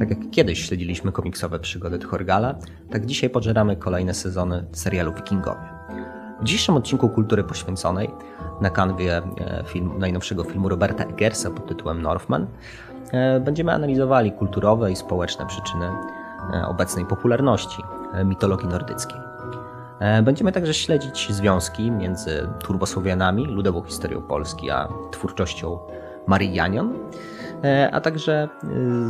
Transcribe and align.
Tak 0.00 0.10
jak 0.10 0.30
kiedyś 0.30 0.66
śledziliśmy 0.66 1.12
komiksowe 1.12 1.58
przygody 1.58 1.98
Thorgala, 1.98 2.54
tak 2.90 3.06
dzisiaj 3.06 3.30
pożeramy 3.30 3.76
kolejne 3.76 4.14
sezony 4.14 4.64
serialu 4.72 5.12
Wikingowie. 5.14 5.68
W 6.40 6.44
dzisiejszym 6.44 6.76
odcinku 6.76 7.08
Kultury 7.08 7.44
Poświęconej 7.44 8.10
na 8.60 8.70
kanwie 8.70 9.16
e, 9.16 9.22
najnowszego 9.98 10.44
filmu 10.44 10.68
Roberta 10.68 11.04
Eggersa 11.04 11.50
pod 11.50 11.66
tytułem 11.66 12.02
Northman 12.02 12.46
e, 13.12 13.40
będziemy 13.40 13.72
analizowali 13.72 14.32
kulturowe 14.32 14.92
i 14.92 14.96
społeczne 14.96 15.46
przyczyny 15.46 15.86
e, 16.54 16.66
obecnej 16.66 17.06
popularności 17.06 17.82
mitologii 18.24 18.68
nordyckiej. 18.68 19.20
Będziemy 20.22 20.52
także 20.52 20.74
śledzić 20.74 21.28
związki 21.32 21.90
między 21.90 22.48
turbosłowianami, 22.62 23.46
ludową 23.46 23.82
historią 23.82 24.22
Polski, 24.22 24.70
a 24.70 24.88
twórczością 25.10 25.78
Marii 26.26 26.54
Janion, 26.54 26.94
a 27.92 28.00
także 28.00 28.48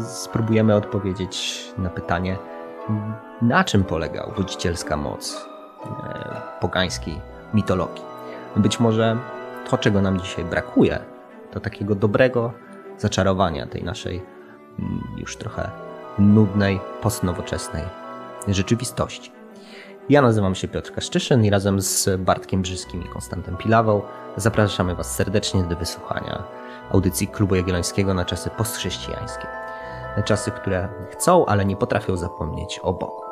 spróbujemy 0.04 0.74
odpowiedzieć 0.74 1.64
na 1.78 1.90
pytanie, 1.90 2.36
na 3.42 3.64
czym 3.64 3.84
polega 3.84 4.26
budzicielska 4.36 4.96
moc 4.96 5.46
pogańskiej 6.60 7.20
mitologii. 7.54 8.04
Być 8.56 8.80
może 8.80 9.16
to, 9.70 9.78
czego 9.78 10.02
nam 10.02 10.20
dzisiaj 10.20 10.44
brakuje, 10.44 10.98
to 11.50 11.60
takiego 11.60 11.94
dobrego 11.94 12.52
zaczarowania 12.98 13.66
tej 13.66 13.84
naszej 13.84 14.22
mm, 14.78 15.02
już 15.16 15.36
trochę 15.36 15.70
nudnej, 16.18 16.80
postnowoczesnej 17.02 17.82
rzeczywistości. 18.48 19.32
Ja 20.08 20.22
nazywam 20.22 20.54
się 20.54 20.68
Piotr 20.68 20.92
Kaszczyszyn 20.92 21.44
i 21.44 21.50
razem 21.50 21.80
z 21.80 22.20
Bartkiem 22.20 22.62
Brzyskim 22.62 23.04
i 23.04 23.08
Konstantem 23.08 23.56
Pilawą 23.56 24.02
zapraszamy 24.36 24.94
Was 24.94 25.16
serdecznie 25.16 25.62
do 25.62 25.76
wysłuchania 25.76 26.42
audycji 26.90 27.28
Klubu 27.28 27.54
Jagiellońskiego 27.54 28.14
na 28.14 28.24
czasy 28.24 28.50
postchrześcijańskie. 28.50 29.46
Czasy, 30.24 30.50
które 30.50 30.88
chcą, 31.10 31.46
ale 31.46 31.64
nie 31.64 31.76
potrafią 31.76 32.16
zapomnieć 32.16 32.80
o 32.82 32.92
Bogu. 32.92 33.30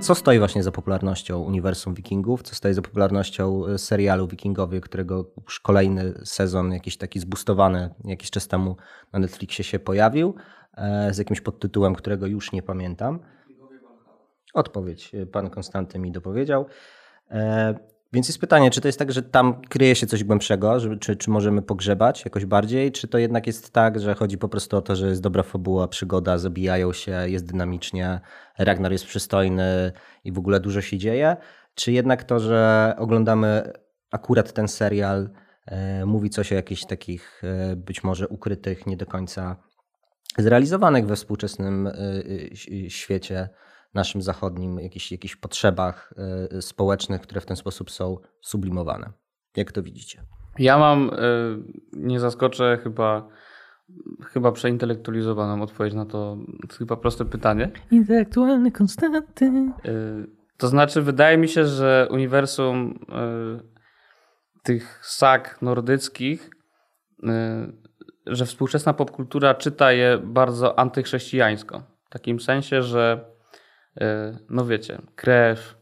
Co 0.00 0.14
stoi 0.14 0.38
właśnie 0.38 0.62
za 0.62 0.72
popularnością 0.72 1.38
uniwersum 1.38 1.94
Wikingów? 1.94 2.42
Co 2.42 2.54
stoi 2.54 2.74
za 2.74 2.82
popularnością 2.82 3.66
e, 3.66 3.78
serialu 3.78 4.28
Wikingowie, 4.28 4.80
którego 4.80 5.30
już 5.44 5.60
kolejny 5.60 6.14
sezon, 6.24 6.72
jakiś 6.72 6.96
taki 6.96 7.20
zbustowany 7.20 7.94
jakiś 8.04 8.30
czas 8.30 8.48
temu 8.48 8.76
na 9.12 9.18
Netflixie 9.18 9.64
się 9.64 9.78
pojawił, 9.78 10.34
e, 10.76 11.14
z 11.14 11.18
jakimś 11.18 11.40
podtytułem, 11.40 11.94
którego 11.94 12.26
już 12.26 12.52
nie 12.52 12.62
pamiętam. 12.62 13.20
Odpowiedź 14.54 15.14
e, 15.14 15.26
pan 15.26 15.50
Konstanty 15.50 15.98
mi 15.98 16.12
dopowiedział. 16.12 16.66
Więc 18.12 18.28
jest 18.28 18.40
pytanie, 18.40 18.70
czy 18.70 18.80
to 18.80 18.88
jest 18.88 18.98
tak, 18.98 19.12
że 19.12 19.22
tam 19.22 19.62
kryje 19.62 19.94
się 19.94 20.06
coś 20.06 20.24
głębszego, 20.24 20.80
że, 20.80 20.96
czy, 20.96 21.16
czy 21.16 21.30
możemy 21.30 21.62
pogrzebać 21.62 22.24
jakoś 22.24 22.44
bardziej, 22.44 22.92
czy 22.92 23.08
to 23.08 23.18
jednak 23.18 23.46
jest 23.46 23.70
tak, 23.72 24.00
że 24.00 24.14
chodzi 24.14 24.38
po 24.38 24.48
prostu 24.48 24.76
o 24.76 24.82
to, 24.82 24.96
że 24.96 25.08
jest 25.08 25.22
dobra 25.22 25.42
fabuła, 25.42 25.88
przygoda, 25.88 26.38
zabijają 26.38 26.92
się, 26.92 27.28
jest 27.28 27.46
dynamicznie, 27.46 28.20
Ragnar 28.58 28.92
jest 28.92 29.06
przystojny 29.06 29.92
i 30.24 30.32
w 30.32 30.38
ogóle 30.38 30.60
dużo 30.60 30.80
się 30.80 30.98
dzieje, 30.98 31.36
czy 31.74 31.92
jednak 31.92 32.24
to, 32.24 32.40
że 32.40 32.94
oglądamy 32.98 33.72
akurat 34.10 34.52
ten 34.52 34.68
serial, 34.68 35.30
e, 35.66 36.06
mówi 36.06 36.30
coś 36.30 36.52
o 36.52 36.54
jakichś 36.54 36.84
takich 36.84 37.42
e, 37.44 37.76
być 37.76 38.04
może 38.04 38.28
ukrytych, 38.28 38.86
nie 38.86 38.96
do 38.96 39.06
końca 39.06 39.56
zrealizowanych 40.38 41.06
we 41.06 41.16
współczesnym 41.16 41.86
e, 41.86 41.92
e 41.92 42.90
świecie 42.90 43.48
naszym 43.94 44.22
zachodnim, 44.22 44.78
jakichś, 44.78 45.12
jakichś 45.12 45.36
potrzebach 45.36 46.14
e, 46.52 46.62
społecznych, 46.62 47.20
które 47.20 47.40
w 47.40 47.46
ten 47.46 47.56
sposób 47.56 47.90
są 47.90 48.16
sublimowane. 48.40 49.12
Jak 49.56 49.72
to 49.72 49.82
widzicie? 49.82 50.22
Ja 50.58 50.78
mam, 50.78 51.10
e, 51.10 51.18
nie 51.92 52.20
zaskoczę, 52.20 52.78
chyba, 52.82 53.28
chyba 54.24 54.52
przeintelektualizowaną 54.52 55.62
odpowiedź 55.62 55.94
na 55.94 56.06
to 56.06 56.36
chyba 56.78 56.96
proste 56.96 57.24
pytanie. 57.24 57.70
Intelektualny 57.90 58.72
konstanty. 58.72 59.44
E, 59.44 59.92
to 60.56 60.68
znaczy, 60.68 61.02
wydaje 61.02 61.38
mi 61.38 61.48
się, 61.48 61.66
że 61.66 62.08
uniwersum 62.10 62.98
tych 64.62 65.00
sag 65.02 65.62
nordyckich, 65.62 66.50
że 68.26 68.46
współczesna 68.46 68.94
popkultura 68.94 69.54
czyta 69.54 69.92
je 69.92 70.18
bardzo 70.24 70.78
antychrześcijańsko. 70.78 71.82
W 72.04 72.10
takim 72.10 72.40
sensie, 72.40 72.82
że 72.82 73.24
no 74.50 74.66
wiecie, 74.66 74.98
krew, 75.16 75.78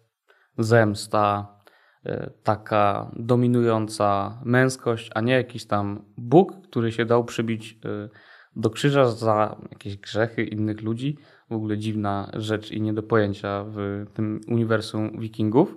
zemsta, 0.58 1.56
e, 2.04 2.30
taka 2.42 3.10
dominująca 3.16 4.38
męskość, 4.44 5.10
a 5.14 5.20
nie 5.20 5.32
jakiś 5.32 5.66
tam 5.66 6.04
Bóg, 6.16 6.52
który 6.68 6.92
się 6.92 7.04
dał 7.04 7.24
przybić 7.24 7.78
e, 7.84 8.08
do 8.56 8.70
krzyża 8.70 9.10
za 9.10 9.56
jakieś 9.70 9.96
grzechy 9.96 10.44
innych 10.44 10.82
ludzi. 10.82 11.18
W 11.50 11.54
ogóle 11.54 11.78
dziwna 11.78 12.30
rzecz 12.34 12.72
i 12.72 12.80
nie 12.80 12.92
do 12.92 13.02
pojęcia 13.02 13.64
w 13.68 14.04
tym 14.14 14.40
uniwersum 14.48 15.20
wikingów. 15.20 15.76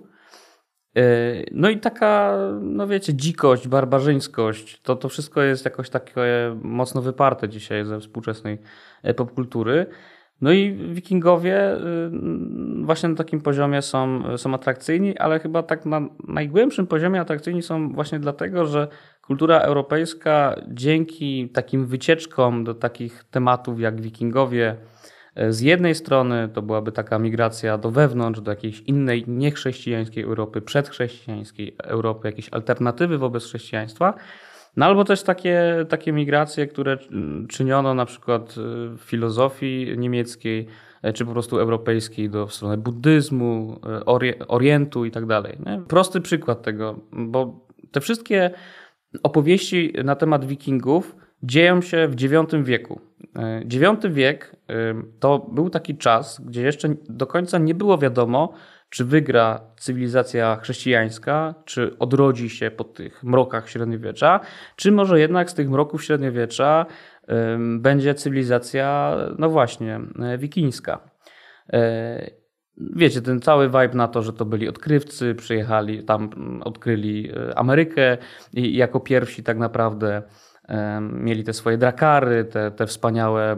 No 1.52 1.70
i 1.70 1.78
taka, 1.80 2.38
no 2.60 2.86
wiecie, 2.86 3.14
dzikość, 3.14 3.68
barbarzyńskość, 3.68 4.82
to, 4.82 4.96
to 4.96 5.08
wszystko 5.08 5.42
jest 5.42 5.64
jakoś 5.64 5.90
takie 5.90 6.22
mocno 6.62 7.02
wyparte 7.02 7.48
dzisiaj 7.48 7.84
ze 7.84 8.00
współczesnej 8.00 8.58
popkultury. 9.16 9.86
No 10.40 10.52
i 10.52 10.72
wikingowie 10.72 11.76
y, 11.76 12.10
właśnie 12.84 13.08
na 13.08 13.14
takim 13.14 13.40
poziomie 13.40 13.82
są, 13.82 14.22
są 14.38 14.54
atrakcyjni, 14.54 15.18
ale 15.18 15.40
chyba 15.40 15.62
tak 15.62 15.86
na 15.86 16.00
najgłębszym 16.28 16.86
poziomie 16.86 17.20
atrakcyjni 17.20 17.62
są 17.62 17.92
właśnie 17.92 18.18
dlatego, 18.18 18.66
że 18.66 18.88
kultura 19.26 19.58
europejska 19.58 20.56
dzięki 20.68 21.48
takim 21.48 21.86
wycieczkom 21.86 22.64
do 22.64 22.74
takich 22.74 23.24
tematów 23.30 23.80
jak 23.80 24.00
wikingowie, 24.00 24.76
y, 25.38 25.52
z 25.52 25.60
jednej 25.60 25.94
strony 25.94 26.48
to 26.48 26.62
byłaby 26.62 26.92
taka 26.92 27.18
migracja 27.18 27.78
do 27.78 27.90
wewnątrz, 27.90 28.40
do 28.40 28.50
jakiejś 28.50 28.80
innej 28.80 29.24
niechrześcijańskiej 29.26 30.24
Europy, 30.24 30.60
przedchrześcijańskiej 30.60 31.76
Europy, 31.84 32.28
jakieś 32.28 32.48
alternatywy 32.48 33.18
wobec 33.18 33.44
chrześcijaństwa, 33.44 34.14
no 34.76 34.86
albo 34.86 35.04
też 35.04 35.22
takie, 35.22 35.86
takie 35.88 36.12
migracje, 36.12 36.66
które 36.66 36.98
czyniono 37.48 37.94
na 37.94 38.06
przykład 38.06 38.54
w 38.96 39.00
filozofii 39.00 39.94
niemieckiej, 39.98 40.66
e, 41.02 41.12
czy 41.12 41.24
po 41.24 41.32
prostu 41.32 41.58
europejskiej 41.58 42.30
do 42.30 42.46
w 42.46 42.54
stronę 42.54 42.76
buddyzmu, 42.76 43.80
e, 43.86 44.04
orientu 44.48 45.04
i 45.04 45.10
tak 45.10 45.26
dalej. 45.26 45.58
Prosty 45.88 46.20
przykład 46.20 46.62
tego, 46.62 47.00
bo 47.12 47.66
te 47.92 48.00
wszystkie 48.00 48.50
opowieści 49.22 49.92
na 50.04 50.16
temat 50.16 50.44
wikingów 50.44 51.16
dzieją 51.42 51.80
się 51.80 52.08
w 52.08 52.22
IX 52.22 52.64
wieku. 52.64 53.00
IX 53.64 54.04
e, 54.04 54.10
wiek 54.10 54.56
to 55.20 55.38
był 55.38 55.70
taki 55.70 55.96
czas, 55.96 56.40
gdzie 56.40 56.62
jeszcze 56.62 56.88
do 57.08 57.26
końca 57.26 57.58
nie 57.58 57.74
było 57.74 57.98
wiadomo, 57.98 58.52
czy 58.90 59.04
wygra 59.04 59.60
cywilizacja 59.76 60.56
chrześcijańska, 60.56 61.54
czy 61.64 61.98
odrodzi 61.98 62.50
się 62.50 62.70
po 62.70 62.84
tych 62.84 63.24
mrokach 63.24 63.70
średniowiecza, 63.70 64.40
czy 64.76 64.92
może 64.92 65.20
jednak 65.20 65.50
z 65.50 65.54
tych 65.54 65.70
mroków 65.70 66.04
średniowiecza 66.04 66.86
będzie 67.78 68.14
cywilizacja, 68.14 69.16
no 69.38 69.50
właśnie, 69.50 70.00
e, 70.22 70.38
wikińska. 70.38 71.10
E, 71.72 72.30
wiecie, 72.76 73.22
ten 73.22 73.40
cały 73.40 73.66
vibe 73.66 73.94
na 73.94 74.08
to, 74.08 74.22
że 74.22 74.32
to 74.32 74.44
byli 74.44 74.68
odkrywcy, 74.68 75.34
przyjechali 75.34 76.04
tam, 76.04 76.30
odkryli 76.64 77.32
e, 77.32 77.58
Amerykę 77.58 78.18
i 78.52 78.76
jako 78.76 79.00
pierwsi 79.00 79.42
tak 79.42 79.58
naprawdę 79.58 80.22
Mieli 81.00 81.44
te 81.44 81.52
swoje 81.52 81.78
drakary, 81.78 82.44
te, 82.44 82.70
te 82.70 82.86
wspaniałe 82.86 83.56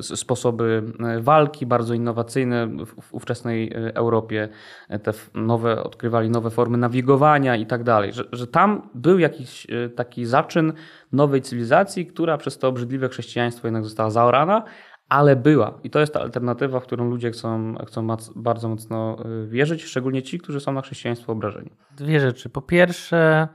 sposoby 0.00 0.82
e, 1.00 1.20
walki, 1.20 1.66
bardzo 1.66 1.94
innowacyjne 1.94 2.66
w 3.02 3.14
ówczesnej 3.14 3.72
e, 3.72 3.94
Europie. 3.96 4.48
E, 4.88 4.98
te 4.98 5.12
nowe, 5.34 5.82
odkrywali 5.82 6.30
nowe 6.30 6.50
formy 6.50 6.78
nawigowania 6.78 7.56
i 7.56 7.66
tak 7.66 7.84
dalej. 7.84 8.12
Że, 8.32 8.46
tam 8.46 8.88
był 8.94 9.18
jakiś 9.18 9.66
taki 9.96 10.26
zaczyn 10.26 10.72
nowej 11.12 11.42
cywilizacji, 11.42 12.06
która 12.06 12.38
przez 12.38 12.58
to 12.58 12.68
obrzydliwe 12.68 13.08
chrześcijaństwo 13.08 13.66
jednak 13.66 13.84
została 13.84 14.10
zaorana, 14.10 14.62
ale 15.08 15.36
była. 15.36 15.78
I 15.84 15.90
to 15.90 16.00
jest 16.00 16.14
ta 16.14 16.20
alternatywa, 16.20 16.80
w 16.80 16.82
którą 16.82 17.10
ludzie 17.10 17.30
chcą, 17.30 17.74
chcą 17.86 18.06
bardzo 18.36 18.68
mocno 18.68 19.16
wierzyć, 19.46 19.84
szczególnie 19.84 20.22
ci, 20.22 20.38
którzy 20.38 20.60
są 20.60 20.72
na 20.72 20.80
chrześcijaństwo 20.80 21.32
obrażeni. 21.32 21.70
Dwie 21.96 22.20
rzeczy. 22.20 22.48
Po 22.48 22.62
pierwsze, 22.62 23.48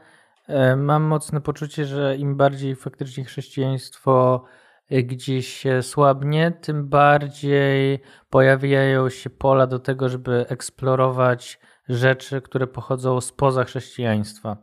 mam 0.78 1.04
mocne 1.04 1.42
poczucie, 1.42 1.86
że 1.86 2.16
im 2.18 2.38
bardziej 2.38 2.75
faktycznie 2.75 3.24
chrześcijaństwo 3.24 4.45
e, 4.90 5.04
gdzieś 5.04 5.63
słabnie, 5.81 6.51
tym 6.51 6.90
bardziej 6.90 8.00
pojawiają 8.30 9.10
się 9.10 9.30
pola 9.30 9.68
do 9.68 9.80
tego, 9.80 10.10
żeby 10.10 10.45
eksplorować 10.50 11.60
rzeczy, 11.90 12.42
które 12.42 12.68
pochodzą 12.68 13.22
spoza 13.22 13.63
chrześcijaństwa. 13.63 14.57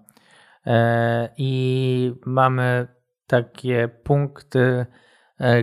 E, 0.66 1.28
I 1.36 2.12
mamy 2.26 2.88
takie 3.26 3.88
punkty, 3.88 4.86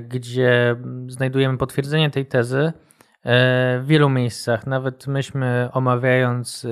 gdzie 0.01 0.75
znajdujemy 1.07 1.57
potwierdzenie 1.57 2.09
tej 2.09 2.25
tezy 2.25 2.73
w 3.79 3.83
wielu 3.85 4.09
miejscach. 4.09 4.67
Nawet 4.67 5.07
myśmy 5.07 5.69
omawiając 5.71 6.67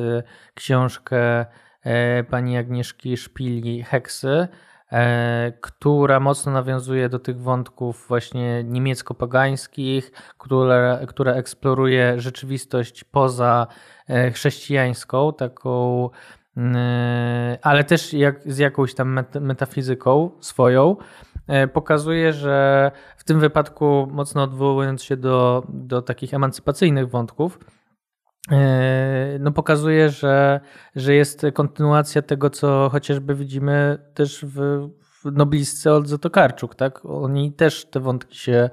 książkę 0.54 1.46
E, 1.46 1.46
pani 2.30 2.58
Agnieszki 2.58 3.18
Szpili 3.18 3.84
Heksy, 3.84 4.48
e, 4.92 5.52
która 5.62 6.20
mocno 6.20 6.52
nawiązuje 6.52 7.10
do 7.10 7.20
tych 7.20 7.42
wątków 7.42 8.06
właśnie 8.08 8.64
niemiecko-pagańskich, 8.64 10.12
która, 10.38 11.00
która 11.08 11.34
eksploruje 11.34 12.22
rzeczywistość 12.22 13.04
poza 13.04 13.68
e, 14.08 14.32
chrześcijańską, 14.32 15.34
taką, 15.34 16.10
e, 16.58 17.58
ale 17.62 17.84
też 17.84 18.14
jak, 18.14 18.42
z 18.46 18.58
jakąś 18.58 18.96
tam 18.96 19.26
metafizyką 19.42 20.32
swoją. 20.40 20.96
Pokazuje, 21.74 22.34
że 22.34 22.92
w 23.18 23.24
tym 23.24 23.40
wypadku, 23.40 24.08
mocno 24.12 24.44
odwołując 24.44 25.04
się 25.04 25.18
do, 25.18 25.64
do 25.70 26.02
takich 26.02 26.34
emancypacyjnych 26.34 27.10
wątków, 27.10 27.60
E, 27.60 27.75
no 29.40 29.52
pokazuje, 29.52 30.10
że, 30.10 30.60
że 30.96 31.14
jest 31.14 31.46
kontynuacja 31.54 32.22
tego, 32.22 32.50
co 32.50 32.90
chociażby 32.92 33.36
widzimy 33.36 33.98
też 34.14 34.46
w, 34.48 34.90
noblistce 35.32 35.94
Oldze 35.94 36.20
Tokarczuk, 36.20 36.76
tak? 36.76 37.06
Oni 37.06 37.54
też 37.54 37.86
te 37.86 38.00
wątki 38.00 38.38
się 38.38 38.70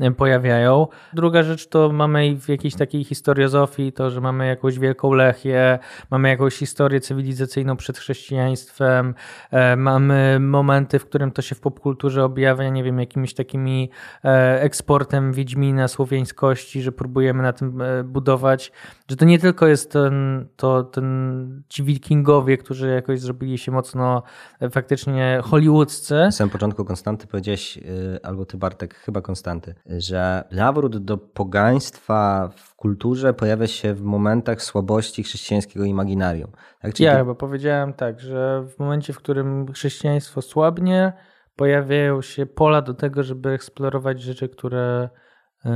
e, 0.00 0.10
pojawiają. 0.10 0.86
Druga 1.12 1.42
rzecz 1.42 1.68
to 1.68 1.92
mamy 1.92 2.40
w 2.40 2.48
jakiejś 2.48 2.74
takiej 2.74 3.04
historiozofii 3.04 3.92
to, 3.92 4.10
że 4.10 4.20
mamy 4.20 4.46
jakąś 4.46 4.78
wielką 4.78 5.12
Lechię, 5.12 5.78
mamy 6.10 6.28
jakąś 6.28 6.54
historię 6.54 7.00
cywilizacyjną 7.00 7.76
przed 7.76 7.98
chrześcijaństwem, 7.98 9.14
e, 9.50 9.76
mamy 9.76 10.38
momenty, 10.40 10.98
w 10.98 11.06
którym 11.06 11.30
to 11.30 11.42
się 11.42 11.54
w 11.54 11.60
popkulturze 11.60 12.24
objawia, 12.24 12.68
nie 12.68 12.84
wiem, 12.84 13.00
jakimiś 13.00 13.34
takimi 13.34 13.90
e, 14.24 14.62
eksportem 14.62 15.32
Wiedźmina, 15.32 15.88
słowiańskości, 15.88 16.82
że 16.82 16.92
próbujemy 16.92 17.42
na 17.42 17.52
tym 17.52 17.82
budować, 18.04 18.72
że 19.10 19.16
to 19.16 19.24
nie 19.24 19.38
tylko 19.38 19.66
jest 19.66 19.92
ten, 19.92 20.46
to, 20.56 20.82
ten 20.82 21.62
ci 21.68 21.82
wikingowie, 21.84 22.58
którzy 22.58 22.88
jakoś 22.88 23.20
zrobili 23.20 23.58
się 23.58 23.72
mocno 23.72 24.22
faktycznie 24.70 25.40
Hollywood 26.00 26.26
na 26.26 26.32
samym 26.32 26.50
początku 26.50 26.84
Konstanty 26.84 27.26
powiedziałeś, 27.26 27.76
y, 27.76 28.18
albo 28.22 28.44
ty 28.44 28.56
Bartek, 28.56 28.94
chyba 28.94 29.20
Konstanty, 29.20 29.74
że 29.86 30.44
nawrót 30.50 30.98
do 30.98 31.18
pogaństwa 31.18 32.50
w 32.56 32.74
kulturze 32.74 33.34
pojawia 33.34 33.66
się 33.66 33.94
w 33.94 34.02
momentach 34.02 34.62
słabości 34.62 35.22
chrześcijańskiego 35.22 35.84
imaginarium. 35.84 36.50
Tak? 36.82 36.94
Czyli 36.94 37.04
ja 37.04 37.12
ty... 37.12 37.18
chyba 37.18 37.34
powiedziałem 37.34 37.92
tak, 37.92 38.20
że 38.20 38.66
w 38.68 38.78
momencie, 38.78 39.12
w 39.12 39.16
którym 39.16 39.72
chrześcijaństwo 39.72 40.42
słabnie, 40.42 41.12
pojawiają 41.56 42.22
się 42.22 42.46
pola 42.46 42.82
do 42.82 42.94
tego, 42.94 43.22
żeby 43.22 43.50
eksplorować 43.50 44.22
rzeczy, 44.22 44.48
które, 44.48 45.08
yy, 45.64 45.70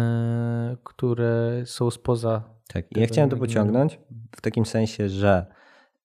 które 0.84 1.62
są 1.64 1.90
spoza. 1.90 2.42
Tak, 2.72 2.84
ja 2.96 3.06
chciałem 3.06 3.30
to 3.30 3.36
pociągnąć 3.36 4.00
w 4.36 4.40
takim 4.40 4.66
sensie, 4.66 5.08
że 5.08 5.46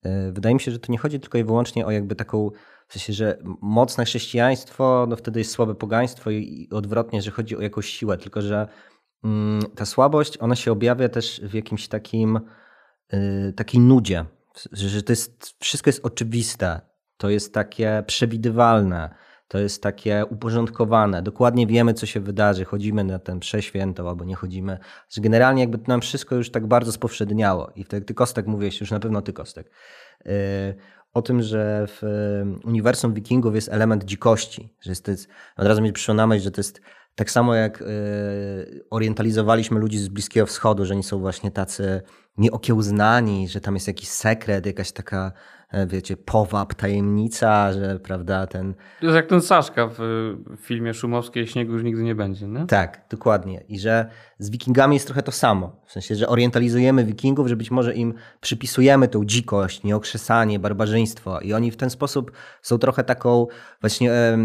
yy, 0.03 0.31
wydaje 0.31 0.55
mi 0.55 0.61
się, 0.61 0.71
że 0.71 0.79
to 0.79 0.91
nie 0.91 0.97
chodzi 0.97 1.19
tylko 1.19 1.37
i 1.37 1.43
wyłącznie 1.43 1.85
o 1.85 1.91
jakby 1.91 2.15
taką 2.15 2.51
w 2.87 2.93
sensie, 2.93 3.13
że 3.13 3.37
mocne 3.61 4.05
chrześcijaństwo, 4.05 5.05
no 5.09 5.15
wtedy 5.15 5.39
jest 5.39 5.51
słabe 5.51 5.75
pogaństwo 5.75 6.31
i 6.31 6.69
odwrotnie, 6.71 7.21
że 7.21 7.31
chodzi 7.31 7.57
o 7.57 7.61
jakąś 7.61 7.89
siłę, 7.89 8.17
tylko 8.17 8.41
że 8.41 8.67
mm, 9.23 9.61
ta 9.75 9.85
słabość, 9.85 10.37
ona 10.37 10.55
się 10.55 10.71
objawia 10.71 11.09
też 11.09 11.41
w 11.43 11.53
jakimś 11.53 11.87
takim 11.87 12.39
y, 13.13 13.53
takiej 13.55 13.79
nudzie, 13.81 14.25
że, 14.71 15.03
to 15.03 15.11
jest, 15.11 15.55
wszystko 15.59 15.89
jest 15.89 16.05
oczywiste, 16.05 16.81
to 17.17 17.29
jest 17.29 17.53
takie 17.53 18.03
przewidywalne, 18.07 19.15
to 19.47 19.59
jest 19.59 19.83
takie 19.83 20.25
uporządkowane. 20.29 21.21
Dokładnie 21.21 21.67
wiemy, 21.67 21.93
co 21.93 22.05
się 22.05 22.19
wydarzy. 22.19 22.65
Chodzimy 22.65 23.03
na 23.03 23.19
ten 23.19 23.39
prześwięto 23.39 24.09
albo 24.09 24.25
nie 24.25 24.35
chodzimy. 24.35 24.77
Że 25.09 25.21
generalnie 25.21 25.61
jakby 25.61 25.79
nam 25.87 26.01
wszystko 26.01 26.35
już 26.35 26.51
tak 26.51 26.67
bardzo 26.67 26.91
spowszedniało. 26.91 27.71
I 27.75 27.83
wtedy 27.83 28.05
ty 28.05 28.13
Kostek 28.13 28.47
mówiłeś, 28.47 28.81
już 28.81 28.91
na 28.91 28.99
pewno 28.99 29.21
ty 29.21 29.33
Kostek. 29.33 29.71
O 31.15 31.21
tym, 31.21 31.41
że 31.41 31.87
w 31.87 32.01
uniwersum 32.63 33.13
wikingów 33.13 33.55
jest 33.55 33.69
element 33.69 34.03
dzikości, 34.03 34.73
że 34.81 34.91
jest, 34.91 35.09
od 35.57 35.67
razu 35.67 35.81
mi 35.81 35.93
przyszło 35.93 36.13
na 36.13 36.27
myśl, 36.27 36.43
że 36.43 36.51
to 36.51 36.59
jest 36.59 36.81
tak 37.15 37.31
samo 37.31 37.55
jak 37.55 37.81
y, 37.81 37.85
orientalizowaliśmy 38.89 39.79
ludzi 39.79 39.97
z 39.97 40.07
Bliskiego 40.07 40.45
Wschodu, 40.45 40.85
że 40.85 40.93
oni 40.93 41.03
są 41.03 41.19
właśnie 41.19 41.51
tacy 41.51 42.01
nieokiełznani, 42.37 43.47
że 43.47 43.61
tam 43.61 43.73
jest 43.73 43.87
jakiś 43.87 44.09
sekret, 44.09 44.65
jakaś 44.65 44.91
taka 44.91 45.31
E, 45.31 45.54
wiecie, 45.87 46.17
powab, 46.17 46.73
tajemnica, 46.73 47.73
że 47.73 47.99
prawda, 47.99 48.47
ten... 48.47 48.73
To 48.73 49.05
jest 49.05 49.15
jak 49.15 49.27
ten 49.27 49.41
Saszka 49.41 49.87
w 49.87 49.99
filmie 50.57 50.93
Szumowskiej 50.93 51.47
Śniegu 51.47 51.73
już 51.73 51.83
nigdy 51.83 52.03
nie 52.03 52.15
będzie, 52.15 52.47
nie? 52.47 52.67
Tak, 52.67 53.01
dokładnie. 53.09 53.63
I 53.67 53.79
że 53.79 54.09
z 54.39 54.49
wikingami 54.49 54.95
jest 54.95 55.05
trochę 55.05 55.23
to 55.23 55.31
samo. 55.31 55.75
W 55.85 55.91
sensie, 55.91 56.15
że 56.15 56.27
orientalizujemy 56.27 57.05
wikingów, 57.05 57.47
że 57.47 57.55
być 57.55 57.71
może 57.71 57.93
im 57.93 58.13
przypisujemy 58.41 59.07
tą 59.07 59.25
dzikość, 59.25 59.83
nieokrzesanie, 59.83 60.59
barbarzyństwo 60.59 61.39
i 61.39 61.53
oni 61.53 61.71
w 61.71 61.77
ten 61.77 61.89
sposób 61.89 62.31
są 62.61 62.77
trochę 62.77 63.03
taką 63.03 63.47
właśnie, 63.81 64.11
e, 64.11 64.37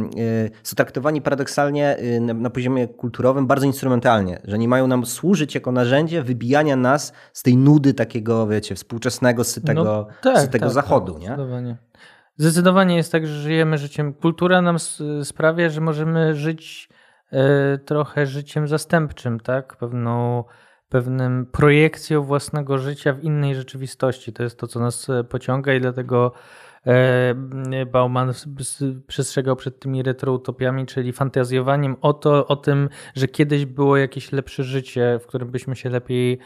są 0.62 0.76
traktowani 0.76 1.22
paradoksalnie 1.22 1.96
e, 1.96 2.20
na, 2.20 2.34
na 2.34 2.50
poziomie 2.50 2.88
kulturowym 2.88 3.46
bardzo 3.46 3.66
instrumentalnie, 3.66 4.40
że 4.44 4.58
nie 4.58 4.68
mają 4.68 4.86
nam 4.86 5.06
służyć 5.06 5.54
jako 5.54 5.72
narzędzie 5.72 6.22
wybijania 6.22 6.76
nas 6.76 7.12
z 7.32 7.42
tej 7.42 7.56
nudy 7.56 7.94
takiego, 7.94 8.46
wiecie, 8.46 8.74
współczesnego, 8.74 9.44
sytego, 9.44 9.84
no, 9.84 10.06
tak, 10.22 10.40
sytego 10.40 10.66
tak, 10.66 10.74
zachodu. 10.74 11.09
Tak 11.12 11.22
nie? 11.22 11.26
Zdecydowanie. 11.26 11.76
Zdecydowanie 12.36 12.96
jest 12.96 13.12
tak, 13.12 13.26
że 13.26 13.34
żyjemy 13.34 13.78
życiem. 13.78 14.14
Kultura 14.14 14.62
nam 14.62 14.76
sprawia, 15.22 15.68
że 15.68 15.80
możemy 15.80 16.34
żyć 16.34 16.88
y, 17.32 17.78
trochę 17.78 18.26
życiem 18.26 18.68
zastępczym, 18.68 19.40
tak? 19.40 19.76
Pewną, 19.76 20.44
pewnym 20.88 21.46
projekcją 21.46 22.22
własnego 22.22 22.78
życia 22.78 23.12
w 23.12 23.24
innej 23.24 23.54
rzeczywistości. 23.54 24.32
To 24.32 24.42
jest 24.42 24.58
to, 24.58 24.66
co 24.66 24.80
nas 24.80 25.10
e, 25.10 25.24
pociąga 25.24 25.74
i 25.74 25.80
dlatego 25.80 26.32
e, 26.86 27.34
Bauman 27.86 28.32
przestrzegał 29.06 29.56
przed 29.56 29.80
tymi 29.80 30.02
retroutopiami, 30.02 30.86
czyli 30.86 31.12
fantazjowaniem 31.12 31.96
o, 32.00 32.12
to, 32.12 32.46
o 32.46 32.56
tym, 32.56 32.88
że 33.14 33.28
kiedyś 33.28 33.66
było 33.66 33.96
jakieś 33.96 34.32
lepsze 34.32 34.64
życie, 34.64 35.18
w 35.22 35.26
którym 35.26 35.50
byśmy 35.50 35.76
się 35.76 35.90
lepiej 35.90 36.38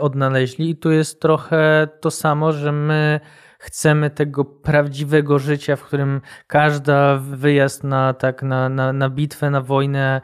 odnaleźli. 0.00 0.70
I 0.70 0.76
tu 0.76 0.90
jest 0.90 1.20
trochę 1.20 1.88
to 2.00 2.10
samo, 2.10 2.52
że 2.52 2.72
my 2.72 3.20
chcemy 3.66 4.10
tego 4.10 4.44
prawdziwego 4.44 5.38
życia, 5.38 5.76
w 5.76 5.82
którym 5.82 6.20
każda 6.46 7.18
wyjazd 7.18 7.84
na, 7.84 8.14
tak, 8.14 8.42
na, 8.42 8.68
na, 8.68 8.92
na 8.92 9.10
bitwę, 9.10 9.50
na 9.50 9.60
wojnę 9.60 10.20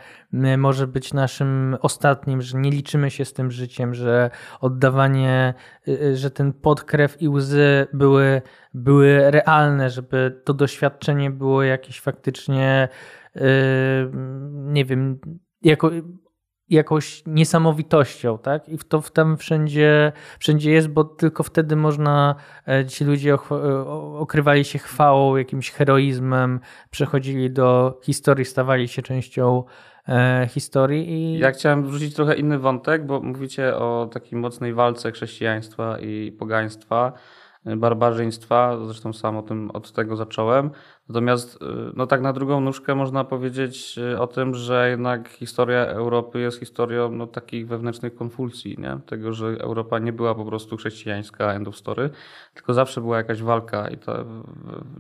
może 0.59 0.87
być 0.87 1.15
naszym 1.15 1.77
ostatnim, 1.81 2.43
że 2.43 2.59
nie 2.59 2.71
liczymy 2.71 3.11
się 3.11 3.25
z 3.25 3.33
tym 3.33 3.51
życiem, 3.51 3.95
że 3.95 4.31
oddawanie, 4.61 5.55
y, 5.89 6.03
y, 6.03 6.17
że 6.17 6.31
ten 6.31 6.53
podkrew 6.53 7.23
i 7.23 7.29
łzy 7.29 7.87
były, 7.93 8.43
były 8.75 9.31
realne, 9.31 9.91
żeby 9.91 10.41
to 10.45 10.55
doświadczenie 10.55 11.31
było 11.31 11.63
jakieś 11.63 12.01
faktycznie, 12.01 12.89
y, 13.37 13.41
nie 14.53 14.85
wiem, 14.85 15.19
jako 15.63 15.91
jakąś 16.73 17.23
niesamowitością, 17.27 18.39
tak? 18.39 18.69
I 18.69 18.79
to 18.79 19.01
tam 19.01 19.37
wszędzie, 19.37 20.13
wszędzie 20.39 20.71
jest, 20.71 20.89
bo 20.89 21.05
tylko 21.05 21.43
wtedy 21.43 21.77
można, 21.77 22.35
e, 22.69 22.87
ci 22.87 23.05
ludzie 23.05 23.35
e, 23.35 23.37
okrywali 24.19 24.65
się 24.65 24.79
chwałą, 24.79 25.37
jakimś 25.37 25.71
heroizmem, 25.71 26.61
przechodzili 26.91 27.51
do 27.51 28.01
historii, 28.03 28.45
stawali 28.45 28.89
się 28.89 29.03
częścią 29.03 29.65
e, 30.09 30.49
historii. 30.51 31.11
I... 31.11 31.39
Ja 31.39 31.51
chciałem 31.51 31.87
wrzucić 31.87 32.15
trochę 32.15 32.35
inny 32.35 32.59
wątek, 32.59 33.07
bo 33.07 33.21
mówicie 33.21 33.77
o 33.77 34.09
takiej 34.13 34.39
mocnej 34.39 34.75
walce 34.75 35.13
chrześcijaństwa 35.13 35.99
i 35.99 36.33
pogaństwa 36.39 37.13
barbarzyństwa, 37.65 38.79
zresztą 38.85 39.13
sam 39.13 39.37
o 39.37 39.43
tym, 39.43 39.71
od 39.71 39.93
tego 39.93 40.17
zacząłem. 40.17 40.71
Natomiast 41.09 41.63
y, 41.63 41.67
no 41.95 42.07
tak 42.07 42.21
na 42.21 42.33
drugą 42.33 42.61
nóżkę 42.61 42.95
można 42.95 43.25
powiedzieć 43.25 43.99
y, 43.99 44.21
o 44.21 44.27
tym, 44.27 44.55
że 44.55 44.91
jednak 44.91 45.29
historia 45.29 45.87
Europy 45.87 46.41
jest 46.41 46.59
historią 46.59 47.11
no, 47.11 47.27
takich 47.27 47.69
wewnętrznych 47.69 48.15
konfulsji, 48.15 48.77
nie? 48.79 48.99
tego, 49.07 49.33
że 49.33 49.47
Europa 49.47 49.99
nie 49.99 50.13
była 50.13 50.35
po 50.35 50.45
prostu 50.45 50.77
chrześcijańska 50.77 51.53
end 51.53 51.69
of 51.69 51.77
story, 51.77 52.11
tylko 52.55 52.75
zawsze 52.75 53.01
była 53.01 53.17
jakaś 53.17 53.43
walka 53.43 53.89
i 53.89 53.99
to, 53.99 54.25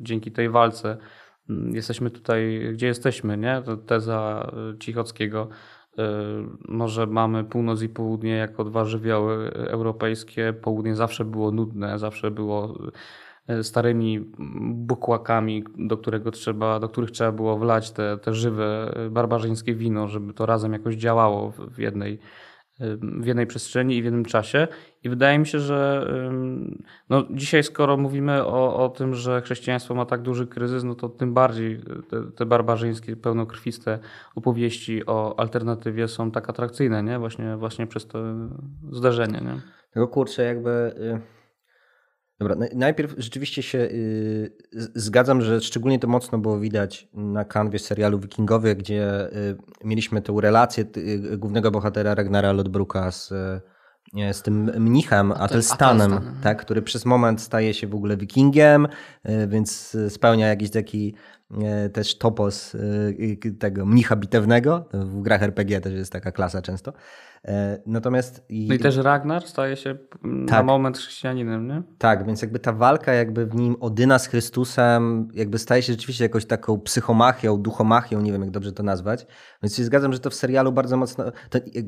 dzięki 0.01 0.33
tej 0.33 0.51
walce 0.51 0.97
mm, 1.51 1.75
jesteśmy 1.75 2.11
tutaj, 2.11 2.71
gdzie 2.73 2.87
jesteśmy, 2.87 3.39
nie? 3.39 3.63
Teza 3.87 4.53
y, 4.75 4.79
Cichockiego 4.79 5.49
może 6.69 7.07
mamy 7.07 7.45
północ 7.45 7.83
i 7.83 7.89
południe 7.89 8.31
jako 8.31 8.65
dwa 8.65 8.85
żywioły 8.85 9.53
europejskie. 9.55 10.55
Południe 10.63 10.97
zawsze 10.97 11.25
było 11.25 11.51
nudne, 11.51 11.99
zawsze 11.99 12.31
było 12.31 12.79
e, 13.47 13.63
starymi 13.63 14.21
bukłakami, 14.75 15.65
do, 15.79 15.97
którego 15.97 16.31
trzeba, 16.31 16.81
do 16.81 16.89
których 16.89 17.11
trzeba 17.11 17.33
było 17.33 17.59
wlać 17.59 17.91
te, 17.91 18.19
te 18.19 18.35
żywe 18.35 18.95
e, 18.97 19.11
barbarzyńskie 19.11 19.75
wino, 19.75 20.09
żeby 20.09 20.35
to 20.35 20.47
razem 20.47 20.73
jakoś 20.73 20.95
działało 20.95 21.51
w 21.51 21.79
jednej 21.79 22.19
w 23.21 23.27
jednej 23.27 23.47
przestrzeni 23.47 23.97
i 23.97 24.03
w 24.03 24.05
jednym 24.05 24.25
czasie. 24.25 24.69
I 25.05 25.09
wydaje 25.09 25.39
mi 25.39 25.47
się, 25.47 25.59
że 25.59 26.07
no, 27.11 27.25
dzisiaj, 27.31 27.63
skoro 27.63 27.97
mówimy 27.97 28.45
o, 28.45 28.85
o 28.85 28.89
tym, 28.89 29.15
że 29.15 29.43
chrześcijaństwo 29.43 29.95
ma 29.95 30.07
tak 30.07 30.23
duży 30.23 30.47
kryzys, 30.47 30.85
no 30.85 30.95
to 30.95 31.09
tym 31.09 31.35
bardziej 31.35 31.81
te, 32.09 32.23
te 32.37 32.47
barbarzyńskie, 32.47 33.17
pełnokrwiste 33.17 33.99
opowieści 34.35 35.07
o 35.07 35.39
alternatywie 35.39 36.09
są 36.09 36.31
tak 36.31 36.51
atrakcyjne, 36.51 37.03
nie? 37.03 37.19
Właśnie, 37.19 37.57
właśnie 37.57 37.87
przez 37.87 38.07
to 38.07 38.19
zdarzenie. 38.91 39.41
Nie? 39.41 39.61
Tego 39.93 40.09
kurczę, 40.09 40.43
jakby. 40.43 40.95
Y, 42.43 42.49
Dobra, 42.49 42.69
najpierw 42.75 43.15
rzeczywiście 43.19 43.63
się 43.63 43.79
yy, 43.79 44.53
zgadzam, 44.95 45.43
że 45.43 45.61
szczególnie 45.61 45.99
to 45.99 46.09
mocno 46.09 46.39
było 46.39 46.61
widać 46.61 47.09
na 47.15 47.45
kanwie 47.45 47.79
serialu 47.79 48.19
Wikingowie, 48.19 48.77
gdzie 48.77 49.29
yy, 49.33 49.59
mieliśmy 49.85 50.23
tę 50.23 50.35
relację 50.41 50.85
yy, 50.97 51.39
głównego 51.39 51.71
bohatera 51.71 52.15
Ragnara 52.15 52.53
Lodbruka 52.53 53.11
z, 53.11 53.29
z 54.33 54.43
tym 54.43 54.71
mnichem 54.79 55.33
Atelstanem, 55.33 56.21
tak, 56.43 56.61
który 56.61 56.83
przez 56.83 57.05
moment 57.05 57.41
staje 57.41 57.75
się 57.75 57.87
w 57.87 57.95
ogóle 57.95 58.17
wikingiem, 58.17 58.89
więc 59.49 59.97
spełnia 60.09 60.49
jakiś 60.49 60.71
taki 60.71 61.15
też 61.93 62.19
topos 62.19 62.77
tego 63.59 63.87
mnicha 63.87 64.17
bitewnego. 64.17 64.89
W 64.93 65.23
grach 65.23 65.43
RPG 65.43 65.81
też 65.81 65.93
jest 65.93 66.13
taka 66.13 66.33
klasa 66.33 66.63
często. 66.63 66.93
E, 67.49 67.83
natomiast... 67.87 68.45
I, 68.49 68.69
no 68.69 68.75
i 68.75 68.79
też 68.79 68.97
Ragnar 68.97 69.47
staje 69.47 69.77
się 69.77 69.95
tak, 70.23 70.51
na 70.51 70.63
moment 70.63 70.99
chrześcijaninem, 70.99 71.69
nie? 71.69 71.83
Tak, 71.99 72.27
więc 72.27 72.43
jakby 72.43 72.59
ta 72.59 72.73
walka 72.73 73.13
jakby 73.13 73.47
w 73.47 73.55
nim 73.55 73.77
Odyna 73.81 74.19
z 74.19 74.27
Chrystusem 74.27 75.29
jakby 75.35 75.59
staje 75.59 75.83
się 75.83 75.93
rzeczywiście 75.93 76.25
jakąś 76.25 76.47
taką 76.47 76.81
psychomachią, 76.81 77.63
duchomachią, 77.63 78.21
nie 78.21 78.33
wiem 78.33 78.41
jak 78.41 78.51
dobrze 78.51 78.73
to 78.73 78.83
nazwać. 78.83 79.27
Więc 79.63 79.77
się 79.77 79.85
zgadzam, 79.85 80.13
że 80.13 80.19
to 80.19 80.31
w 80.31 80.35
serialu 80.35 80.73
bardzo 80.73 80.97
mocno... 80.97 81.25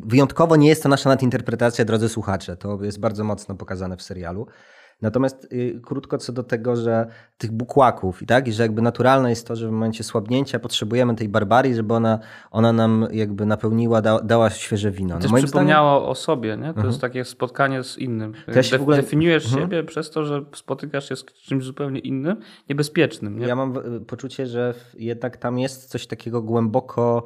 wyjątkowo 0.06 0.56
nie 0.56 0.68
jest 0.68 0.82
to 0.82 0.88
nasza 0.88 1.08
nadinterpretacja, 1.08 1.84
drodzy 1.84 2.08
słuchacze. 2.08 2.56
To 2.56 2.84
jest 2.84 3.00
bardzo 3.00 3.24
mocno 3.24 3.54
pokazane 3.54 3.96
w 3.96 4.02
serialu. 4.02 4.46
Natomiast 5.02 5.52
y, 5.52 5.80
krótko 5.84 6.18
co 6.18 6.32
do 6.32 6.42
tego, 6.42 6.76
że 6.76 7.06
tych 7.38 7.52
bukłaków 7.52 8.22
i 8.22 8.26
tak, 8.26 8.48
i 8.48 8.52
że 8.52 8.62
jakby 8.62 8.82
naturalne 8.82 9.30
jest 9.30 9.46
to, 9.46 9.56
że 9.56 9.68
w 9.68 9.70
momencie 9.70 10.04
słabnięcia 10.04 10.58
potrzebujemy 10.58 11.14
tej 11.14 11.28
barbarii, 11.28 11.74
żeby 11.74 11.94
ona, 11.94 12.18
ona 12.50 12.72
nam 12.72 13.06
jakby 13.12 13.46
napełniła, 13.46 14.02
da, 14.02 14.20
dała 14.20 14.50
świeże 14.50 14.90
wino. 14.90 15.14
No 15.14 15.20
Też 15.20 15.44
przypomniało 15.44 15.98
zdaniem... 15.98 16.10
o 16.10 16.14
sobie, 16.14 16.56
nie? 16.56 16.62
To 16.62 16.68
mhm. 16.68 16.86
jest 16.86 17.00
takie 17.00 17.24
spotkanie 17.24 17.82
z 17.82 17.98
innym. 17.98 18.32
Też 18.52 18.70
w 18.70 18.82
ogóle... 18.82 18.96
Definiujesz 18.96 19.44
mhm. 19.44 19.62
siebie 19.62 19.84
przez 19.84 20.10
to, 20.10 20.24
że 20.24 20.44
spotykasz 20.54 21.08
się 21.08 21.16
z 21.16 21.24
czymś 21.24 21.64
zupełnie 21.64 22.00
innym, 22.00 22.36
niebezpiecznym. 22.68 23.38
Nie? 23.38 23.46
Ja 23.46 23.56
mam 23.56 23.74
poczucie, 24.06 24.46
że 24.46 24.74
jednak 24.94 25.36
tam 25.36 25.58
jest 25.58 25.90
coś 25.90 26.06
takiego 26.06 26.42
głęboko 26.42 27.24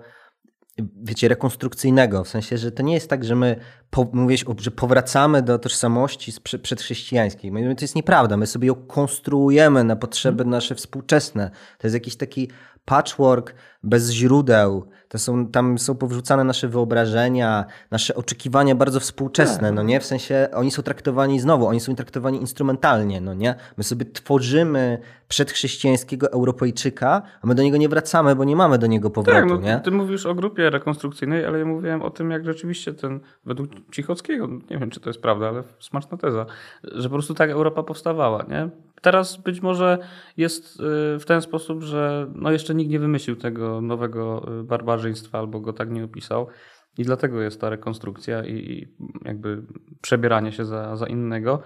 wiecie, 1.02 1.28
rekonstrukcyjnego, 1.28 2.24
w 2.24 2.28
sensie, 2.28 2.58
że 2.58 2.72
to 2.72 2.82
nie 2.82 2.94
jest 2.94 3.10
tak, 3.10 3.24
że 3.24 3.34
my, 3.34 3.56
po, 3.90 4.10
że 4.58 4.70
powracamy 4.70 5.42
do 5.42 5.58
tożsamości 5.58 6.32
przedchrześcijańskiej. 6.62 7.52
To 7.52 7.84
jest 7.84 7.94
nieprawda, 7.94 8.36
my 8.36 8.46
sobie 8.46 8.68
ją 8.68 8.74
konstruujemy 8.74 9.84
na 9.84 9.96
potrzeby 9.96 10.44
nasze 10.44 10.74
współczesne. 10.74 11.50
To 11.78 11.86
jest 11.86 11.94
jakiś 11.94 12.16
taki 12.16 12.48
patchwork 12.88 13.54
bez 13.82 14.10
źródeł. 14.10 14.88
To 15.08 15.18
są, 15.18 15.46
tam 15.46 15.78
są 15.78 15.94
powrzucane 15.94 16.44
nasze 16.44 16.68
wyobrażenia, 16.68 17.64
nasze 17.90 18.14
oczekiwania 18.14 18.74
bardzo 18.74 19.00
współczesne, 19.00 19.72
no 19.72 19.82
nie? 19.82 20.00
W 20.00 20.04
sensie 20.04 20.48
oni 20.54 20.70
są 20.70 20.82
traktowani 20.82 21.40
znowu, 21.40 21.66
oni 21.66 21.80
są 21.80 21.94
traktowani 21.94 22.40
instrumentalnie, 22.40 23.20
no 23.20 23.34
nie? 23.34 23.54
My 23.76 23.84
sobie 23.84 24.06
tworzymy 24.06 24.98
przedchrześcijańskiego 25.28 26.32
Europejczyka, 26.32 27.22
a 27.42 27.46
my 27.46 27.54
do 27.54 27.62
niego 27.62 27.76
nie 27.76 27.88
wracamy, 27.88 28.36
bo 28.36 28.44
nie 28.44 28.56
mamy 28.56 28.78
do 28.78 28.86
niego 28.86 29.10
powrotu, 29.10 29.40
tak, 29.40 29.48
no, 29.48 29.56
nie? 29.56 29.80
Ty 29.84 29.90
mówisz 29.90 30.26
o 30.26 30.34
grupie 30.34 30.70
rekonstrukcyjnej, 30.70 31.44
ale 31.44 31.58
ja 31.58 31.64
mówiłem 31.64 32.02
o 32.02 32.10
tym, 32.10 32.30
jak 32.30 32.44
rzeczywiście 32.44 32.94
ten, 32.94 33.20
według 33.46 33.70
Cichockiego, 33.92 34.48
nie 34.70 34.78
wiem, 34.78 34.90
czy 34.90 35.00
to 35.00 35.10
jest 35.10 35.22
prawda, 35.22 35.48
ale 35.48 35.62
smaczna 35.80 36.18
teza, 36.18 36.46
że 36.84 37.08
po 37.08 37.12
prostu 37.12 37.34
tak 37.34 37.50
Europa 37.50 37.82
powstawała, 37.82 38.44
nie? 38.48 38.68
Teraz 39.02 39.36
być 39.36 39.62
może 39.62 39.98
jest 40.36 40.80
y, 40.80 41.18
w 41.18 41.24
ten 41.26 41.40
sposób, 41.40 41.82
że 41.82 42.26
no 42.34 42.50
jeszcze 42.50 42.74
nikt 42.74 42.90
nie 42.90 42.98
wymyślił 42.98 43.36
tego 43.36 43.80
nowego 43.80 44.46
y, 44.60 44.64
barbarzyństwa 44.64 45.38
albo 45.38 45.60
go 45.60 45.72
tak 45.72 45.90
nie 45.90 46.04
opisał. 46.04 46.46
I 46.98 47.04
dlatego 47.04 47.42
jest 47.42 47.60
ta 47.60 47.70
rekonstrukcja 47.70 48.44
i 48.44 48.88
jakby 49.24 49.62
przebieranie 50.00 50.52
się 50.52 50.64
za, 50.64 50.96
za 50.96 51.06
innego. 51.06 51.62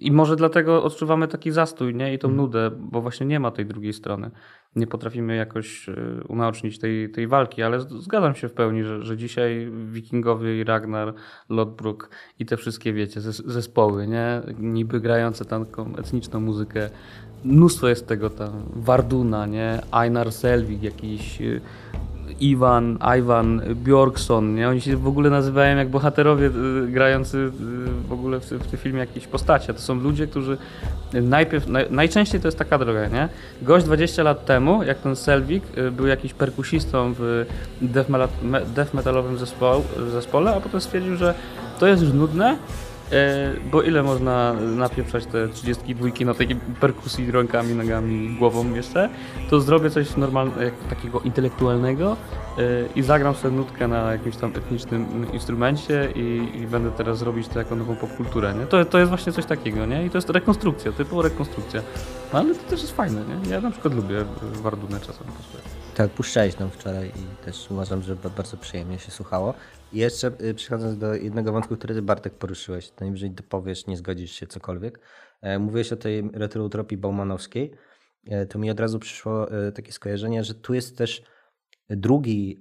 I 0.00 0.12
może 0.12 0.36
dlatego 0.36 0.82
odczuwamy 0.82 1.28
taki 1.28 1.50
zastój 1.50 1.94
nie? 1.94 2.14
i 2.14 2.18
tą 2.18 2.28
mhm. 2.28 2.46
nudę, 2.46 2.70
bo 2.78 3.00
właśnie 3.00 3.26
nie 3.26 3.40
ma 3.40 3.50
tej 3.50 3.66
drugiej 3.66 3.92
strony. 3.92 4.30
Nie 4.76 4.86
potrafimy 4.86 5.36
jakoś 5.36 5.88
e, 5.88 5.94
unaocznić 6.28 6.78
tej, 6.78 7.10
tej 7.10 7.26
walki, 7.26 7.62
ale 7.62 7.80
zgadzam 7.80 8.34
się 8.34 8.48
w 8.48 8.52
pełni, 8.52 8.84
że, 8.84 9.02
że 9.02 9.16
dzisiaj 9.16 9.70
Wikingowie 9.86 10.64
Ragnar, 10.64 11.14
Lodbrok 11.48 12.10
i 12.38 12.46
te 12.46 12.56
wszystkie, 12.56 12.92
wiecie, 12.92 13.20
zespoły, 13.20 14.06
nie? 14.06 14.42
niby 14.58 15.00
grające 15.00 15.44
taką 15.44 15.96
etniczną 15.96 16.40
muzykę, 16.40 16.90
mnóstwo 17.44 17.88
jest 17.88 18.06
tego 18.06 18.30
tam, 18.30 18.50
Warduna, 18.74 19.46
nie? 19.46 19.80
Einar 19.92 20.32
Selvig, 20.32 20.82
jakiś 20.82 21.42
e, 21.42 21.60
Iwan, 22.40 22.98
Iwan 23.18 23.62
Bjorkson, 23.74 24.54
nie? 24.54 24.68
Oni 24.68 24.80
się 24.80 24.96
w 24.96 25.06
ogóle 25.06 25.30
nazywają 25.30 25.76
jak 25.76 25.88
bohaterowie 25.88 26.46
y, 26.46 26.86
grający 26.88 27.38
y, 27.38 27.50
w 28.08 28.12
ogóle 28.12 28.40
w, 28.40 28.44
w 28.44 28.66
tym 28.66 28.78
filmie 28.78 29.00
jakieś 29.00 29.26
postacie. 29.26 29.74
To 29.74 29.80
są 29.80 29.94
ludzie, 29.94 30.26
którzy 30.26 30.58
najpierw, 31.12 31.66
naj, 31.66 31.86
najczęściej 31.90 32.40
to 32.40 32.48
jest 32.48 32.58
taka 32.58 32.78
droga, 32.78 33.08
nie? 33.08 33.28
Gość 33.62 33.86
20 33.86 34.22
lat 34.22 34.44
temu, 34.44 34.82
jak 34.82 34.98
ten 34.98 35.16
Selvik, 35.16 35.78
y, 35.78 35.90
był 35.90 36.06
jakiś 36.06 36.34
perkusistą 36.34 37.14
w 37.18 37.46
death, 37.82 38.10
death 38.74 38.94
metalowym 38.94 39.38
zespole, 40.10 40.54
a 40.56 40.60
potem 40.60 40.80
stwierdził, 40.80 41.16
że 41.16 41.34
to 41.78 41.86
jest 41.86 42.02
już 42.02 42.12
nudne, 42.12 42.56
bo 43.72 43.82
ile 43.82 44.02
można 44.02 44.52
napieprzać 44.52 45.26
te 45.26 45.48
32 45.48 46.08
na 46.24 46.34
takiej 46.34 46.56
perkusji 46.56 47.30
rękami, 47.30 47.74
nogami, 47.74 48.36
głową 48.38 48.74
jeszcze, 48.74 49.08
to 49.50 49.60
zrobię 49.60 49.90
coś 49.90 50.16
normalnego, 50.16 50.76
takiego 50.90 51.20
intelektualnego 51.20 52.16
e, 52.58 52.62
i 52.96 53.02
zagram 53.02 53.34
sobie 53.34 53.56
nutkę 53.56 53.88
na 53.88 54.12
jakimś 54.12 54.36
tam 54.36 54.52
etnicznym 54.56 55.32
instrumencie 55.32 56.08
i, 56.14 56.50
i 56.54 56.66
będę 56.66 56.90
teraz 56.90 57.22
robić 57.22 57.48
to 57.48 57.58
jako 57.58 57.76
nową 57.76 57.96
popkulturę, 57.96 58.54
nie? 58.54 58.66
To, 58.66 58.84
to 58.84 58.98
jest 58.98 59.08
właśnie 59.08 59.32
coś 59.32 59.46
takiego, 59.46 59.86
nie? 59.86 60.06
I 60.06 60.10
to 60.10 60.18
jest 60.18 60.30
rekonstrukcja, 60.30 60.92
typowa 60.92 61.22
rekonstrukcja. 61.22 61.82
No 62.32 62.38
ale 62.38 62.54
to 62.54 62.70
też 62.70 62.80
jest 62.80 62.96
fajne, 62.96 63.20
nie? 63.24 63.50
Ja 63.50 63.60
na 63.60 63.70
przykład 63.70 63.94
lubię 63.94 64.24
Wardunę 64.62 65.00
czasem. 65.00 65.26
Tak, 65.94 66.10
puszczałeś 66.10 66.58
nam 66.58 66.70
wczoraj 66.70 67.08
i 67.08 67.44
też 67.44 67.70
uważam, 67.70 68.02
że 68.02 68.16
bardzo 68.36 68.56
przyjemnie 68.56 68.98
się 68.98 69.10
słuchało. 69.10 69.54
Jeszcze 69.94 70.32
y, 70.40 70.54
przechodząc 70.54 70.98
do 70.98 71.14
jednego 71.14 71.52
wątku, 71.52 71.76
który 71.76 71.94
ty 71.94 72.02
Bartek 72.02 72.34
poruszyłeś, 72.34 72.90
to 72.90 72.96
najwyżej 73.00 73.30
dopowiesz, 73.30 73.86
nie 73.86 73.96
zgodzisz 73.96 74.32
się 74.32 74.46
cokolwiek. 74.46 75.00
E, 75.40 75.58
mówiłeś 75.58 75.92
o 75.92 75.96
tej 75.96 76.30
retroutropii 76.32 76.96
baumanowskiej, 76.96 77.74
e, 78.26 78.46
to 78.46 78.58
mi 78.58 78.70
od 78.70 78.80
razu 78.80 78.98
przyszło 78.98 79.50
e, 79.50 79.72
takie 79.72 79.92
skojarzenie, 79.92 80.44
że 80.44 80.54
tu 80.54 80.74
jest 80.74 80.98
też 80.98 81.22
drugi, 81.90 82.58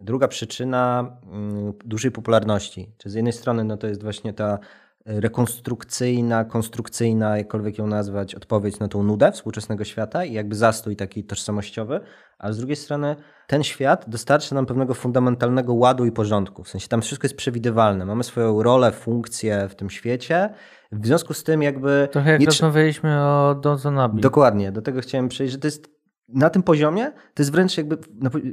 druga 0.00 0.28
przyczyna 0.28 1.16
mm, 1.32 1.72
dużej 1.84 2.10
popularności. 2.10 2.92
Czy 2.98 3.10
z 3.10 3.14
jednej 3.14 3.32
strony 3.32 3.64
no 3.64 3.76
to 3.76 3.86
jest 3.86 4.02
właśnie 4.02 4.32
ta 4.32 4.58
rekonstrukcyjna, 5.06 6.44
konstrukcyjna, 6.44 7.38
jakkolwiek 7.38 7.78
ją 7.78 7.86
nazwać, 7.86 8.34
odpowiedź 8.34 8.78
na 8.78 8.88
tą 8.88 9.02
nudę 9.02 9.32
współczesnego 9.32 9.84
świata 9.84 10.24
i 10.24 10.32
jakby 10.32 10.54
zastój 10.54 10.96
taki 10.96 11.24
tożsamościowy, 11.24 12.00
a 12.38 12.52
z 12.52 12.58
drugiej 12.58 12.76
strony 12.76 13.16
ten 13.46 13.62
świat 13.62 14.04
dostarcza 14.08 14.54
nam 14.54 14.66
pewnego 14.66 14.94
fundamentalnego 14.94 15.74
ładu 15.74 16.04
i 16.06 16.12
porządku. 16.12 16.64
W 16.64 16.68
sensie 16.68 16.88
tam 16.88 17.02
wszystko 17.02 17.24
jest 17.24 17.36
przewidywalne. 17.36 18.06
Mamy 18.06 18.24
swoją 18.24 18.62
rolę, 18.62 18.92
funkcję 18.92 19.68
w 19.68 19.74
tym 19.74 19.90
świecie. 19.90 20.54
W 20.92 21.06
związku 21.06 21.34
z 21.34 21.44
tym 21.44 21.62
jakby... 21.62 22.08
Trochę 22.12 22.30
jak 22.30 22.40
nie... 22.40 22.46
rozmawialiśmy 22.46 23.20
o 23.20 23.54
Dozonabi. 23.54 24.20
Dokładnie, 24.20 24.72
do 24.72 24.82
tego 24.82 25.00
chciałem 25.00 25.28
przejść, 25.28 25.52
że 25.52 25.58
to 25.58 25.66
jest 25.66 25.94
na 26.28 26.50
tym 26.50 26.62
poziomie, 26.62 27.12
to 27.34 27.42
jest 27.42 27.52
wręcz 27.52 27.76
jakby 27.76 27.98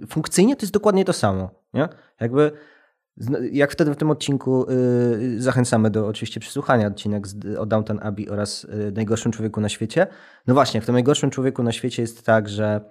funkcyjnie 0.10 0.55
to 0.55 0.63
jest 0.63 0.74
dokładnie 0.74 1.05
to 1.05 1.13
samo. 1.13 1.50
Nie? 1.74 1.89
Jakby 2.20 2.51
jak 3.51 3.72
wtedy 3.72 3.94
w 3.94 3.98
tym 3.98 4.12
odcinku 4.12 4.66
yy, 5.20 5.42
zachęcamy 5.42 5.90
do 5.90 6.08
oczywiście 6.08 6.40
przesłuchania 6.40 6.88
odcinek 6.88 7.28
z, 7.28 7.58
o 7.58 7.66
Downton 7.66 8.00
Abbey 8.01 8.30
oraz 8.30 8.63
yy, 8.63 8.92
Najgorszym 8.92 9.32
Człowieku 9.32 9.62
na 9.62 9.70
świecie. 9.70 10.08
No 10.48 10.54
właśnie, 10.54 10.82
w 10.82 10.86
tym 10.86 10.94
Najgorszym 10.94 11.30
Człowieku 11.30 11.63
na 11.63 11.72
świecie 11.72 12.01
jest 12.01 12.25
tak, 12.25 12.50
że 12.50 12.82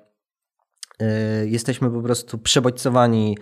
yy, 1.00 1.06
jesteśmy 1.48 1.90
po 1.90 2.02
prostu 2.02 2.38
przebodźcowani 2.38 3.36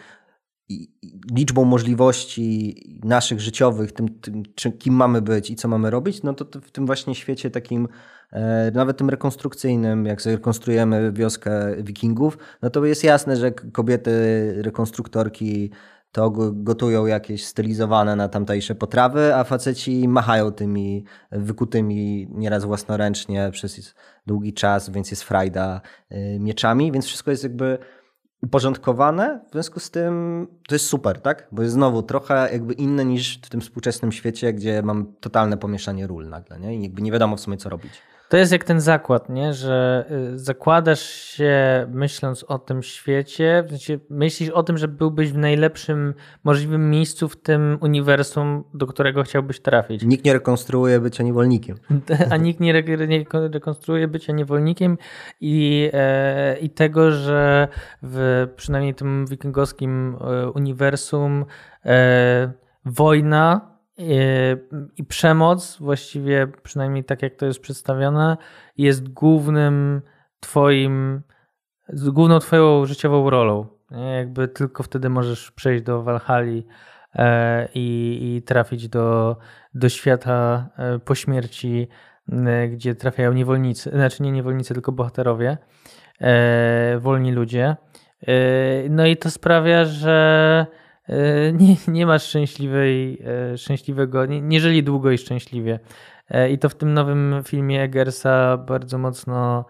liczbą 1.37 1.65
możliwości 1.65 2.77
naszych 3.05 3.41
życiowych, 3.41 3.93
tym, 3.93 4.09
tym 4.21 4.43
czy, 4.55 4.73
kim 4.73 4.95
mamy 4.95 5.23
być 5.23 5.51
i 5.51 5.57
co 5.57 5.69
mamy 5.69 5.91
robić, 5.91 6.23
no 6.23 6.35
to, 6.35 6.61
w 6.61 6.71
tym 6.71 6.87
właśnie 6.87 7.15
świecie 7.15 7.51
takim 7.51 7.89
e, 8.33 8.71
nawet 8.75 8.97
tym 8.97 9.11
rekonstrukcyjnym, 9.11 10.07
jak 10.07 10.23
sobie 10.23 10.37
rekonstruujemy 10.37 11.13
wioskę 11.13 11.77
wikingów, 11.83 12.39
no 12.63 12.71
to 12.71 12.85
jest 12.85 13.05
jasne, 13.05 13.37
że 13.37 13.53
kobiety 13.53 14.11
rekonstruktorki 14.63 15.71
to 16.13 16.31
gotują 16.53 17.07
jakieś 17.07 17.47
stylizowane 17.47 18.17
na 18.17 18.29
tamtejsze 18.29 18.75
potrawy, 18.75 19.35
a 19.35 19.45
faceci 19.45 20.09
machają 20.09 20.53
tymi 20.53 21.05
wykutymi 21.33 22.29
nieraz 22.31 22.65
własnoręcznie 22.65 23.51
przez 23.53 23.95
długi 24.27 24.53
czas, 24.53 24.91
więc 24.91 25.11
jest 25.11 25.23
frajda 25.23 25.81
y, 26.13 26.39
mieczami, 26.41 26.93
więc 26.93 27.07
wszystko 27.07 27.31
jest 27.31 27.43
jakby 27.43 27.79
uporządkowane, 28.43 29.41
w 29.49 29.53
związku 29.53 29.81
z 29.81 29.91
tym 29.91 30.47
to 30.69 30.75
jest 30.75 30.87
super, 30.87 31.21
tak? 31.21 31.49
Bo 31.53 31.63
jest 31.63 31.75
znowu 31.75 32.03
trochę 32.03 32.49
jakby 32.53 32.75
inne 32.75 33.05
niż 33.05 33.39
w 33.43 33.49
tym 33.49 33.61
współczesnym 33.61 34.13
świecie, 34.13 34.53
gdzie 34.53 34.83
mam 34.83 35.15
totalne 35.21 35.57
pomieszanie 35.57 36.07
ról 36.07 36.29
nagle, 36.29 36.61
nie? 36.61 36.77
I 36.77 36.83
jakby 36.83 37.03
nie 37.03 37.13
wiadomo 37.13 37.37
w 37.37 37.41
sumie 37.41 37.57
co 37.57 37.69
robić. 37.69 37.93
To 38.29 38.37
jest 38.37 38.53
jak 38.53 38.65
ten 38.65 38.81
zakład, 38.81 39.29
nie? 39.29 39.53
że 39.53 40.05
y, 40.35 40.39
zakładasz 40.39 41.03
się 41.03 41.87
myśląc 41.91 42.45
o 42.45 42.59
tym 42.59 42.83
świecie, 42.83 43.65
w 43.67 43.71
sensie 43.71 43.99
myślisz 44.11 44.51
o 44.51 44.63
tym, 44.63 44.79
że 44.79 44.89
byłbyś 44.89 45.33
w 45.33 45.39
najlepszym 45.39 46.15
możliwym 46.45 46.91
miejscu 46.91 47.29
w 47.29 47.37
tym 47.37 47.79
uniwersum, 47.81 48.65
do 48.75 48.87
którego 48.87 49.23
chciałbyś 49.23 49.61
trafić. 49.61 50.03
Nikt 50.03 50.25
nie 50.25 50.33
rekonstruuje 50.33 51.01
bycia 51.01 51.25
niewolnikiem. 51.25 51.77
A 52.31 52.37
nikt 52.37 52.61
nie, 52.61 52.71
re- 52.71 53.07
nie 53.09 53.25
rekonstruuje 53.33 54.09
bycia 54.09 54.33
niewolnikiem 54.33 54.99
i, 55.41 55.91
e, 55.93 56.59
i 56.59 56.71
tego, 56.71 57.11
że 57.11 57.69
w 58.03 58.47
przynajmniej 58.57 58.95
tym 58.95 59.27
wikingowskim 59.27 60.17
e, 60.21 60.51
uniwersum 60.51 61.45
e, 61.85 62.53
wojna 62.85 63.68
i 64.97 65.05
przemoc, 65.05 65.79
właściwie 65.81 66.47
przynajmniej 66.63 67.05
tak 67.05 67.23
jak 67.23 67.35
to 67.35 67.47
jest 67.47 67.61
przedstawione, 67.61 68.37
jest 68.77 69.09
głównym 69.09 70.03
twoim, 70.41 71.23
główną 71.93 72.39
twoją 72.39 72.87
życiową 72.87 73.31
rolą. 73.31 73.67
Jakby 74.17 74.49
tylko 74.49 74.83
wtedy 74.83 75.09
możesz 75.09 75.51
przejść 75.51 75.85
do 75.85 76.03
Walhali 76.03 76.67
e, 77.15 77.69
i, 77.75 78.19
i 78.37 78.43
trafić 78.43 78.89
do, 78.89 79.37
do 79.75 79.89
świata 79.89 80.69
e, 80.77 80.99
po 80.99 81.15
śmierci, 81.15 81.89
gdzie 82.71 82.95
trafiają 82.95 83.33
niewolnicy, 83.33 83.91
znaczy 83.91 84.23
nie 84.23 84.33
niewolnicy, 84.33 84.75
tylko 84.75 84.93
bohaterowie, 84.93 85.59
e, 86.21 86.99
wolni 86.99 87.33
ludzie. 87.33 87.77
No 88.91 89.07
i 89.07 89.17
to 89.17 89.31
sprawia, 89.31 89.85
że 89.85 90.67
E, 90.67 90.78
nie, 91.53 91.77
nie 91.89 92.07
masz 92.07 92.23
szczęśliwej, 92.23 93.23
e, 93.53 93.59
szczęśliwego, 93.59 94.27
nie, 94.27 94.41
nie 94.41 94.61
żyli 94.61 94.83
długo 94.83 95.11
i 95.11 95.19
szczęśliwie. 95.19 95.81
E, 96.29 96.51
I 96.51 96.59
to 96.59 96.69
w 96.69 96.75
tym 96.75 96.95
nowym 96.95 97.43
filmie 97.45 97.83
Eggersa 97.83 98.57
bardzo 98.57 98.99
mocno 98.99 99.65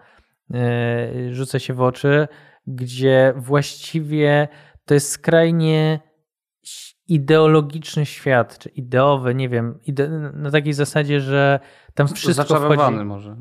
rzuca 1.31 1.59
się 1.59 1.73
w 1.73 1.81
oczy, 1.81 2.27
gdzie 2.67 3.33
właściwie 3.37 4.47
to 4.85 4.93
jest 4.93 5.11
skrajnie 5.11 5.99
ideologiczny 7.07 8.05
świat, 8.05 8.59
czy 8.59 8.69
ideowy, 8.69 9.35
nie 9.35 9.49
wiem, 9.49 9.79
ide 9.85 10.09
na 10.33 10.51
takiej 10.51 10.73
zasadzie, 10.73 11.19
że 11.19 11.59
tam 11.93 12.07
wszystko 12.07 12.59
wchodzi. 12.59 13.05
może. 13.05 13.35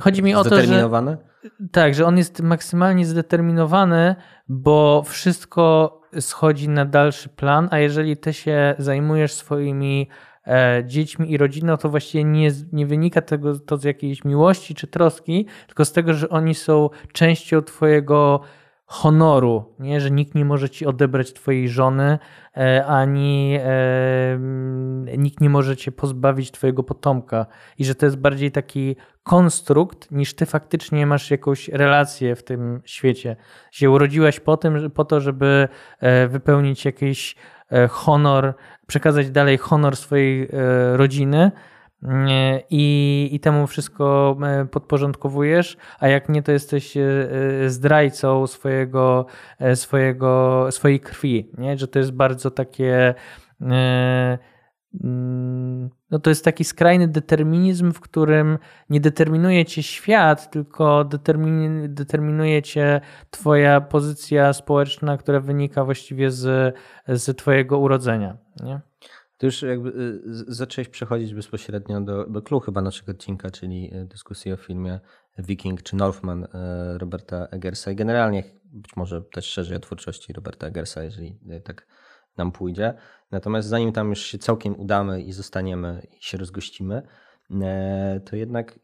Chodzi 0.00 0.22
mi 0.22 0.34
o 0.34 0.44
to, 0.44 0.62
że... 0.62 0.90
Tak, 1.72 1.94
że 1.94 2.06
on 2.06 2.18
jest 2.18 2.40
maksymalnie 2.40 3.06
zdeterminowany, 3.06 4.16
bo 4.48 5.02
wszystko 5.06 6.00
schodzi 6.20 6.68
na 6.68 6.84
dalszy 6.84 7.28
plan, 7.28 7.68
a 7.70 7.78
jeżeli 7.78 8.16
ty 8.16 8.32
się 8.32 8.74
zajmujesz 8.78 9.32
swoimi 9.32 10.08
e, 10.46 10.82
dziećmi 10.86 11.32
i 11.32 11.36
rodziną, 11.36 11.76
to 11.76 11.88
właściwie 11.88 12.24
nie, 12.24 12.50
nie 12.72 12.86
wynika 12.86 13.22
tego 13.22 13.58
to 13.58 13.76
z 13.76 13.84
jakiejś 13.84 14.24
miłości 14.24 14.74
czy 14.74 14.86
troski, 14.86 15.46
tylko 15.66 15.84
z 15.84 15.92
tego, 15.92 16.14
że 16.14 16.28
oni 16.28 16.54
są 16.54 16.90
częścią 17.12 17.62
twojego 17.62 18.40
honoru, 18.94 19.74
nie? 19.78 20.00
że 20.00 20.10
nikt 20.10 20.34
nie 20.34 20.44
może 20.44 20.70
ci 20.70 20.86
odebrać 20.86 21.32
twojej 21.32 21.68
żony, 21.68 22.18
e, 22.56 22.86
ani 22.86 23.58
e, 23.60 24.38
nikt 25.18 25.40
nie 25.40 25.50
może 25.50 25.76
cię 25.76 25.92
pozbawić 25.92 26.50
twojego 26.50 26.82
potomka 26.82 27.46
i 27.78 27.84
że 27.84 27.94
to 27.94 28.06
jest 28.06 28.18
bardziej 28.18 28.52
taki 28.52 28.96
konstrukt, 29.22 30.10
niż 30.10 30.34
ty 30.34 30.46
faktycznie 30.46 31.06
masz 31.06 31.30
jakąś 31.30 31.68
relację 31.68 32.36
w 32.36 32.42
tym 32.42 32.80
świecie. 32.84 33.36
Się 33.70 33.90
urodziłaś 33.90 34.40
po, 34.40 34.56
tym, 34.56 34.90
po 34.90 35.04
to, 35.04 35.20
żeby 35.20 35.68
e, 36.00 36.28
wypełnić 36.28 36.84
jakiś 36.84 37.36
honor, 37.90 38.54
przekazać 38.86 39.30
dalej 39.30 39.58
honor 39.58 39.96
swojej 39.96 40.48
rodziny, 40.92 41.50
i, 42.70 43.28
i 43.32 43.40
temu 43.40 43.66
wszystko 43.66 44.36
e, 44.42 44.66
podporządkowujesz, 44.66 45.76
a 45.98 46.08
jak 46.08 46.28
nie, 46.28 46.42
to 46.42 46.52
jesteś 46.52 46.96
e, 46.96 47.00
e, 47.64 47.70
zdrajcą 47.70 48.46
swojego, 48.46 49.26
swojego, 49.74 50.66
swojej 50.70 51.00
krwi, 51.00 51.50
nie? 51.58 51.78
że 51.78 51.88
to 51.88 51.98
jest 51.98 52.12
bardzo 52.12 52.50
takie 52.50 53.14
mm, 53.60 54.38
no 56.10 56.18
to 56.18 56.30
jest 56.30 56.44
taki 56.44 56.64
skrajny 56.64 57.08
determinizm, 57.08 57.92
w 57.92 58.00
którym 58.00 58.58
nie 58.90 59.00
determinuje 59.00 59.64
cię 59.64 59.82
świat, 59.82 60.50
tylko 60.50 61.04
determin, 61.04 61.94
determinuje 61.94 62.62
cię 62.62 63.00
twoja 63.30 63.80
pozycja 63.80 64.52
społeczna, 64.52 65.16
która 65.16 65.40
wynika 65.40 65.84
właściwie 65.84 66.30
z, 66.30 66.74
z 67.08 67.38
twojego 67.38 67.78
urodzenia. 67.78 68.36
Nie? 68.62 68.80
To 69.44 69.48
już 69.48 69.62
jakby 69.62 69.88
y, 69.88 70.54
zacząłeś 70.54 70.88
przechodzić 70.88 71.34
bezpośrednio 71.34 72.00
do, 72.00 72.26
do 72.26 72.42
clue 72.42 72.60
chyba 72.60 72.82
naszego 72.82 73.12
odcinka, 73.12 73.50
czyli 73.50 73.94
y, 73.94 74.04
dyskusji 74.04 74.52
o 74.52 74.56
filmie 74.56 75.00
Viking 75.38 75.82
czy 75.82 75.96
Northman 75.96 76.44
y, 76.44 76.48
Roberta 76.98 77.46
Eggersa 77.46 77.90
i 77.90 77.96
generalnie 77.96 78.44
być 78.64 78.96
może 78.96 79.22
też 79.22 79.44
szerzej 79.44 79.76
o 79.76 79.80
twórczości 79.80 80.32
Roberta 80.32 80.66
Eggersa, 80.66 81.02
jeżeli 81.02 81.38
tak 81.64 81.86
nam 82.36 82.52
pójdzie. 82.52 82.94
Natomiast 83.30 83.68
zanim 83.68 83.92
tam 83.92 84.10
już 84.10 84.20
się 84.20 84.38
całkiem 84.38 84.80
udamy 84.80 85.22
i 85.22 85.32
zostaniemy 85.32 86.06
i 86.20 86.24
się 86.24 86.38
rozgościmy, 86.38 87.02
to 88.24 88.36
jednak 88.36 88.78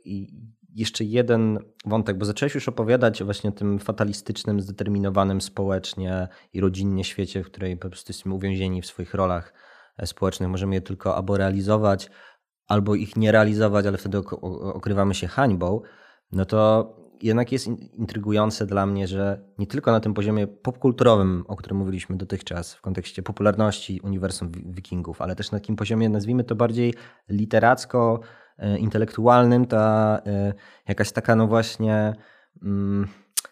jeszcze 0.75 1.05
jeden 1.05 1.59
wątek, 1.87 2.19
bo 2.19 2.25
zacząłeś 2.25 2.55
już 2.55 2.69
opowiadać 2.69 3.25
właśnie 3.25 3.51
o 3.51 3.53
tym 3.53 3.79
fatalistycznym, 3.79 4.61
zdeterminowanym 4.61 5.41
społecznie 5.41 6.29
i 6.53 6.61
rodzinnie 6.61 7.05
świecie, 7.05 7.45
w 7.45 7.47
której 7.47 7.77
po 7.77 7.89
prostu 7.89 8.11
jesteśmy 8.11 8.35
uwięzieni 8.35 8.83
w 8.83 8.87
swoich 8.87 9.15
rolach 9.15 9.53
społecznych. 10.05 10.49
Możemy 10.49 10.75
je 10.75 10.81
tylko 10.81 11.17
albo 11.17 11.37
realizować, 11.37 12.11
albo 12.67 12.95
ich 12.95 13.17
nie 13.17 13.33
realizować, 13.33 13.87
ale 13.87 13.99
wtedy 13.99 14.19
okrywamy 14.75 15.15
się 15.15 15.27
hańbą. 15.27 15.81
No 16.33 16.45
to 16.45 16.91
jednak 17.23 17.53
jest 17.53 17.67
intrygujące 17.93 18.67
dla 18.67 18.87
mnie, 18.87 19.09
że 19.09 19.41
nie 19.59 19.67
tylko 19.67 19.93
na 19.93 20.01
tym 20.01 20.15
poziomie 20.15 20.47
popkulturowym, 20.47 21.45
o 21.49 21.57
którym 21.57 21.79
mówiliśmy 21.79 22.17
dotychczas, 22.17 22.75
w 22.75 22.81
kontekście 22.81 23.23
popularności 23.23 24.01
uniwersum 24.01 24.53
wikingów, 24.53 25.23
ale 25.23 25.37
też 25.37 25.51
na 25.51 25.59
takim 25.59 25.77
poziomie, 25.77 26.09
nazwijmy 26.09 26.45
to 26.45 26.55
bardziej 26.55 26.95
literacko-intelektualnym, 27.29 29.67
ta 29.67 30.19
e, 30.27 30.53
jakaś 30.89 31.13
taka, 31.13 31.37
no 31.37 31.47
właśnie, 31.47 32.13
mm, 32.63 33.09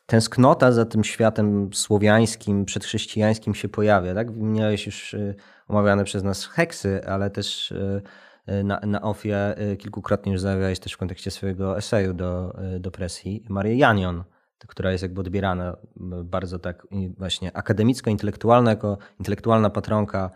tęsknota 0.06 0.72
za 0.72 0.84
tym 0.84 1.04
światem 1.04 1.70
słowiańskim, 1.74 2.64
przedchrześcijańskim 2.64 3.54
się 3.54 3.68
pojawia. 3.68 4.14
Tak? 4.14 4.32
Wymieniałeś 4.32 4.86
już 4.86 5.14
e, 5.14 5.34
omawiane 5.68 6.04
przez 6.04 6.22
nas 6.22 6.46
heksy, 6.46 7.06
ale 7.06 7.30
też 7.30 7.72
e, 7.72 8.00
e, 8.46 8.64
na, 8.64 8.80
na 8.86 9.02
OFIE 9.02 9.54
kilkukrotnie 9.78 10.32
już 10.32 10.40
zajawiałeś 10.40 10.78
też 10.78 10.92
w 10.92 10.96
kontekście 10.96 11.30
swojego 11.30 11.78
eseju 11.78 12.14
do, 12.14 12.56
do 12.80 12.90
presji 12.90 13.44
Marię 13.48 13.76
Janion, 13.76 14.24
która 14.66 14.92
jest 14.92 15.02
jakby 15.02 15.20
odbierana 15.20 15.76
bardzo 16.24 16.58
tak 16.58 16.86
właśnie 17.18 17.56
akademicko-intelektualna, 17.56 18.70
jako 18.70 18.98
intelektualna 19.18 19.70
patronka, 19.70 20.30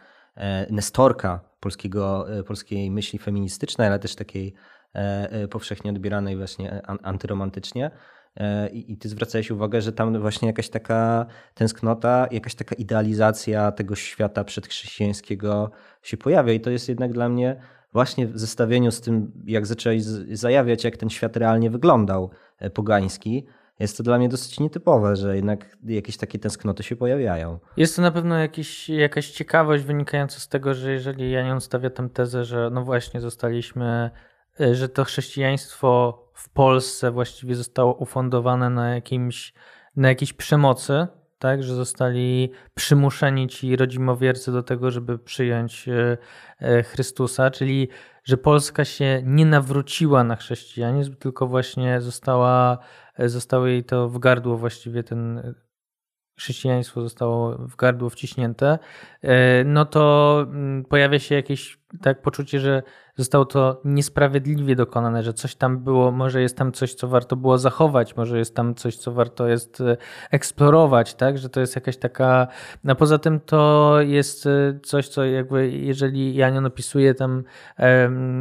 nestorka 0.70 1.40
polskiego, 1.60 2.26
polskiej 2.46 2.90
myśli 2.90 3.18
feministycznej, 3.18 3.88
ale 3.88 3.98
też 3.98 4.14
takiej 4.14 4.54
powszechnie 5.50 5.90
odbieranej 5.90 6.36
właśnie 6.36 6.86
antyromantycznie. 6.86 7.90
E, 8.36 8.68
I, 8.68 8.92
I 8.92 8.96
ty 8.96 9.08
zwracałeś 9.08 9.50
uwagę, 9.50 9.80
że 9.80 9.92
tam 9.92 10.20
właśnie 10.20 10.48
jakaś 10.48 10.68
taka 10.68 11.26
tęsknota, 11.54 12.26
jakaś 12.30 12.54
taka 12.54 12.74
idealizacja 12.74 13.72
tego 13.72 13.94
świata 13.94 14.44
przedchrześcijańskiego 14.44 15.70
się 16.02 16.16
pojawia. 16.16 16.52
I 16.52 16.60
to 16.60 16.70
jest 16.70 16.88
jednak 16.88 17.12
dla 17.12 17.28
mnie 17.28 17.56
właśnie 17.92 18.26
w 18.26 18.38
zestawieniu 18.38 18.90
z 18.90 19.00
tym, 19.00 19.32
jak 19.46 19.66
zaczęłeś 19.66 20.02
zajawiać, 20.32 20.84
jak 20.84 20.96
ten 20.96 21.10
świat 21.10 21.36
realnie 21.36 21.70
wyglądał 21.70 22.30
e, 22.58 22.70
pogański, 22.70 23.46
jest 23.80 23.96
to 23.96 24.02
dla 24.02 24.18
mnie 24.18 24.28
dosyć 24.28 24.60
nietypowe, 24.60 25.16
że 25.16 25.36
jednak 25.36 25.76
jakieś 25.84 26.16
takie 26.16 26.38
tęsknoty 26.38 26.82
się 26.82 26.96
pojawiają. 26.96 27.58
Jest 27.76 27.96
to 27.96 28.02
na 28.02 28.10
pewno 28.10 28.38
jakiś, 28.38 28.88
jakaś 28.88 29.30
ciekawość 29.30 29.84
wynikająca 29.84 30.40
z 30.40 30.48
tego, 30.48 30.74
że 30.74 30.92
jeżeli 30.92 31.30
ja 31.30 31.54
nie 31.54 31.60
stawia 31.60 31.90
tę 31.90 32.08
tezę, 32.08 32.44
że 32.44 32.70
no 32.72 32.84
właśnie 32.84 33.20
zostaliśmy, 33.20 34.10
e, 34.60 34.74
że 34.74 34.88
to 34.88 35.04
chrześcijaństwo 35.04 36.21
w 36.34 36.48
Polsce 36.48 37.10
właściwie 37.10 37.54
zostało 37.54 37.94
ufundowane 37.94 38.70
na 38.70 38.94
jakimś, 38.94 39.52
na 39.96 40.08
jakiejś 40.08 40.32
przemocy, 40.32 41.06
tak, 41.38 41.62
że 41.62 41.74
zostali 41.74 42.50
przymuszeni 42.74 43.48
ci 43.48 43.76
rodzimowiercy 43.76 44.52
do 44.52 44.62
tego, 44.62 44.90
żeby 44.90 45.18
przyjąć 45.18 45.88
e, 45.88 46.18
e, 46.58 46.82
Chrystusa, 46.82 47.50
czyli 47.50 47.88
że 48.24 48.36
Polska 48.36 48.84
się 48.84 49.22
nie 49.24 49.46
nawróciła 49.46 50.24
na 50.24 50.36
chrześcijanizm, 50.36 51.16
tylko 51.16 51.46
właśnie 51.46 52.00
została, 52.00 52.78
e, 53.18 53.28
zostało 53.28 53.66
jej 53.66 53.84
to 53.84 54.08
w 54.08 54.18
gardło 54.18 54.56
właściwie 54.56 55.02
ten 55.02 55.54
chrześcijaństwo 56.36 57.02
zostało 57.02 57.56
w 57.58 57.76
gardło 57.76 58.10
wciśnięte, 58.10 58.78
no 59.64 59.84
to 59.84 60.36
mm, 60.48 60.84
pojawia 60.84 61.18
się 61.18 61.34
jakieś 61.34 61.78
tak 62.00 62.22
poczucie, 62.22 62.60
że 62.60 62.82
zostało 63.16 63.44
to 63.44 63.80
niesprawiedliwie 63.84 64.76
dokonane, 64.76 65.22
że 65.22 65.32
coś 65.32 65.54
tam 65.54 65.78
było, 65.78 66.10
może 66.10 66.42
jest 66.42 66.56
tam 66.56 66.72
coś, 66.72 66.94
co 66.94 67.08
warto 67.08 67.36
było 67.36 67.58
zachować, 67.58 68.16
może 68.16 68.38
jest 68.38 68.56
tam 68.56 68.74
coś, 68.74 68.96
co 68.96 69.12
warto 69.12 69.48
jest 69.48 69.80
e, 69.80 69.96
eksplorować, 70.30 71.14
tak, 71.14 71.38
że 71.38 71.48
to 71.48 71.60
jest 71.60 71.74
jakaś 71.74 71.96
taka, 71.96 72.48
a 72.88 72.94
poza 72.94 73.18
tym 73.18 73.40
to 73.40 73.94
jest 74.00 74.46
e, 74.46 74.80
coś, 74.82 75.08
co 75.08 75.24
jakby, 75.24 75.70
jeżeli 75.70 76.34
Janion 76.34 76.66
opisuje 76.66 77.14
tam 77.14 77.44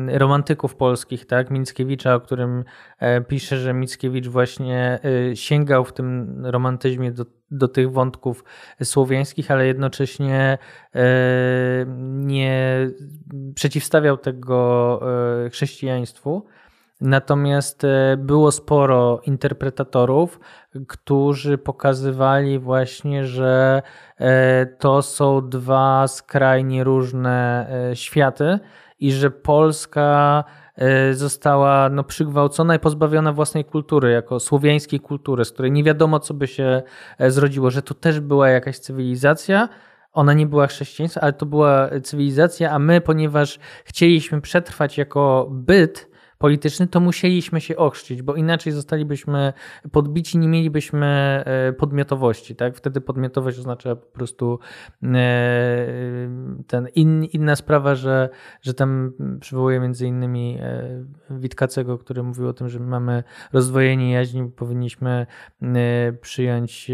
romantyków 0.08 0.76
polskich, 0.76 1.26
tak, 1.26 1.52
Mickiewicza, 1.52 2.16
o 2.16 2.20
którym 2.20 2.64
e, 3.00 3.22
pisze, 3.22 3.58
że 3.58 3.74
Mickiewicz 3.74 4.28
właśnie 4.28 5.00
sięgał 5.34 5.86
w 5.86 5.94
tym 5.94 6.38
romantyzmie 6.46 7.12
do 7.12 7.26
do 7.52 7.68
tych 7.68 7.92
wątków 7.92 8.44
słowiańskich, 8.84 9.52
ale 9.52 9.68
jednocześnie 9.68 10.58
e, 10.96 11.02
nie 12.08 12.88
przeciwstawiał 13.56 14.18
tego 14.18 15.00
e, 15.46 15.50
chrześcijaństwu. 15.50 16.46
Natomiast 17.02 17.84
e, 17.84 18.18
było 18.18 18.52
sporo 18.52 19.22
interpretatorów, 19.26 20.40
którzy 20.88 21.58
pokazywali 21.58 22.60
właśnie, 22.60 23.26
że 23.26 23.82
to 24.80 25.02
są 25.02 25.50
dwa 25.50 26.08
skrajnie 26.08 26.84
różne 26.84 27.68
światy 27.94 28.60
i 29.00 29.12
że 29.12 29.32
Polska 29.32 30.44
została 31.12 31.90
no, 31.90 32.04
przygwałcona 32.04 32.76
i 32.76 32.80
pozbawiona 32.80 33.34
własnej 33.34 33.66
kultury, 33.66 34.12
jako 34.12 34.40
słowiańskiej 34.40 35.00
kultury, 35.00 35.46
z 35.46 35.52
której 35.52 35.72
nie 35.72 35.84
wiadomo, 35.84 36.20
co 36.20 36.34
by 36.34 36.48
się 36.48 36.82
e, 37.18 37.32
zrodziło, 37.32 37.72
że 37.72 37.82
to 37.82 37.94
też 37.94 38.20
była 38.20 38.50
jakaś 38.50 38.80
cywilizacja. 38.80 39.70
Ona 40.14 40.34
nie 40.34 40.48
była 40.48 40.68
chrześcijaństwem, 40.68 41.24
ale 41.24 41.34
to 41.34 41.46
była 41.46 41.90
cywilizacja, 42.04 42.72
a 42.72 42.80
my, 42.80 43.02
ponieważ 43.02 43.60
chcieliśmy 43.86 44.42
przetrwać 44.42 44.98
jako 44.98 45.48
byt, 45.52 46.11
polityczny, 46.42 46.88
to 46.88 47.00
musieliśmy 47.00 47.62
się 47.62 47.78
ochrzcić, 47.78 48.22
bo 48.22 48.36
inaczej 48.36 48.74
zostalibyśmy 48.74 49.54
podbici, 49.92 50.38
nie 50.38 50.48
mielibyśmy 50.48 51.08
e, 51.46 51.74
podmiotowości. 51.74 52.56
Tak? 52.56 52.76
Wtedy 52.76 53.02
podmiotowość 53.02 53.60
oznacza 53.60 53.96
po 53.96 54.06
prostu 54.06 54.60
e, 55.04 55.08
ten 56.68 56.88
in, 56.96 57.24
inna 57.24 57.56
sprawa, 57.56 57.96
że, 57.96 58.30
że 58.62 58.74
tam 58.74 59.14
przywołuje 59.40 59.80
między 59.80 60.08
innymi 60.08 60.58
e, 60.62 61.06
Witkacego, 61.30 61.98
który 61.98 62.24
mówił 62.24 62.48
o 62.48 62.54
tym, 62.54 62.70
że 62.70 62.80
mamy 62.80 63.24
rozdwojenie 63.54 64.12
jaźni, 64.12 64.52
powinniśmy 64.52 65.28
przyjąć 66.22 66.92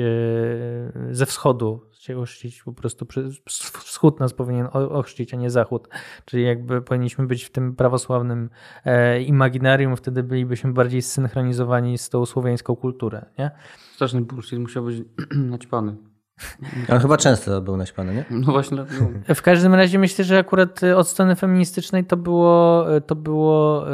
ze 1.11 1.25
wschodu 1.25 1.81
się 2.07 2.19
ochrzcić, 2.19 2.63
po 2.63 2.73
prostu 2.73 3.07
wschód 3.79 4.19
nas 4.19 4.33
powinien 4.33 4.67
ochrzcić, 4.73 5.33
a 5.33 5.37
nie 5.37 5.49
zachód. 5.49 5.87
Czyli 6.25 6.43
jakby 6.43 6.81
powinniśmy 6.81 7.27
być 7.27 7.43
w 7.43 7.49
tym 7.49 7.75
prawosławnym 7.75 8.49
e, 8.85 9.21
imaginarium, 9.21 9.95
wtedy 9.95 10.23
bylibyśmy 10.23 10.73
bardziej 10.73 11.01
zsynchronizowani 11.01 11.97
z 11.97 12.09
tą 12.09 12.25
słowiańską 12.25 12.75
kulturą, 12.75 13.19
nie? 13.39 13.51
Straszny 13.95 14.21
bullshit, 14.21 14.59
musiał 14.59 14.83
być 14.83 15.03
naćpany. 15.53 15.95
On 16.89 16.99
chyba 16.99 17.17
często 17.17 17.61
był 17.61 17.77
naśpany, 17.77 18.15
nie? 18.15 18.25
No 18.29 18.51
właśnie. 18.51 18.77
No. 19.27 19.35
W 19.35 19.41
każdym 19.41 19.73
razie 19.73 19.99
myślę, 19.99 20.25
że 20.25 20.37
akurat 20.37 20.81
od 20.83 21.07
strony 21.07 21.35
feministycznej 21.35 22.05
to 22.05 22.17
było, 22.17 22.85
to 23.07 23.15
było 23.15 23.85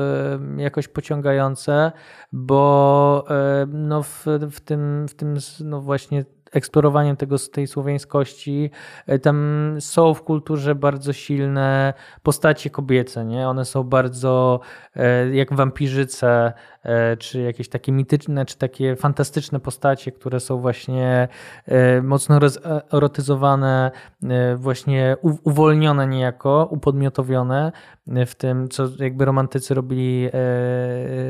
jakoś 0.58 0.88
pociągające, 0.88 1.92
bo 2.32 3.26
no 3.68 4.04
w, 4.04 4.26
w 4.52 4.60
tym, 4.60 5.08
w 5.08 5.16
tym 5.16 5.38
no 5.64 5.82
właśnie 5.82 6.26
eksplorowaniem 6.54 7.18
tego, 7.18 7.36
tej 7.52 7.68
słowiańskości. 7.68 8.70
E, 9.08 9.20
tam 9.20 9.38
są 9.80 10.14
w 10.14 10.24
kulturze 10.24 10.76
bardzo 10.76 11.14
silne 11.14 11.94
postacie 12.24 12.70
kobiece, 12.70 13.26
nie? 13.26 13.50
One 13.50 13.66
są 13.66 13.84
bardzo 13.84 14.60
e, 14.96 15.36
jak 15.36 15.54
wampirzyce, 15.54 16.54
czy 17.20 17.42
jakieś 17.42 17.70
takie 17.70 17.92
mityczne, 17.92 18.46
czy 18.46 18.58
takie 18.58 18.96
fantastyczne 18.96 19.60
postacie, 19.60 20.12
które 20.12 20.40
są 20.40 20.58
właśnie 20.58 21.28
mocno 22.04 22.40
erotyzowane, 22.94 23.92
właśnie 24.56 25.18
uwolnione 25.22 26.08
niejako, 26.08 26.68
upodmiotowione 26.72 27.72
w 28.26 28.36
tym, 28.36 28.70
co 28.70 28.84
jakby 29.00 29.26
romantycy 29.26 29.74
robili 29.74 30.30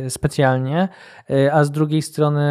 specjalnie, 0.10 0.90
a 1.52 1.64
z 1.64 1.72
drugiej 1.72 2.02
strony 2.02 2.44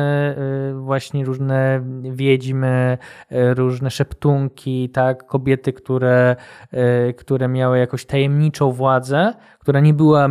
właśnie 0.74 1.24
różne 1.24 1.82
wiedźmy, 2.02 2.98
E, 3.32 3.54
różne 3.54 3.90
szeptunki, 3.90 4.90
tak, 4.90 5.26
kobiety, 5.26 5.72
które, 5.72 6.36
e, 6.72 7.12
które 7.12 7.48
miały 7.48 7.78
jakąś 7.78 8.04
tajemniczą 8.04 8.72
władzę, 8.72 9.34
która 9.58 9.80
nie 9.80 9.94
była 9.94 10.28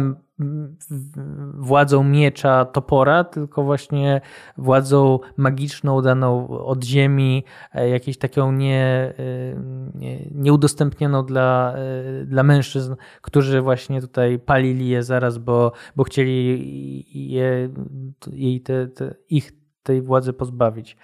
władzą 1.54 2.04
miecza, 2.04 2.65
topora, 2.65 3.23
tylko 3.23 3.63
właśnie 3.63 4.21
władzą 4.58 5.19
magiczną 5.38 6.01
daną 6.01 6.47
od 6.47 6.84
ziemi, 6.84 7.43
e, 7.73 7.89
jakąś 7.89 8.17
taką 8.17 8.51
nie, 8.51 9.13
nie, 9.95 10.30
nieudostępnioną 10.32 11.25
dla, 11.25 11.75
dla 12.25 12.43
mężczyzn, 12.43 12.95
którzy 13.21 13.62
właśnie 13.62 14.01
tutaj 14.01 14.39
palili 14.39 14.88
je 14.88 15.04
zaraz, 15.04 15.38
bo, 15.38 15.71
bo 15.95 16.04
chcieli 16.04 17.06
je, 17.32 17.69
jej 18.34 18.62
te, 18.62 18.88
te, 18.88 19.15
ich 19.30 19.51
tej 19.84 20.01
władzy 20.01 20.34
pozbawić. 20.34 20.97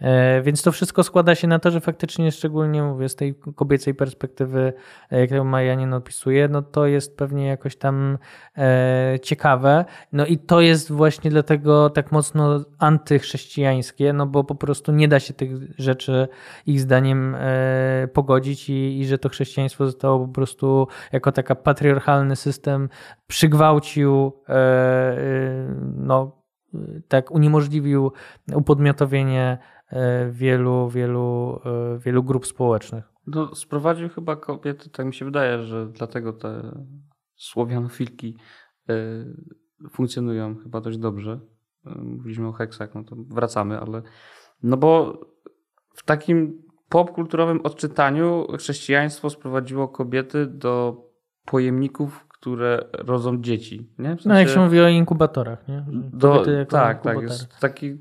E, 0.00 0.42
więc 0.42 0.62
to 0.62 0.72
wszystko 0.72 1.02
składa 1.02 1.34
się 1.34 1.48
na 1.48 1.58
to, 1.58 1.70
że 1.70 1.80
faktycznie, 1.80 2.32
szczególnie 2.32 2.82
mówię, 2.82 3.08
z 3.08 3.16
tej 3.16 3.34
kobiecej 3.54 3.94
perspektywy, 3.94 4.72
e, 5.10 5.28
to 5.28 5.44
Majanin 5.44 5.94
opisuje, 5.94 6.48
no 6.48 6.62
to 6.62 6.86
jest 6.86 7.16
pewnie 7.16 7.46
jakoś 7.46 7.76
tam 7.76 8.18
e, 8.58 9.18
ciekawe. 9.22 9.84
No 10.12 10.26
i 10.26 10.38
to 10.38 10.60
jest 10.60 10.92
właśnie 10.92 11.30
dlatego 11.30 11.90
tak 11.90 12.12
mocno 12.12 12.64
antychrześcijańskie, 12.78 14.12
no 14.12 14.26
bo 14.26 14.44
po 14.44 14.54
prostu 14.54 14.92
nie 14.92 15.08
da 15.08 15.20
się 15.20 15.34
tych 15.34 15.50
rzeczy 15.78 16.28
ich 16.66 16.80
zdaniem 16.80 17.36
pogodzić 18.12 18.70
i, 18.70 19.00
i 19.00 19.06
że 19.06 19.18
to 19.18 19.28
chrześcijaństwo 19.28 19.86
zostało 19.86 20.26
po 20.26 20.32
prostu 20.32 20.88
jako 21.12 21.32
taka 21.32 21.54
patriarchalny 21.54 22.36
system 22.36 22.88
przygwałcił 23.26 24.32
no 25.96 26.44
tak 27.08 27.30
uniemożliwił 27.30 28.12
upodmiotowienie 28.54 29.58
wielu, 30.30 30.88
wielu, 30.88 31.60
e, 31.64 31.98
wielu 31.98 32.22
grup 32.22 32.46
społecznych. 32.46 33.04
No, 33.26 33.54
sprowadził 33.54 34.08
chyba 34.08 34.36
kobiety, 34.36 34.90
tak 34.90 35.06
mi 35.06 35.14
się 35.14 35.24
wydaje, 35.24 35.62
że 35.62 35.86
dlatego 35.86 36.32
te 36.32 36.62
słowianofilki 37.34 38.36
e, 38.88 38.94
funkcjonują 39.90 40.56
chyba 40.62 40.80
dość 40.80 40.98
dobrze. 40.98 41.40
Mówiliśmy 41.84 42.48
o 42.48 42.52
heksach, 42.52 42.94
no 42.94 43.04
to 43.04 43.16
wracamy, 43.16 43.80
ale 43.80 44.02
no 44.62 44.76
bo 44.76 45.20
w 45.94 46.02
takim 46.02 46.62
popkulturowym 46.88 47.60
odczytaniu 47.60 48.46
chrześcijaństwo 48.58 49.30
sprowadziło 49.30 49.88
kobiety 49.88 50.46
do 50.46 51.04
pojemników, 51.44 52.26
które 52.28 52.84
rodzą 52.92 53.42
dzieci. 53.42 53.90
Nie? 53.98 54.16
W 54.16 54.22
sensie, 54.22 54.28
no 54.28 54.38
jak 54.38 54.48
się 54.48 54.60
mówi 54.60 54.80
o 54.80 54.88
inkubatorach, 54.88 55.68
nie? 55.68 55.84
Do, 56.12 56.44
tak, 56.68 57.02
tak. 57.02 57.20
Jest 57.20 57.58
taki 57.60 57.98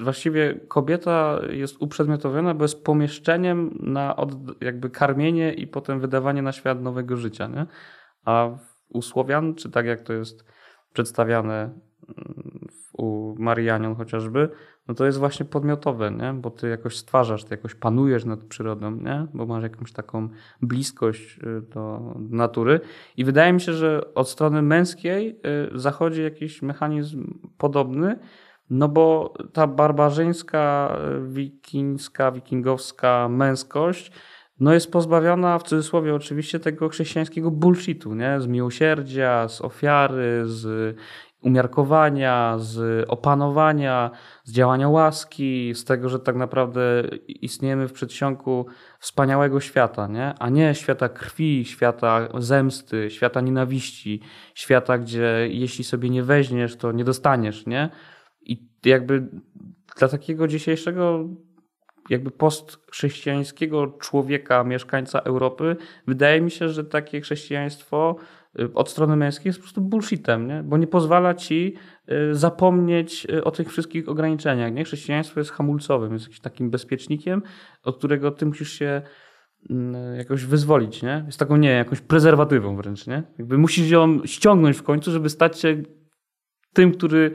właściwie 0.00 0.60
kobieta 0.68 1.40
jest 1.50 1.82
uprzedmiotowiona, 1.82 2.54
bo 2.54 2.64
jest 2.64 2.84
pomieszczeniem 2.84 3.78
na 3.80 4.16
od... 4.16 4.30
jakby 4.60 4.90
karmienie 4.90 5.52
i 5.52 5.66
potem 5.66 6.00
wydawanie 6.00 6.42
na 6.42 6.52
świat 6.52 6.82
nowego 6.82 7.16
życia. 7.16 7.46
Nie? 7.46 7.66
A 8.24 8.48
u 8.88 9.02
Słowian, 9.02 9.54
czy 9.54 9.70
tak 9.70 9.86
jak 9.86 10.00
to 10.02 10.12
jest 10.12 10.44
przedstawiane 10.92 11.62
mm, 11.62 12.68
u 12.92 13.34
Marianion 13.38 13.94
chociażby, 13.94 14.48
no 14.88 14.94
to 14.94 15.06
jest 15.06 15.18
właśnie 15.18 15.46
podmiotowe, 15.46 16.10
nie? 16.10 16.32
bo 16.32 16.50
ty 16.50 16.68
jakoś 16.68 16.96
stwarzasz, 16.96 17.44
ty 17.44 17.54
jakoś 17.54 17.74
panujesz 17.74 18.24
nad 18.24 18.44
przyrodą, 18.44 18.90
nie? 18.90 19.26
bo 19.34 19.46
masz 19.46 19.62
jakąś 19.62 19.92
taką 19.92 20.28
bliskość 20.62 21.38
y, 21.38 21.62
do 21.62 22.14
natury. 22.30 22.80
I 23.16 23.24
wydaje 23.24 23.52
mi 23.52 23.60
się, 23.60 23.72
że 23.72 24.14
od 24.14 24.28
strony 24.28 24.62
męskiej 24.62 25.40
y, 25.74 25.78
zachodzi 25.78 26.22
jakiś 26.22 26.62
mechanizm 26.62 27.38
podobny, 27.58 28.18
no 28.70 28.88
bo 28.88 29.34
ta 29.52 29.66
barbarzyńska, 29.66 30.96
wikińska, 31.22 32.32
wikingowska 32.32 33.28
męskość 33.28 34.12
no 34.60 34.74
jest 34.74 34.92
pozbawiona 34.92 35.58
w 35.58 35.62
cudzysłowie 35.62 36.14
oczywiście 36.14 36.60
tego 36.60 36.88
chrześcijańskiego 36.88 37.50
bullshitu, 37.50 38.14
nie? 38.14 38.40
z 38.40 38.46
miłosierdzia, 38.46 39.48
z 39.48 39.60
ofiary, 39.60 40.42
z 40.46 40.96
umiarkowania, 41.42 42.56
z 42.58 43.04
opanowania, 43.08 44.10
z 44.44 44.52
działania 44.52 44.88
łaski, 44.88 45.74
z 45.74 45.84
tego, 45.84 46.08
że 46.08 46.18
tak 46.18 46.36
naprawdę 46.36 46.80
istniejemy 47.28 47.88
w 47.88 47.92
przedsionku 47.92 48.66
wspaniałego 48.98 49.60
świata, 49.60 50.06
nie? 50.06 50.34
a 50.38 50.48
nie 50.48 50.74
świata 50.74 51.08
krwi, 51.08 51.64
świata 51.64 52.28
zemsty, 52.38 53.10
świata 53.10 53.40
nienawiści, 53.40 54.20
świata, 54.54 54.98
gdzie 54.98 55.48
jeśli 55.50 55.84
sobie 55.84 56.10
nie 56.10 56.22
weźmiesz, 56.22 56.76
to 56.76 56.92
nie 56.92 57.04
dostaniesz, 57.04 57.66
nie? 57.66 57.90
Jakby 58.84 59.28
dla 59.98 60.08
takiego 60.08 60.48
dzisiejszego 60.48 61.28
jakby 62.08 62.30
postchrześcijańskiego 62.30 63.86
człowieka, 63.86 64.64
mieszkańca 64.64 65.20
Europy, 65.20 65.76
wydaje 66.06 66.40
mi 66.40 66.50
się, 66.50 66.68
że 66.68 66.84
takie 66.84 67.20
chrześcijaństwo 67.20 68.16
y, 68.60 68.74
od 68.74 68.90
strony 68.90 69.16
męskiej 69.16 69.48
jest 69.48 69.58
po 69.58 69.62
prostu 69.62 69.80
bullshitem, 69.80 70.46
nie? 70.46 70.62
bo 70.62 70.76
nie 70.76 70.86
pozwala 70.86 71.34
ci 71.34 71.74
y, 72.30 72.34
zapomnieć 72.34 73.26
y, 73.32 73.44
o 73.44 73.50
tych 73.50 73.68
wszystkich 73.68 74.08
ograniczeniach. 74.08 74.72
Nie? 74.72 74.84
Chrześcijaństwo 74.84 75.40
jest 75.40 75.50
hamulcowym, 75.50 76.12
jest 76.12 76.24
jakimś 76.24 76.40
takim 76.40 76.70
bezpiecznikiem, 76.70 77.42
od 77.82 77.98
którego 77.98 78.30
ty 78.30 78.46
musisz 78.46 78.72
się 78.72 79.02
mm, 79.70 80.16
jakoś 80.16 80.44
wyzwolić, 80.44 81.02
nie? 81.02 81.22
Jest 81.26 81.38
taką, 81.38 81.56
nie 81.56 81.70
jakąś 81.70 82.00
prezerwatywą 82.00 82.76
wręcz, 82.76 83.06
nie? 83.06 83.22
Jakby 83.38 83.58
musisz 83.58 83.90
ją 83.90 84.26
ściągnąć 84.26 84.76
w 84.76 84.82
końcu, 84.82 85.10
żeby 85.10 85.30
stać 85.30 85.60
się 85.60 85.82
tym, 86.72 86.92
który 86.92 87.30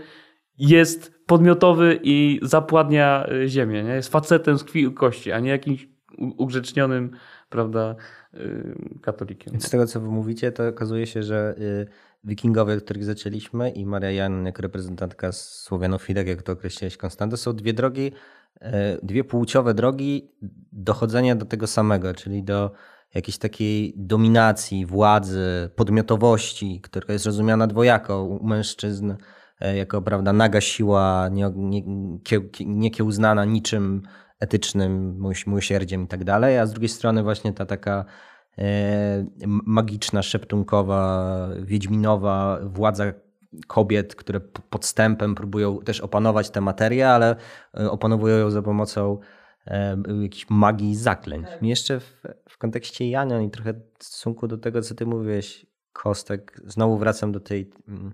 jest 0.58 1.23
podmiotowy 1.34 2.00
i 2.04 2.40
zapładnia 2.42 3.26
y, 3.32 3.50
ziemię. 3.50 3.84
Nie? 3.84 3.92
Jest 3.92 4.10
facetem 4.10 4.58
z 4.58 4.64
krwi 4.64 4.84
i 4.84 4.94
kości, 4.94 5.32
a 5.32 5.40
nie 5.40 5.50
jakimś 5.50 5.88
ugrzecznionym 6.38 7.12
prawda, 7.50 7.96
y, 8.34 9.00
katolikiem. 9.02 9.62
Z 9.62 9.70
tego, 9.70 9.88
co 9.88 10.02
wy 10.02 10.08
mówicie, 10.08 10.52
to 10.52 10.68
okazuje 10.68 11.08
się, 11.08 11.24
że 11.24 11.56
y, 11.58 11.88
wikingowie, 12.24 12.78
których 12.78 13.04
zaczęliśmy 13.04 13.70
i 13.70 13.86
Maria 13.86 14.12
Jan 14.12 14.46
jako 14.46 14.62
reprezentantka 14.62 15.32
Słowianofilek, 15.32 16.28
jak 16.28 16.42
to 16.42 16.52
określiłeś 16.52 16.98
Konstanty, 16.98 17.38
są 17.38 17.54
dwie 17.54 17.74
drogi, 17.74 18.12
dwie 19.04 19.24
płciowe 19.24 19.74
drogi 19.74 20.32
dochodzenia 20.72 21.36
do 21.36 21.46
tego 21.46 21.68
samego, 21.68 22.14
czyli 22.14 22.44
do 22.44 22.72
jakiejś 23.14 23.38
takiej 23.38 23.94
dominacji, 23.98 24.86
władzy, 24.86 25.70
podmiotowości, 25.76 26.80
która 26.84 27.14
jest 27.14 27.26
rozumiana 27.26 27.68
dwojako 27.68 28.24
u 28.24 28.46
mężczyzn 28.46 29.12
E, 29.12 29.16
jako 29.76 30.02
prawda, 30.02 30.34
naga 30.34 30.62
siła, 30.62 31.30
niekiełznana 32.66 33.46
nie, 33.46 33.52
nie 33.52 33.54
niczym 33.54 34.02
etycznym, 34.40 35.24
miłosierdziem 35.48 36.04
i 36.04 36.08
tak 36.08 36.24
dalej, 36.24 36.60
a 36.60 36.66
z 36.66 36.72
drugiej 36.72 36.90
strony 36.90 37.24
właśnie 37.24 37.54
ta 37.54 37.66
taka 37.66 38.06
e, 38.58 39.26
magiczna, 39.66 40.24
szeptunkowa, 40.24 41.50
wiedźminowa 41.64 42.60
władza 42.64 43.14
kobiet, 43.68 44.16
które 44.16 44.40
podstępem 44.70 45.36
próbują 45.36 45.80
też 45.80 46.02
opanować 46.02 46.50
tę 46.50 46.62
materię, 46.62 47.10
ale 47.10 47.36
e, 47.78 47.92
opanowują 47.92 48.38
ją 48.38 48.50
za 48.50 48.62
pomocą 48.62 49.20
jakiejś 50.22 50.50
magii 50.50 50.96
zaklęć. 50.96 51.48
Tak. 51.48 51.64
Jeszcze 51.64 52.00
w, 52.00 52.24
w 52.50 52.58
kontekście 52.58 53.10
Janion 53.10 53.44
i 53.44 53.52
trochę 53.52 53.74
w 53.74 54.04
stosunku 54.04 54.48
do 54.48 54.58
tego, 54.58 54.82
co 54.82 54.96
ty 54.96 55.06
mówiłeś, 55.06 55.66
Kostek, 55.94 56.62
znowu 56.66 56.98
wracam 56.98 57.32
do 57.32 57.40
tej 57.40 57.72
mm, 57.88 58.14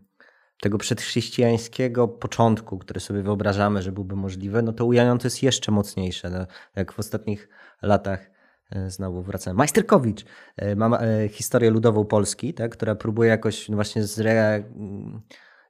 tego 0.62 0.78
przedchrześcijańskiego 0.78 2.08
początku, 2.08 2.78
który 2.78 3.00
sobie 3.00 3.22
wyobrażamy, 3.22 3.82
że 3.82 3.92
byłby 3.92 4.16
możliwy, 4.16 4.62
no 4.62 4.74
to 4.74 4.86
u 4.86 4.94
to 4.94 5.24
jest 5.24 5.44
jeszcze 5.44 5.72
mocniejsze. 5.72 6.30
No, 6.30 6.46
jak 6.76 6.92
w 6.92 7.00
ostatnich 7.00 7.50
latach 7.82 8.32
e, 8.72 8.90
znowu 8.90 9.22
wracamy. 9.22 9.58
Majsterkowicz 9.58 10.26
e, 10.58 10.76
ma 10.76 11.00
e, 11.00 11.28
historię 11.28 11.70
ludową 11.70 12.06
Polski, 12.06 12.54
tak, 12.54 12.72
która 12.72 12.96
próbuje 12.96 13.30
jakoś 13.30 13.72
właśnie 13.72 14.04
zre, 14.04 14.56
mm, 14.56 15.22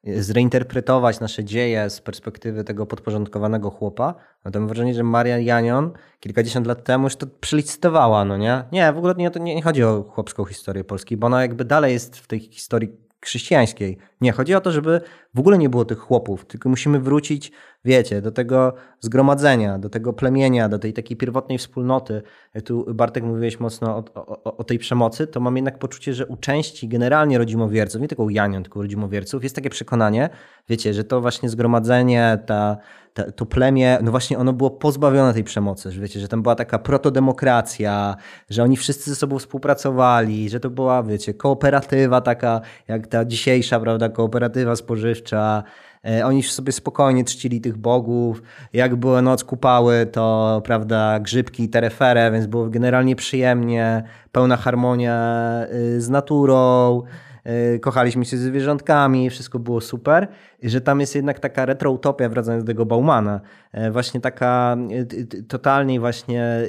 zreinterpretować 0.03 1.19
nasze 1.19 1.43
dzieje 1.43 1.89
z 1.89 2.01
perspektywy 2.01 2.63
tego 2.63 2.85
podporządkowanego 2.85 3.69
chłopa. 3.69 4.15
No 4.45 4.51
to 4.51 4.59
mam 4.59 4.67
wrażenie, 4.67 4.93
że 4.93 5.03
Maria 5.03 5.37
Janion 5.37 5.91
kilkadziesiąt 6.19 6.67
lat 6.67 6.83
temu 6.83 7.03
już 7.03 7.15
to 7.15 7.27
przelicytowała, 7.27 8.25
no 8.25 8.37
nie? 8.37 8.63
Nie, 8.71 8.93
w 8.93 8.97
ogóle 8.97 9.15
nie, 9.17 9.31
to 9.31 9.39
nie, 9.39 9.55
nie 9.55 9.61
chodzi 9.61 9.83
o 9.83 10.03
chłopską 10.03 10.45
historię 10.45 10.83
Polski, 10.83 11.17
bo 11.17 11.27
ona 11.27 11.41
jakby 11.41 11.65
dalej 11.65 11.93
jest 11.93 12.17
w 12.17 12.27
tej 12.27 12.39
historii 12.39 13.08
chrześcijańskiej. 13.21 13.97
Nie, 14.21 14.31
chodzi 14.31 14.55
o 14.55 14.61
to, 14.61 14.71
żeby 14.71 15.01
w 15.33 15.39
ogóle 15.39 15.57
nie 15.57 15.69
było 15.69 15.85
tych 15.85 15.99
chłopów, 15.99 16.45
tylko 16.45 16.69
musimy 16.69 16.99
wrócić, 16.99 17.51
wiecie, 17.85 18.21
do 18.21 18.31
tego 18.31 18.73
zgromadzenia, 18.99 19.79
do 19.79 19.89
tego 19.89 20.13
plemienia, 20.13 20.69
do 20.69 20.79
tej 20.79 20.93
takiej 20.93 21.17
pierwotnej 21.17 21.57
wspólnoty. 21.57 22.21
Jak 22.53 22.63
tu 22.63 22.93
Bartek 22.93 23.23
mówiłeś 23.23 23.59
mocno 23.59 23.97
o, 23.97 24.03
o, 24.43 24.57
o 24.57 24.63
tej 24.63 24.79
przemocy, 24.79 25.27
to 25.27 25.39
mam 25.39 25.55
jednak 25.55 25.79
poczucie, 25.79 26.13
że 26.13 26.25
u 26.25 26.37
części 26.37 26.87
generalnie 26.87 27.37
rodzimowierców, 27.37 28.01
nie 28.01 28.07
tylko 28.07 28.23
u 28.23 28.29
Janion, 28.29 28.63
tylko 28.63 28.79
u 28.79 28.81
rodzimowierców, 28.81 29.43
jest 29.43 29.55
takie 29.55 29.69
przekonanie, 29.69 30.29
wiecie, 30.69 30.93
że 30.93 31.03
to 31.03 31.21
właśnie 31.21 31.49
zgromadzenie, 31.49 32.39
ta, 32.45 32.77
ta, 33.25 33.31
to 33.31 33.45
plemię, 33.45 33.97
no 34.03 34.11
właśnie 34.11 34.37
ono 34.37 34.53
było 34.53 34.69
pozbawione 34.71 35.33
tej 35.33 35.43
przemocy, 35.43 35.91
że 35.91 36.01
wiecie, 36.01 36.19
że 36.19 36.27
tam 36.27 36.41
była 36.41 36.55
taka 36.55 36.79
protodemokracja, 36.79 38.15
że 38.49 38.63
oni 38.63 38.77
wszyscy 38.77 39.09
ze 39.09 39.15
sobą 39.15 39.39
współpracowali, 39.39 40.49
że 40.49 40.59
to 40.59 40.69
była, 40.69 41.03
wiecie, 41.03 41.33
kooperatywa 41.33 42.21
taka, 42.21 42.61
jak 42.87 43.07
ta 43.07 43.25
dzisiejsza, 43.25 43.79
prawda, 43.79 44.09
kooperatywa 44.09 44.75
spożywcza, 44.75 45.63
e, 46.05 46.25
oni 46.25 46.43
sobie 46.43 46.71
spokojnie 46.71 47.23
czcili 47.23 47.61
tych 47.61 47.77
bogów. 47.77 48.41
Jak 48.73 48.95
była 48.95 49.21
noc 49.21 49.43
kupały, 49.43 50.05
to 50.05 50.61
prawda, 50.65 51.19
grzybki 51.19 51.63
i 51.63 51.69
tereferę, 51.69 52.31
więc 52.31 52.47
było 52.47 52.69
generalnie 52.69 53.15
przyjemnie, 53.15 54.03
pełna 54.31 54.57
harmonia 54.57 55.45
y, 55.73 56.01
z 56.01 56.09
naturą. 56.09 57.01
E, 57.43 57.79
kochaliśmy 57.79 58.25
się 58.25 58.37
ze 58.37 58.45
zwierzątkami, 58.45 59.29
wszystko 59.29 59.59
było 59.59 59.81
super, 59.81 60.27
że 60.63 60.81
tam 60.81 60.99
jest 60.99 61.15
jednak 61.15 61.39
taka 61.39 61.65
retroutopia, 61.65 62.29
wracając 62.29 62.63
do 62.63 62.67
tego 62.67 62.85
Baumana, 62.85 63.41
e, 63.71 63.91
właśnie 63.91 64.21
taka 64.21 64.77
e, 64.91 65.43
totalnie 65.43 65.99
właśnie 65.99 66.61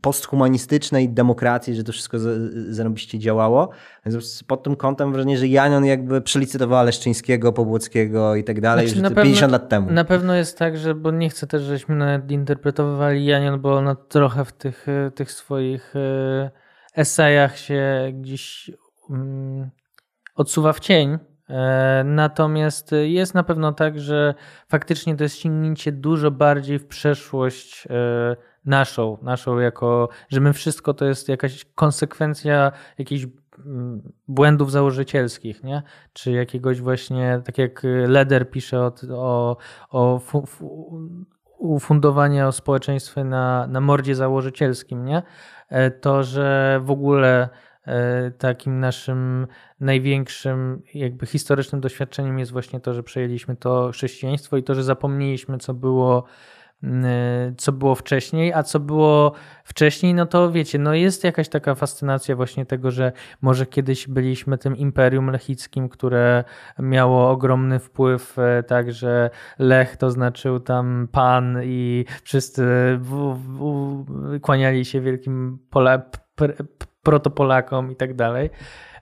posthumanistycznej 0.00 1.08
demokracji, 1.08 1.74
że 1.74 1.84
to 1.84 1.92
wszystko 1.92 2.18
zarobiście 2.68 3.18
działało. 3.18 3.70
Więc 4.06 4.42
pod 4.42 4.62
tym 4.62 4.76
kątem 4.76 5.12
wrażenie, 5.12 5.38
że 5.38 5.48
Janion 5.48 5.84
jakby 5.84 6.20
przelicytowała 6.20 6.82
Leszczyńskiego, 6.82 7.52
Pobłockiego 7.52 8.34
i 8.34 8.44
tak 8.44 8.60
dalej, 8.60 8.88
znaczy, 8.88 9.14
to 9.14 9.22
50 9.22 9.52
lat 9.52 9.68
temu. 9.68 9.90
Na 9.90 10.04
pewno 10.04 10.34
jest 10.34 10.58
tak, 10.58 10.76
że, 10.76 10.94
bo 10.94 11.10
nie 11.10 11.30
chcę 11.30 11.46
też, 11.46 11.62
żeśmy 11.62 12.22
interpretowali 12.28 13.26
Janion, 13.26 13.60
bo 13.60 13.76
ona 13.76 13.94
trochę 13.94 14.44
w 14.44 14.52
tych, 14.52 14.86
tych 15.14 15.32
swoich 15.32 15.94
esejach 16.96 17.58
się 17.58 18.12
gdzieś 18.14 18.70
mm, 19.10 19.70
odsuwa 20.36 20.72
w 20.72 20.80
cień. 20.80 21.18
E, 21.50 22.02
natomiast 22.04 22.90
jest 23.02 23.34
na 23.34 23.42
pewno 23.42 23.72
tak, 23.72 24.00
że 24.00 24.34
faktycznie 24.68 25.16
to 25.16 25.22
jest 25.22 25.36
sięgnięcie 25.36 25.92
dużo 25.92 26.30
bardziej 26.30 26.78
w 26.78 26.86
przeszłość 26.86 27.86
e, 27.86 28.36
naszą, 28.64 29.18
naszą 29.22 29.58
jako, 29.58 30.08
że 30.28 30.40
my 30.40 30.52
wszystko 30.52 30.94
to 30.94 31.04
jest 31.04 31.28
jakaś 31.28 31.64
konsekwencja 31.64 32.72
jakichś 32.98 33.26
mm, 33.66 34.12
błędów 34.28 34.72
założycielskich, 34.72 35.64
nie? 35.64 35.82
Czy 36.12 36.32
jakiegoś 36.32 36.80
właśnie, 36.80 37.40
tak 37.44 37.58
jak 37.58 37.82
Leder 38.06 38.50
pisze 38.50 38.80
o, 38.80 38.92
o, 39.10 39.56
o 39.90 40.18
fu, 40.18 40.46
fu, 40.46 40.92
ufundowania 41.58 42.48
o 42.48 42.52
społeczeństwie 42.52 43.24
na, 43.24 43.66
na 43.66 43.80
mordzie 43.80 44.14
założycielskim, 44.14 45.04
nie? 45.04 45.22
E, 45.68 45.90
to, 45.90 46.22
że 46.22 46.80
w 46.84 46.90
ogóle 46.90 47.48
takim 48.38 48.80
naszym 48.80 49.46
największym 49.80 50.82
jakby 50.94 51.26
historycznym 51.26 51.80
doświadczeniem 51.80 52.38
jest 52.38 52.52
właśnie 52.52 52.80
to, 52.80 52.94
że 52.94 53.02
przejęliśmy 53.02 53.56
to 53.56 53.90
chrześcijaństwo 53.92 54.56
i 54.56 54.62
to, 54.62 54.74
że 54.74 54.84
zapomnieliśmy, 54.84 55.58
co 55.58 55.74
było 55.74 56.24
e, 56.82 57.54
co 57.56 57.72
było 57.72 57.94
wcześniej, 57.94 58.52
a 58.52 58.62
co 58.62 58.80
było 58.80 59.32
wcześniej, 59.64 60.14
no 60.14 60.26
to 60.26 60.52
wiecie, 60.52 60.78
no 60.78 60.94
jest 60.94 61.24
jakaś 61.24 61.48
taka 61.48 61.74
fascynacja 61.74 62.36
właśnie 62.36 62.66
tego, 62.66 62.90
że 62.90 63.12
może 63.42 63.66
kiedyś 63.66 64.08
byliśmy 64.08 64.58
tym 64.58 64.76
imperium 64.76 65.30
lechickim, 65.30 65.88
które 65.88 66.44
miało 66.78 67.30
ogromny 67.30 67.78
wpływ, 67.78 68.38
e, 68.38 68.62
tak, 68.62 68.92
że 68.92 69.30
Lech 69.58 69.96
to 69.96 70.10
znaczył 70.10 70.60
tam 70.60 71.08
pan 71.12 71.58
i 71.64 72.04
wszyscy 72.22 72.66
kłaniali 74.42 74.84
się 74.84 75.00
wielkim 75.00 75.58
pole, 75.70 76.02
protopolakom 77.06 77.94
i 77.94 77.96
tak 77.96 78.18
dalej. 78.18 78.50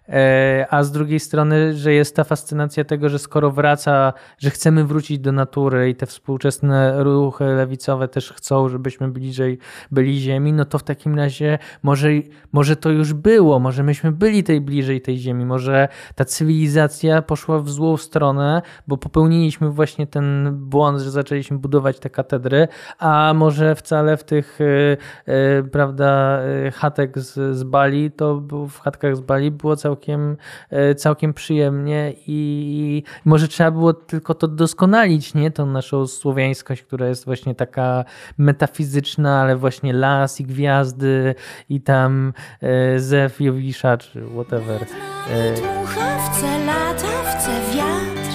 E, 0.08 0.66
a 0.70 0.82
z 0.82 0.92
drugiej 0.92 1.20
strony, 1.20 1.74
że 1.74 1.92
jest 1.92 2.16
ta 2.16 2.24
fascynacja 2.24 2.84
tego, 2.84 3.08
że 3.08 3.18
skoro 3.18 3.50
wraca, 3.50 4.12
że 4.38 4.50
chcemy 4.50 4.84
wrócić 4.84 5.18
do 5.18 5.32
natury 5.32 5.90
i 5.90 5.94
te 5.94 6.06
współczesne 6.06 7.04
ruchy 7.04 7.44
lewicowe 7.44 8.08
też 8.08 8.32
chcą, 8.32 8.68
żebyśmy 8.68 9.08
bliżej 9.08 9.58
byli 9.90 10.20
Ziemi, 10.20 10.52
no 10.52 10.64
to 10.64 10.78
w 10.78 10.82
takim 10.82 11.16
razie 11.16 11.58
może, 11.82 12.08
może 12.52 12.76
to 12.76 12.90
już 12.90 13.12
było, 13.12 13.58
może 13.58 13.82
myśmy 13.82 14.12
byli 14.12 14.44
tej 14.44 14.60
bliżej 14.60 15.00
tej 15.00 15.18
Ziemi, 15.18 15.46
może 15.46 15.88
ta 16.14 16.24
cywilizacja 16.24 17.22
poszła 17.22 17.58
w 17.58 17.70
złą 17.70 17.96
stronę, 17.96 18.62
bo 18.86 18.96
popełniliśmy 18.96 19.70
właśnie 19.70 20.06
ten 20.06 20.50
błąd, 20.52 21.00
że 21.00 21.10
zaczęliśmy 21.10 21.58
budować 21.58 21.98
te 21.98 22.10
katedry, 22.10 22.68
a 22.98 23.32
może 23.36 23.74
wcale 23.74 24.16
w 24.16 24.24
tych, 24.24 24.58
yy, 24.60 24.96
yy, 25.26 25.68
prawda, 25.72 26.38
chatek 26.74 27.18
z, 27.18 27.56
z 27.56 27.64
Bali, 27.64 28.10
to 28.10 28.42
w 28.68 28.78
chatkach 28.78 29.16
z 29.16 29.20
Bali 29.20 29.50
było 29.50 29.76
całkiem 29.76 29.93
całkiem, 29.94 30.37
e, 30.70 30.94
całkiem 30.94 31.35
przyjemnie 31.35 32.12
i 32.26 33.02
może 33.24 33.48
trzeba 33.48 33.70
było 33.70 33.92
tylko 33.92 34.35
to 34.35 34.48
doskonalić, 34.48 35.35
nie? 35.35 35.50
Tą 35.50 35.66
naszą 35.66 36.07
słowiańskość, 36.07 36.83
która 36.83 37.09
jest 37.09 37.24
właśnie 37.24 37.54
taka 37.54 38.04
metafizyczna, 38.38 39.40
ale 39.40 39.57
właśnie 39.57 39.92
las 39.92 40.40
i 40.40 40.44
gwiazdy 40.44 41.35
i 41.68 41.80
tam 41.80 42.33
e, 42.61 42.98
Zew, 42.98 43.40
Jowisza 43.40 43.96
czy 43.96 44.26
whatever. 44.35 44.83
E, 44.83 45.54
Dmuchawce, 45.54 46.66
latawce, 46.66 47.50
wiatr 47.74 48.35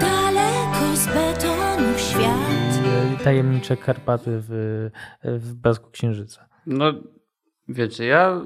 Daleko 0.00 0.96
z 0.96 1.06
betonu 1.06 1.98
świat 1.98 3.24
tajemnicze 3.24 3.76
Karpaty 3.76 4.30
w, 4.48 4.90
w 5.24 5.54
Blasku 5.54 5.90
Księżyca. 5.90 6.48
No, 6.66 6.92
wiecie, 7.68 8.04
ja 8.04 8.40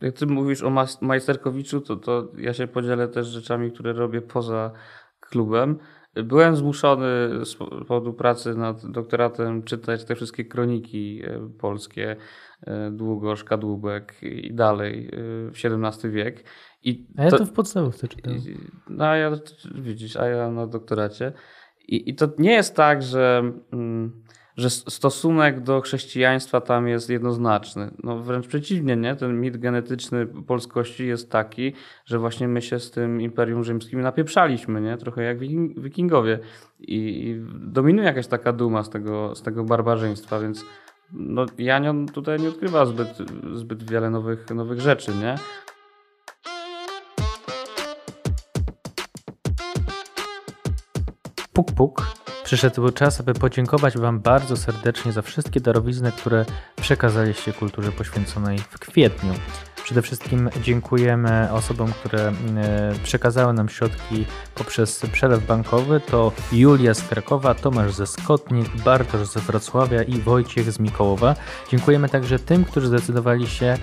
jak 0.00 0.14
ty 0.14 0.26
mówisz 0.26 0.62
o 0.62 0.86
Majsterkowiczu, 1.00 1.80
to, 1.80 1.96
to 1.96 2.28
ja 2.38 2.54
się 2.54 2.66
podzielę 2.66 3.08
też 3.08 3.26
rzeczami, 3.26 3.72
które 3.72 3.92
robię 3.92 4.22
poza 4.22 4.72
klubem. 5.20 5.78
Byłem 6.14 6.56
zmuszony 6.56 7.06
z 7.44 7.54
powodu 7.54 8.12
pracy 8.12 8.54
nad 8.54 8.86
doktoratem 8.86 9.62
czytać 9.62 10.04
te 10.04 10.14
wszystkie 10.14 10.44
kroniki 10.44 11.22
e, 11.24 11.50
polskie, 11.58 12.16
e, 12.66 12.90
Długosz, 12.90 13.44
Kadłubek 13.44 14.22
i 14.22 14.54
dalej, 14.54 15.10
w 15.12 15.52
XVII 15.64 16.10
wiek. 16.10 16.44
I 16.82 17.06
a 17.16 17.24
ja 17.24 17.30
to, 17.30 17.38
to 17.38 17.46
w 17.46 17.52
podstawówce 17.52 18.08
czytałem. 18.08 18.40
No 18.88 19.04
a 19.04 19.16
ja, 19.16 19.32
widzisz, 19.74 20.16
a 20.16 20.26
ja 20.26 20.50
na 20.50 20.66
doktoracie. 20.66 21.32
I, 21.88 22.10
i 22.10 22.14
to 22.14 22.28
nie 22.38 22.52
jest 22.52 22.76
tak, 22.76 23.02
że... 23.02 23.52
Mm, 23.72 24.22
że 24.56 24.70
stosunek 24.70 25.60
do 25.60 25.80
chrześcijaństwa 25.80 26.60
tam 26.60 26.88
jest 26.88 27.10
jednoznaczny. 27.10 27.90
No 28.02 28.18
wręcz 28.18 28.46
przeciwnie, 28.46 28.96
nie? 28.96 29.16
Ten 29.16 29.40
mit 29.40 29.56
genetyczny 29.56 30.26
polskości 30.26 31.06
jest 31.06 31.30
taki, 31.30 31.72
że 32.04 32.18
właśnie 32.18 32.48
my 32.48 32.62
się 32.62 32.78
z 32.78 32.90
tym 32.90 33.20
Imperium 33.20 33.64
Rzymskim 33.64 34.00
napieprzaliśmy, 34.00 34.80
nie? 34.80 34.96
Trochę 34.96 35.22
jak 35.22 35.38
wikingowie. 35.76 36.38
I, 36.80 36.96
i 36.96 37.40
dominuje 37.54 38.06
jakaś 38.06 38.26
taka 38.26 38.52
duma 38.52 38.82
z 38.82 38.90
tego, 38.90 39.34
z 39.34 39.42
tego 39.42 39.64
barbarzyństwa, 39.64 40.40
więc 40.40 40.64
no, 41.12 41.46
Janion 41.58 42.06
tutaj 42.06 42.40
nie 42.40 42.48
odkrywa 42.48 42.86
zbyt, 42.86 43.18
zbyt 43.54 43.90
wiele 43.90 44.10
nowych, 44.10 44.50
nowych 44.50 44.80
rzeczy, 44.80 45.12
nie? 45.14 45.34
Puk, 51.52 51.72
puk. 51.72 52.29
Przyszedł 52.50 52.90
czas, 52.90 53.20
aby 53.20 53.34
podziękować 53.34 53.98
Wam 53.98 54.20
bardzo 54.20 54.56
serdecznie 54.56 55.12
za 55.12 55.22
wszystkie 55.22 55.60
darowizny, 55.60 56.12
które 56.12 56.44
przekazaliście 56.80 57.52
kulturze 57.52 57.92
poświęconej 57.92 58.58
w 58.58 58.78
kwietniu. 58.78 59.34
Przede 59.90 60.02
wszystkim 60.02 60.50
dziękujemy 60.62 61.52
osobom, 61.52 61.92
które 61.92 62.28
e, 62.28 62.32
przekazały 63.02 63.52
nam 63.52 63.68
środki 63.68 64.24
poprzez 64.54 65.06
przelew 65.12 65.46
bankowy. 65.46 66.00
To 66.00 66.32
Julia 66.52 66.94
z 66.94 67.02
Krakowa, 67.02 67.54
Tomasz 67.54 67.94
ze 67.94 68.06
Skotnik, 68.06 68.68
Bartosz 68.84 69.28
z 69.28 69.38
Wrocławia 69.38 70.02
i 70.02 70.18
Wojciech 70.18 70.72
z 70.72 70.78
Mikołowa. 70.78 71.34
Dziękujemy 71.70 72.08
także 72.08 72.38
tym, 72.38 72.64
którzy 72.64 72.86
zdecydowali 72.86 73.46
się 73.46 73.78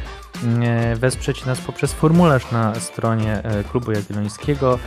e, 0.63 0.96
wesprzeć 0.96 1.46
nas 1.46 1.62
poprzez 1.62 1.93
formularz 1.93 2.52
na 2.52 2.76
stronie 2.76 3.43
e, 3.43 3.63
Klubu 3.63 3.91
Jagiellońskiego. 3.91 4.80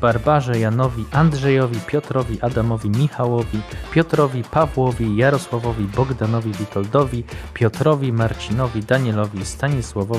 Barbarze, 0.00 0.58
Janowi, 0.58 1.04
Andrzejowi, 1.12 1.80
Piotrowi, 1.86 2.40
Adamowi, 2.40 2.90
Michałowi, 2.90 3.60
Piotrowi, 3.92 4.44
Pawłowi, 4.44 5.16
Jarosławowi, 5.16 5.84
Bogdanowi, 5.84 6.52
Witoldowi, 6.52 7.24
Piotrowi, 7.54 8.12
Marcinowi, 8.12 8.82
Danielowi, 8.82 9.46
Stanisławowi, 9.46 10.15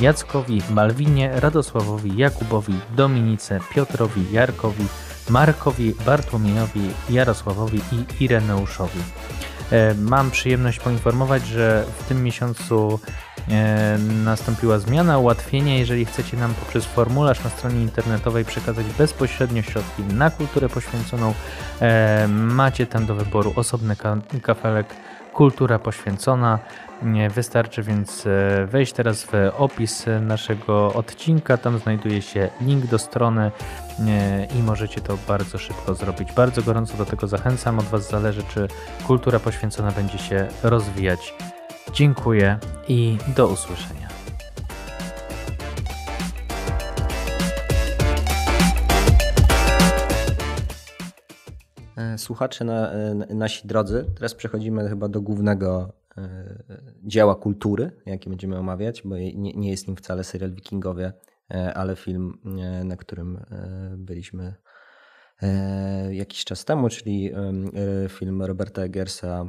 Jackowi, 0.00 0.62
Malwinie, 0.70 1.40
Radosławowi, 1.40 2.16
Jakubowi, 2.16 2.74
Dominice, 2.96 3.60
Piotrowi, 3.74 4.32
Jarkowi, 4.32 4.84
Markowi, 5.30 5.94
Bartłomiejowi, 6.06 6.90
Jarosławowi 7.10 7.80
i 7.92 8.24
Ireneuszowi. 8.24 9.00
E, 9.72 9.94
mam 9.94 10.30
przyjemność 10.30 10.80
poinformować, 10.80 11.46
że 11.46 11.84
w 11.98 12.08
tym 12.08 12.22
miesiącu 12.22 13.00
e, 13.48 13.98
nastąpiła 14.24 14.78
zmiana, 14.78 15.18
ułatwienie. 15.18 15.78
Jeżeli 15.78 16.04
chcecie 16.04 16.36
nam 16.36 16.54
poprzez 16.54 16.84
formularz 16.84 17.44
na 17.44 17.50
stronie 17.50 17.82
internetowej 17.82 18.44
przekazać 18.44 18.86
bezpośrednio 18.98 19.62
środki 19.62 20.02
na 20.02 20.30
kulturę 20.30 20.68
poświęconą, 20.68 21.34
e, 21.80 22.28
macie 22.28 22.86
tam 22.86 23.06
do 23.06 23.14
wyboru 23.14 23.52
osobny 23.56 23.96
kafelek 24.42 24.86
Kultura 25.32 25.78
Poświęcona. 25.78 26.58
Wystarczy 27.34 27.82
więc 27.82 28.26
e, 28.26 28.66
wejść 28.66 28.92
teraz 28.92 29.22
w 29.24 29.32
opis 29.58 30.06
naszego 30.20 30.92
odcinka. 30.92 31.56
Tam 31.56 31.78
znajduje 31.78 32.22
się 32.22 32.50
link 32.60 32.86
do 32.86 32.98
strony 32.98 33.50
e, 33.98 34.46
i 34.58 34.62
możecie 34.62 35.00
to 35.00 35.18
bardzo 35.28 35.58
szybko 35.58 35.94
zrobić. 35.94 36.32
Bardzo 36.32 36.62
gorąco 36.62 36.96
do 36.96 37.04
tego 37.04 37.26
zachęcam. 37.26 37.78
Od 37.78 37.84
Was 37.84 38.10
zależy, 38.10 38.42
czy 38.42 38.68
kultura 39.06 39.40
poświęcona 39.40 39.92
będzie 39.92 40.18
się 40.18 40.48
rozwijać. 40.62 41.34
Dziękuję 41.92 42.58
i 42.88 43.18
do 43.36 43.48
usłyszenia. 43.48 44.08
E, 51.96 52.18
słuchacze 52.18 52.64
na, 52.64 52.90
nasi 53.30 53.68
drodzy, 53.68 54.04
teraz 54.14 54.34
przechodzimy 54.34 54.88
chyba 54.88 55.08
do 55.08 55.20
głównego 55.20 56.01
dzieła 57.02 57.34
kultury, 57.34 57.90
jakie 58.06 58.30
będziemy 58.30 58.58
omawiać, 58.58 59.02
bo 59.04 59.16
nie, 59.16 59.52
nie 59.52 59.70
jest 59.70 59.88
nim 59.88 59.96
wcale 59.96 60.24
serial 60.24 60.52
Wikingowie, 60.54 61.12
e, 61.54 61.74
ale 61.74 61.96
film, 61.96 62.38
e, 62.44 62.84
na 62.84 62.96
którym 62.96 63.44
byliśmy 63.96 64.54
jakiś 66.10 66.44
czas 66.44 66.64
temu, 66.64 66.88
czyli 66.88 67.32
film 68.08 68.42
Roberta 68.42 68.82
Eggersa 68.82 69.44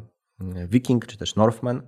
Viking, 0.70 1.06
czy 1.06 1.18
też 1.18 1.36
Northman. 1.36 1.88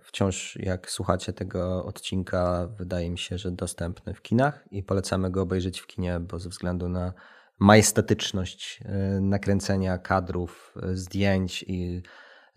Wciąż 0.00 0.56
jak 0.56 0.90
słuchacie 0.90 1.32
tego 1.32 1.84
odcinka, 1.84 2.68
wydaje 2.78 3.10
mi 3.10 3.18
się, 3.18 3.38
że 3.38 3.50
dostępny 3.50 4.14
w 4.14 4.22
kinach 4.22 4.64
i 4.70 4.82
polecamy 4.82 5.30
go 5.30 5.42
obejrzeć 5.42 5.80
w 5.80 5.86
kinie, 5.86 6.20
bo 6.20 6.38
ze 6.38 6.48
względu 6.48 6.88
na 6.88 7.12
majestatyczność 7.58 8.80
nakręcenia 9.20 9.98
kadrów, 9.98 10.74
zdjęć 10.92 11.64
i 11.68 12.02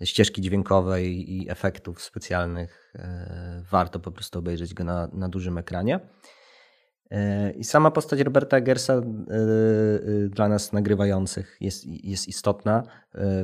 ścieżki 0.03 0.41
dźwiękowej 0.41 1.33
i 1.33 1.49
efektów 1.49 2.01
specjalnych. 2.01 2.93
E, 2.95 3.63
warto 3.71 3.99
po 3.99 4.11
prostu 4.11 4.39
obejrzeć 4.39 4.73
go 4.73 4.83
na, 4.83 5.07
na 5.13 5.29
dużym 5.29 5.57
ekranie. 5.57 5.99
E, 7.11 7.51
I 7.51 7.63
sama 7.63 7.91
postać 7.91 8.19
Roberta 8.19 8.57
Eggersa 8.57 8.93
e, 8.93 9.01
dla 10.29 10.47
nas 10.49 10.73
nagrywających 10.73 11.57
jest, 11.61 11.85
jest 11.85 12.27
istotna. 12.27 12.83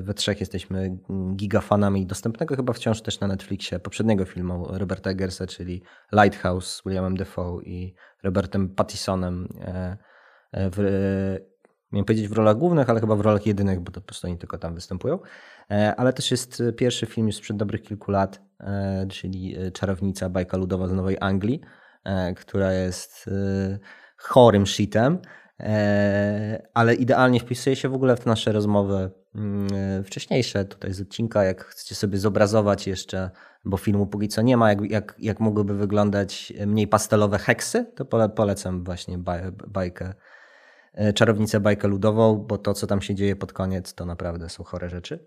We 0.01 0.13
trzech 0.13 0.39
jesteśmy 0.39 0.97
gigafanami 1.35 2.05
dostępnego 2.05 2.55
chyba 2.55 2.73
wciąż 2.73 3.01
też 3.01 3.19
na 3.19 3.27
Netflixie 3.27 3.79
poprzedniego 3.79 4.25
filmu 4.25 4.67
Roberta 4.69 5.09
Eggersa, 5.09 5.47
czyli 5.47 5.81
Lighthouse 6.13 6.75
z 6.75 6.81
Williamem 6.85 7.17
Defoe 7.17 7.61
i 7.63 7.93
Robertem 8.23 8.69
Pattisonem. 8.69 9.47
Miałem 11.91 12.05
powiedzieć 12.05 12.27
w 12.27 12.31
rolach 12.31 12.57
głównych, 12.57 12.89
ale 12.89 12.99
chyba 12.99 13.15
w 13.15 13.21
rolach 13.21 13.45
jedynych, 13.45 13.79
bo 13.79 13.91
to 13.91 14.01
po 14.01 14.07
prostu 14.07 14.27
oni 14.27 14.37
tylko 14.37 14.57
tam 14.57 14.75
występują. 14.75 15.19
E, 15.71 15.95
ale 15.95 16.13
też 16.13 16.31
jest 16.31 16.63
pierwszy 16.77 17.05
film 17.05 17.27
już 17.27 17.35
sprzed 17.35 17.57
dobrych 17.57 17.81
kilku 17.81 18.11
lat, 18.11 18.41
e, 18.59 19.07
czyli 19.09 19.57
e, 19.57 19.71
Czarownica, 19.71 20.29
bajka 20.29 20.57
ludowa 20.57 20.87
z 20.87 20.91
Nowej 20.91 21.17
Anglii, 21.19 21.61
która 22.35 22.73
jest 22.73 23.29
chorym 24.17 24.65
shitem, 24.65 25.19
ale 26.73 26.95
idealnie 26.95 27.39
wpisuje 27.39 27.75
się 27.75 27.89
w 27.89 27.93
ogóle 27.93 28.17
w 28.17 28.25
nasze 28.25 28.51
rozmowy 28.51 29.11
mm, 29.35 30.03
wcześniejsze 30.03 30.65
tutaj 30.65 30.93
z 30.93 31.01
odcinka, 31.01 31.43
jak 31.43 31.65
chcecie 31.65 31.95
sobie 31.95 32.17
zobrazować 32.17 32.87
jeszcze, 32.87 33.29
bo 33.65 33.77
filmu 33.77 34.07
póki 34.07 34.27
co 34.27 34.41
nie 34.41 34.57
ma, 34.57 34.69
jak, 34.69 34.91
jak, 34.91 35.15
jak 35.19 35.39
mogłyby 35.39 35.73
wyglądać 35.73 36.53
mniej 36.67 36.87
pastelowe 36.87 37.37
heksy, 37.37 37.85
to 37.95 38.05
polecam 38.29 38.83
właśnie 38.83 39.17
bajkę 39.67 40.13
Czarownicę, 41.15 41.59
bajkę 41.59 41.87
ludową, 41.87 42.35
bo 42.35 42.57
to, 42.57 42.73
co 42.73 42.87
tam 42.87 43.01
się 43.01 43.15
dzieje 43.15 43.35
pod 43.35 43.53
koniec, 43.53 43.93
to 43.93 44.05
naprawdę 44.05 44.49
są 44.49 44.63
chore 44.63 44.89
rzeczy. 44.89 45.19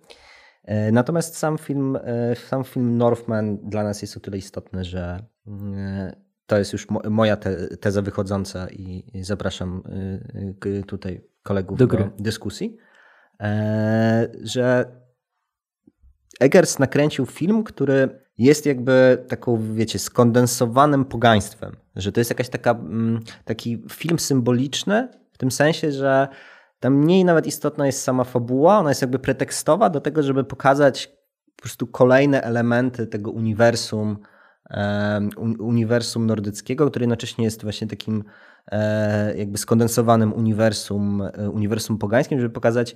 E, 0.65 0.93
natomiast 0.93 1.37
sam 1.37 1.59
film, 1.59 1.97
e, 1.97 2.37
sam 2.49 2.65
film 2.65 2.99
Northman 2.99 3.59
dla 3.59 3.85
nas 3.85 4.03
jest 4.03 4.17
o 4.17 4.21
tyle 4.21 4.39
istotny, 4.39 4.85
że 4.85 5.27
e, 5.47 6.17
to 6.47 6.59
jest 6.59 6.73
już 6.73 6.87
moja 7.11 7.37
teza 7.81 8.03
wychodząca 8.03 8.69
i 8.69 9.23
zapraszam 9.25 9.83
tutaj 10.87 11.25
kolegów 11.43 11.79
do, 11.79 11.87
do 11.87 12.11
dyskusji, 12.19 12.77
że 14.43 14.85
Eggers 16.41 16.79
nakręcił 16.79 17.27
film, 17.27 17.65
który 17.65 18.09
jest 18.39 18.67
jakby 18.67 19.25
taką, 19.29 19.75
wiecie, 19.75 19.99
skondensowanym 19.99 21.05
pogaństwem, 21.05 21.77
że 21.97 22.13
to 22.13 22.21
jest 22.21 22.31
jakaś 22.31 22.49
taka, 22.49 22.71
mm, 22.71 23.21
taki 23.45 23.83
film 23.91 24.19
symboliczny 24.19 25.09
tym 25.41 25.51
sensie, 25.51 25.93
że 25.93 26.29
tam 26.81 26.95
mniej 26.95 27.25
nawet 27.25 27.47
istotna 27.47 27.87
jest 27.87 28.03
sama 28.03 28.25
fabuła, 28.25 28.79
ona 28.79 28.91
jest 28.91 29.03
jakby 29.03 29.19
pretekstowa 29.19 29.91
do 29.91 30.01
tego, 30.01 30.23
żeby 30.23 30.45
pokazać 30.45 31.07
po 31.57 31.63
prostu 31.63 31.87
kolejne 31.87 32.43
elementy 32.43 33.07
tego 33.07 33.31
uniwersum, 33.31 34.19
uniwersum 35.59 36.27
nordyckiego, 36.27 36.91
który 36.91 37.03
jednocześnie 37.03 37.45
jest 37.45 37.63
właśnie 37.63 37.87
takim 37.87 38.25
e, 38.73 39.37
jakby 39.37 39.59
skondensowanym 39.59 40.33
uniwersum, 40.33 41.23
e, 41.23 41.51
uniwersum 41.51 41.99
pogańskim, 41.99 42.41
żeby 42.41 42.55
pokazać 42.55 42.95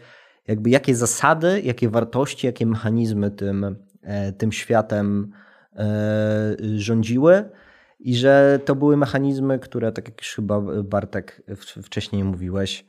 jakby 0.49 0.71
jakie 0.71 0.97
zasady, 0.97 1.61
jakie 1.65 1.89
wartości, 1.89 2.47
jakie 2.47 2.67
mechanizmy 2.67 3.31
tym, 3.31 3.77
e, 4.03 4.33
tym 4.33 4.53
światem 4.53 5.33
rządziły 6.77 7.45
i 8.05 8.17
że 8.17 8.61
to 8.65 8.75
były 8.75 8.96
mechanizmy, 8.96 9.59
które, 9.59 9.92
tak 9.92 10.09
jak 10.09 10.21
już 10.21 10.35
chyba 10.35 10.61
Bartek 10.61 11.42
wcześniej 11.83 12.25
mówiłeś, 12.25 12.87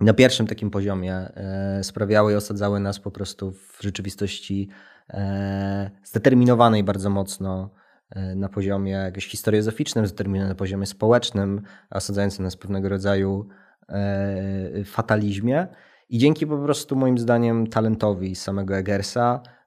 na 0.00 0.14
pierwszym 0.14 0.46
takim 0.46 0.70
poziomie 0.70 1.14
e, 1.14 1.84
sprawiały 1.84 2.32
i 2.32 2.36
osadzały 2.36 2.80
nas 2.80 2.98
po 2.98 3.10
prostu 3.10 3.52
w 3.52 3.78
rzeczywistości 3.80 4.68
e, 5.10 5.90
zdeterminowanej 6.04 6.84
bardzo 6.84 7.10
mocno 7.10 7.70
e, 8.10 8.34
na 8.34 8.48
poziomie 8.48 8.92
jakimś 8.92 9.26
historiozoficznym, 9.26 10.06
zdeterminowanej 10.06 10.48
na 10.48 10.58
poziomie 10.58 10.86
społecznym, 10.86 11.62
osadzającej 11.90 12.44
nas 12.44 12.54
w 12.54 12.58
pewnego 12.58 12.88
rodzaju 12.88 13.48
e, 13.88 14.84
fatalizmie. 14.84 15.66
I 16.08 16.18
dzięki 16.18 16.46
po 16.46 16.58
prostu 16.58 16.96
moim 16.96 17.18
zdaniem 17.18 17.66
talentowi 17.66 18.34
samego 18.34 18.76
Eggersa, 18.76 19.42
e, 19.46 19.57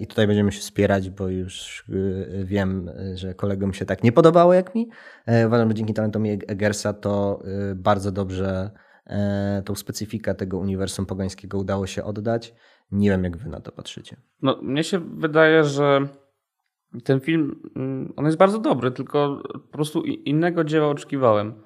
i 0.00 0.06
tutaj 0.06 0.26
będziemy 0.26 0.52
się 0.52 0.60
wspierać, 0.60 1.10
bo 1.10 1.28
już 1.28 1.84
e, 1.88 2.44
wiem, 2.44 2.90
że 3.14 3.34
kolegom 3.34 3.72
się 3.72 3.84
tak 3.84 4.04
nie 4.04 4.12
podobało 4.12 4.54
jak 4.54 4.74
mi. 4.74 4.90
E, 5.26 5.46
Uważam, 5.46 5.68
że 5.68 5.74
dzięki 5.74 5.94
talentowi 5.94 6.30
Eggersa 6.30 6.92
to 6.92 7.42
e, 7.44 7.74
bardzo 7.74 8.12
dobrze 8.12 8.70
e, 9.06 9.62
tą 9.66 9.74
specyfikę 9.74 10.34
tego 10.34 10.58
uniwersum 10.58 11.06
pogańskiego 11.06 11.58
udało 11.58 11.86
się 11.86 12.04
oddać. 12.04 12.54
Nie 12.92 13.10
wiem, 13.10 13.24
jak 13.24 13.36
wy 13.36 13.48
na 13.48 13.60
to 13.60 13.72
patrzycie. 13.72 14.16
No, 14.42 14.58
mnie 14.62 14.84
się 14.84 14.98
wydaje, 14.98 15.64
że 15.64 16.08
ten 17.04 17.20
film, 17.20 17.70
mm, 17.76 18.12
on 18.16 18.24
jest 18.26 18.38
bardzo 18.38 18.58
dobry, 18.58 18.90
tylko 18.90 19.42
po 19.52 19.72
prostu 19.72 20.02
innego 20.02 20.64
dzieła 20.64 20.88
oczekiwałem. 20.88 21.62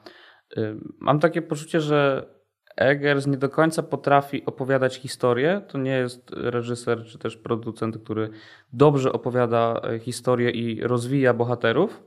Mam 0.99 1.21
takie 1.21 1.43
poczucie, 1.43 1.81
że 1.81 2.29
Eggers 2.77 3.27
nie 3.27 3.37
do 3.37 3.49
końca 3.49 3.83
potrafi 3.83 4.47
opowiadać 4.47 4.97
historię. 4.97 5.63
To 5.69 5.79
nie 5.79 5.97
jest 5.97 6.31
reżyser 6.31 7.05
czy 7.05 7.19
też 7.19 7.37
producent, 7.37 7.99
który 7.99 8.31
dobrze 8.73 9.13
opowiada 9.13 9.81
e, 9.85 9.99
historię 9.99 10.51
i 10.51 10.83
rozwija 10.83 11.35
bohaterów 11.35 12.03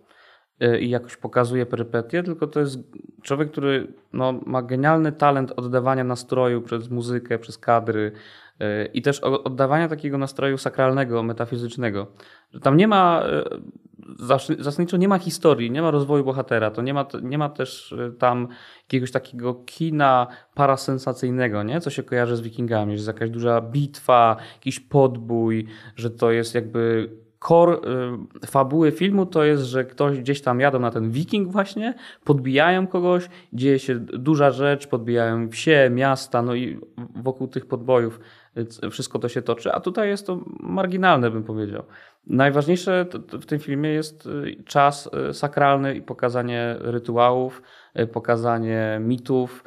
y, 0.64 0.80
i 0.80 0.90
jakoś 0.90 1.18
pokazuje 1.18 1.66
perypetie, 1.66 2.24
tylko 2.24 2.48
to 2.48 2.60
jest 2.60 2.80
człowiek, 3.24 3.52
który 3.52 3.94
no, 4.14 4.40
ma 4.46 4.62
genialny 4.62 5.12
talent 5.12 5.52
oddawania 5.52 6.04
nastroju 6.04 6.62
przez 6.62 6.90
muzykę, 6.90 7.40
przez 7.40 7.58
kadry 7.58 8.12
y, 8.62 8.90
i 8.94 9.02
też 9.02 9.20
oddawania 9.20 9.88
takiego 9.88 10.18
nastroju 10.18 10.58
sakralnego, 10.58 11.24
metafizycznego. 11.24 12.08
Tam 12.62 12.78
nie 12.78 12.88
ma, 12.88 13.24
zasadniczo 14.60 14.98
nie 14.98 15.08
ma 15.08 15.20
historii, 15.20 15.72
nie 15.72 15.82
ma 15.82 15.92
rozwoju 15.92 16.24
bohatera, 16.24 16.72
to 16.72 16.82
nie 16.82 16.94
ma, 16.94 17.06
nie 17.22 17.38
ma 17.38 17.50
też 17.50 17.92
y, 17.92 18.14
tam 18.20 18.48
jakiegoś 18.84 19.12
takiego 19.12 19.54
kina 19.54 20.28
parasensacyjnego, 20.54 21.64
nie? 21.64 21.82
co 21.82 21.90
się 21.90 22.04
kojarzy 22.04 22.36
z 22.36 22.42
wikingami, 22.42 22.92
że 22.92 22.96
jest 22.96 23.08
jakaś 23.08 23.30
duża 23.30 23.62
bitwa, 23.62 24.38
jakiś 24.54 24.80
podbój, 24.80 25.68
że 25.96 26.10
to 26.10 26.32
jest 26.32 26.56
jakby 26.56 27.10
core 27.48 27.78
y, 28.44 28.48
fabuły 28.48 28.92
filmu 28.92 29.26
to 29.26 29.44
jest, 29.44 29.64
że 29.64 29.86
ktoś 29.86 30.20
gdzieś 30.20 30.42
tam 30.42 30.60
jadą 30.60 30.80
na 30.80 30.92
ten 30.92 31.12
wiking 31.12 31.52
właśnie, 31.52 31.94
podbijają 32.24 32.88
kogoś, 32.88 33.30
dzieje 33.54 33.80
się 33.80 34.00
duża 34.00 34.52
rzecz, 34.52 34.88
podbijają 34.88 35.50
wsie, 35.50 35.90
miasta, 35.94 36.42
no 36.42 36.56
i 36.56 36.80
wokół 37.16 37.48
tych 37.48 37.66
podbojów 37.66 38.20
wszystko 38.92 39.20
to 39.20 39.30
się 39.30 39.42
toczy, 39.42 39.72
a 39.72 39.80
tutaj 39.80 40.10
jest 40.10 40.28
to 40.28 40.40
marginalne 40.60 41.32
bym 41.32 41.44
powiedział. 41.44 41.84
Najważniejsze 42.28 43.06
w 43.32 43.46
tym 43.46 43.60
filmie 43.60 43.90
jest 43.90 44.26
y, 44.26 44.64
czas 44.66 45.10
y, 45.30 45.34
sakralny 45.34 45.96
i 45.96 46.02
pokazanie 46.02 46.76
rytuałów, 46.80 47.62
y, 48.00 48.08
pokazanie 48.08 49.00
mitów, 49.02 49.64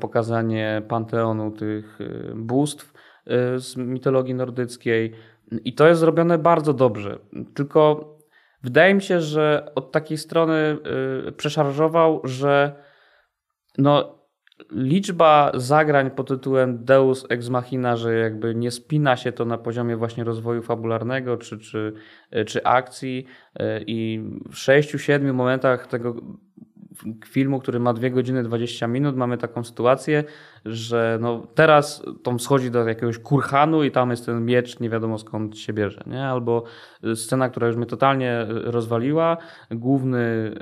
pokazanie 0.00 0.82
panteonu 0.88 1.50
tych 1.50 1.98
bóstw 2.34 2.92
z 3.56 3.76
mitologii 3.76 4.34
nordyckiej. 4.34 5.12
I 5.64 5.74
to 5.74 5.88
jest 5.88 6.00
zrobione 6.00 6.38
bardzo 6.38 6.72
dobrze. 6.72 7.18
Tylko 7.54 8.08
wydaje 8.62 8.94
mi 8.94 9.02
się, 9.02 9.20
że 9.20 9.72
od 9.74 9.92
takiej 9.92 10.18
strony 10.18 10.78
przeszarżował, 11.36 12.20
że 12.24 12.82
no, 13.78 14.19
liczba 14.70 15.52
zagrań 15.54 16.10
pod 16.10 16.28
tytułem 16.28 16.84
Deus 16.84 17.26
Ex 17.28 17.48
Machina, 17.48 17.96
że 17.96 18.14
jakby 18.14 18.54
nie 18.54 18.70
spina 18.70 19.16
się 19.16 19.32
to 19.32 19.44
na 19.44 19.58
poziomie 19.58 19.96
właśnie 19.96 20.24
rozwoju 20.24 20.62
fabularnego 20.62 21.36
czy, 21.36 21.58
czy, 21.58 21.92
czy 22.46 22.64
akcji 22.64 23.26
y, 23.60 23.64
i 23.86 24.24
w 24.50 24.54
6-7 24.54 25.32
momentach 25.32 25.86
tego 25.86 26.14
filmu, 27.26 27.60
który 27.60 27.80
ma 27.80 27.92
2 27.92 28.10
godziny 28.10 28.42
20 28.42 28.86
minut, 28.86 29.16
mamy 29.16 29.38
taką 29.38 29.64
sytuację, 29.64 30.24
że 30.64 31.18
no 31.20 31.46
teraz 31.54 32.02
Tom 32.22 32.40
schodzi 32.40 32.70
do 32.70 32.88
jakiegoś 32.88 33.18
kurhanu 33.18 33.84
i 33.84 33.90
tam 33.90 34.10
jest 34.10 34.26
ten 34.26 34.44
miecz, 34.44 34.80
nie 34.80 34.90
wiadomo 34.90 35.18
skąd 35.18 35.58
się 35.58 35.72
bierze, 35.72 36.04
nie? 36.06 36.24
Albo 36.24 36.64
scena, 37.14 37.48
która 37.48 37.66
już 37.66 37.76
mnie 37.76 37.86
totalnie 37.86 38.46
rozwaliła, 38.48 39.36
główny 39.70 40.54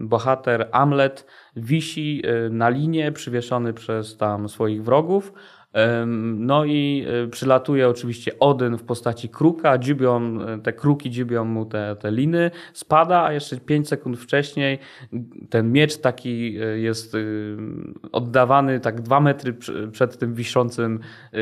bohater 0.00 0.68
Amlet 0.72 1.26
wisi 1.56 2.22
y, 2.46 2.50
na 2.50 2.68
linie, 2.68 3.12
przywieszony 3.12 3.72
przez 3.72 4.16
tam 4.16 4.48
swoich 4.48 4.84
wrogów, 4.84 5.32
No 6.36 6.64
i 6.64 7.06
y, 7.24 7.28
przylatuje 7.28 7.88
oczywiście 7.88 8.38
Odyn 8.38 8.76
w 8.78 8.82
postaci 8.82 9.28
kruka, 9.28 9.78
dziubią, 9.78 10.38
y, 10.58 10.62
te 10.62 10.72
kruki 10.72 11.10
dziubią 11.10 11.44
mu 11.44 11.66
te, 11.66 11.96
te 12.00 12.10
liny, 12.10 12.50
spada, 12.72 13.22
a 13.24 13.32
jeszcze 13.32 13.56
5 13.56 13.88
sekund 13.88 14.18
wcześniej 14.18 14.78
ten 15.50 15.72
miecz 15.72 15.96
taki 15.96 16.60
y, 16.62 16.80
jest 16.80 17.16
oddawany 18.12 18.80
tak 18.80 19.00
dwa 19.00 19.20
metry 19.20 19.54
przed 19.92 20.18
tym 20.18 20.34
wiszącym 20.34 21.00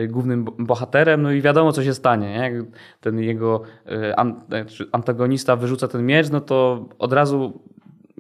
głównym 0.09 0.45
bo- 0.45 0.55
bohaterem, 0.59 1.23
no 1.23 1.33
i 1.33 1.41
wiadomo 1.41 1.73
co 1.73 1.85
się 1.85 1.95
stanie, 1.95 2.29
nie? 2.33 2.65
Ten 3.01 3.19
jego 3.19 3.63
y, 3.93 4.17
an- 4.17 4.41
czy 4.67 4.87
antagonista 4.93 5.57
wyrzuca 5.57 5.89
ten 5.89 6.07
miecz, 6.07 6.31
no 6.31 6.41
to 6.41 6.89
od 6.99 7.13
razu 7.13 7.61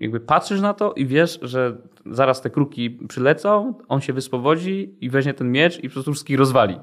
jakby 0.01 0.21
patrzysz 0.21 0.61
na 0.61 0.75
to 0.75 0.93
i 0.93 1.07
wiesz, 1.07 1.39
że 1.43 1.77
zaraz 2.07 2.41
te 2.41 2.51
kruki 2.51 2.91
przylecą, 2.91 3.75
on 3.89 4.01
się 4.01 4.13
wyspowodzi 4.13 4.97
i 5.01 5.11
weźmie 5.11 5.35
ten 5.35 5.53
miecz 5.53 5.85
i 5.85 5.89
wszystkich 5.89 6.39
rozwali. 6.39 6.77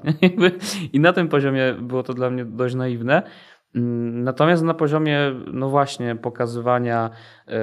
I 0.92 1.00
na 1.00 1.12
tym 1.12 1.28
poziomie 1.28 1.74
było 1.80 2.02
to 2.02 2.14
dla 2.14 2.30
mnie 2.30 2.44
dość 2.44 2.74
naiwne. 2.74 3.22
Mm, 3.74 4.24
Natomiast 4.24 4.62
na 4.62 4.74
poziomie, 4.74 5.18
no 5.52 5.68
właśnie, 5.68 6.16
pokazywania 6.16 7.10
e, 7.48 7.60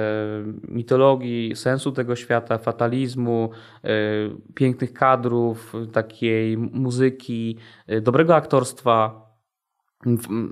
mitologii, 0.68 1.56
sensu 1.56 1.92
tego 1.92 2.16
świata, 2.16 2.58
fatalizmu, 2.58 3.50
e, 3.84 3.88
pięknych 4.54 4.92
kadrów, 4.92 5.72
takiej 5.92 6.58
muzyki, 6.58 7.58
e, 7.86 8.00
dobrego 8.00 8.34
aktorstwa, 8.34 9.25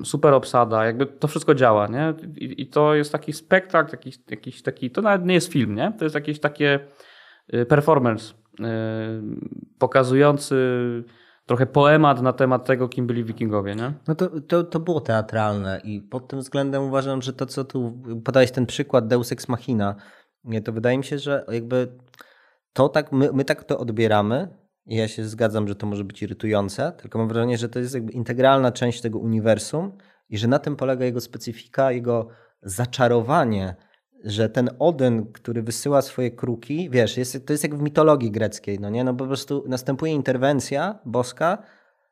super 0.04 0.32
obsada, 0.32 0.84
jakby 0.84 1.06
to 1.06 1.28
wszystko 1.28 1.54
działa, 1.54 1.86
nie? 1.86 2.14
I, 2.36 2.62
i 2.62 2.66
to 2.66 2.94
jest 2.94 3.12
taki 3.12 3.32
spektakl, 3.32 3.92
jakiś, 3.92 4.18
jakiś 4.30 4.62
taki, 4.62 4.90
to 4.90 5.02
nawet 5.02 5.26
nie 5.26 5.34
jest 5.34 5.52
film, 5.52 5.74
nie? 5.74 5.92
To 5.98 6.04
jest 6.04 6.14
jakieś 6.14 6.40
takie 6.40 6.80
y, 7.54 7.66
performance 7.66 8.34
y, 8.34 8.64
pokazujący 9.78 10.56
trochę 11.46 11.66
poemat 11.66 12.22
na 12.22 12.32
temat 12.32 12.64
tego, 12.64 12.88
kim 12.88 13.06
byli 13.06 13.24
wikingowie, 13.24 13.74
nie? 13.74 13.92
No 14.08 14.14
to, 14.14 14.40
to, 14.40 14.64
to 14.64 14.80
było 14.80 15.00
teatralne 15.00 15.80
i 15.84 16.00
pod 16.00 16.28
tym 16.28 16.38
względem 16.38 16.82
uważam, 16.82 17.22
że 17.22 17.32
to, 17.32 17.46
co 17.46 17.64
tu 17.64 18.02
podałeś 18.24 18.50
ten 18.50 18.66
przykład 18.66 19.06
Deus 19.06 19.32
Ex 19.32 19.48
Machina, 19.48 19.94
to 20.64 20.72
wydaje 20.72 20.98
mi 20.98 21.04
się, 21.04 21.18
że 21.18 21.44
jakby 21.48 21.98
to 22.72 22.88
tak, 22.88 23.12
my, 23.12 23.30
my 23.32 23.44
tak 23.44 23.64
to 23.64 23.78
odbieramy 23.78 24.63
i 24.86 24.96
ja 24.96 25.08
się 25.08 25.24
zgadzam, 25.24 25.68
że 25.68 25.74
to 25.74 25.86
może 25.86 26.04
być 26.04 26.22
irytujące, 26.22 26.92
tylko 26.92 27.18
mam 27.18 27.28
wrażenie, 27.28 27.58
że 27.58 27.68
to 27.68 27.78
jest 27.78 27.94
jakby 27.94 28.12
integralna 28.12 28.72
część 28.72 29.00
tego 29.00 29.18
uniwersum 29.18 29.92
i 30.28 30.38
że 30.38 30.48
na 30.48 30.58
tym 30.58 30.76
polega 30.76 31.04
jego 31.04 31.20
specyfika, 31.20 31.92
jego 31.92 32.28
zaczarowanie, 32.62 33.76
że 34.24 34.48
ten 34.48 34.70
Odyn, 34.78 35.32
który 35.32 35.62
wysyła 35.62 36.02
swoje 36.02 36.30
kruki, 36.30 36.90
wiesz, 36.90 37.16
jest, 37.16 37.46
to 37.46 37.52
jest 37.52 37.62
jak 37.62 37.74
w 37.74 37.82
mitologii 37.82 38.30
greckiej, 38.30 38.80
no 38.80 38.90
nie? 38.90 39.04
No 39.04 39.14
po 39.14 39.26
prostu 39.26 39.64
następuje 39.68 40.12
interwencja 40.12 40.98
boska, 41.04 41.58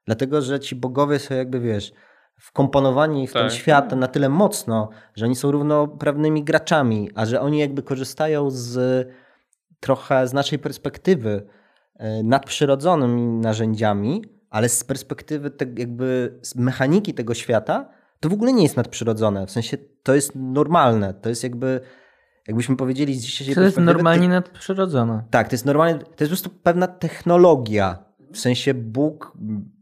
dlatego 0.07 0.43
że 0.43 0.61
ci 0.61 0.77
bogowie 0.77 1.19
są 1.19 1.35
jakby, 1.35 1.61
wiesz, 1.61 1.93
wkomponowani 2.41 3.27
w 3.27 3.33
ten 3.33 3.43
Tak. 3.43 3.53
świat 3.53 3.97
na 3.97 4.09
tyle 4.09 4.29
mocno, 4.29 4.89
że 5.15 5.27
oni 5.27 5.37
są 5.37 5.51
równoprawnymi 5.51 6.45
graczami, 6.45 7.11
a 7.15 7.27
że 7.27 7.41
oni 7.41 7.59
jakby 7.59 7.83
korzystają 7.83 8.51
z 8.51 9.09
trochę 9.81 10.29
z 10.29 10.33
naszej 10.33 10.59
perspektywy 10.59 11.47
nadprzyrodzonymi 12.25 13.23
narzędziami, 13.23 14.23
ale 14.51 14.69
z 14.69 14.85
perspektywy 14.85 15.51
te, 15.51 15.67
jakby 15.79 16.39
mechaniki 16.57 17.15
tego 17.15 17.35
świata, 17.35 17.89
to 18.21 18.29
w 18.29 18.33
ogóle 18.33 18.53
nie 18.53 18.63
jest 18.63 18.77
nadprzyrodzone. 18.77 19.47
W 19.47 19.51
sensie 19.51 19.77
to 20.03 20.15
jest 20.15 20.33
normalne. 20.35 21.15
To 21.15 21.29
jest 21.29 21.43
jakby, 21.43 21.81
jakbyśmy 22.49 22.77
powiedzieli 22.77 23.15
z 23.15 23.23
dzisiejszej 23.23 23.55
To 23.55 23.63
jest 23.63 23.79
normalnie 23.79 24.29
nadprzyrodzone. 24.29 25.23
tak, 25.31 25.49
to 25.49 25.55
jest 25.55 25.65
normalnie, 25.67 25.95
to 25.95 26.05
jest 26.05 26.19
po 26.21 26.27
prostu 26.27 26.51
pewna 26.51 26.87
technologia. 26.87 27.99
W 28.33 28.39
sensie 28.39 28.75
Bóg 28.75 29.33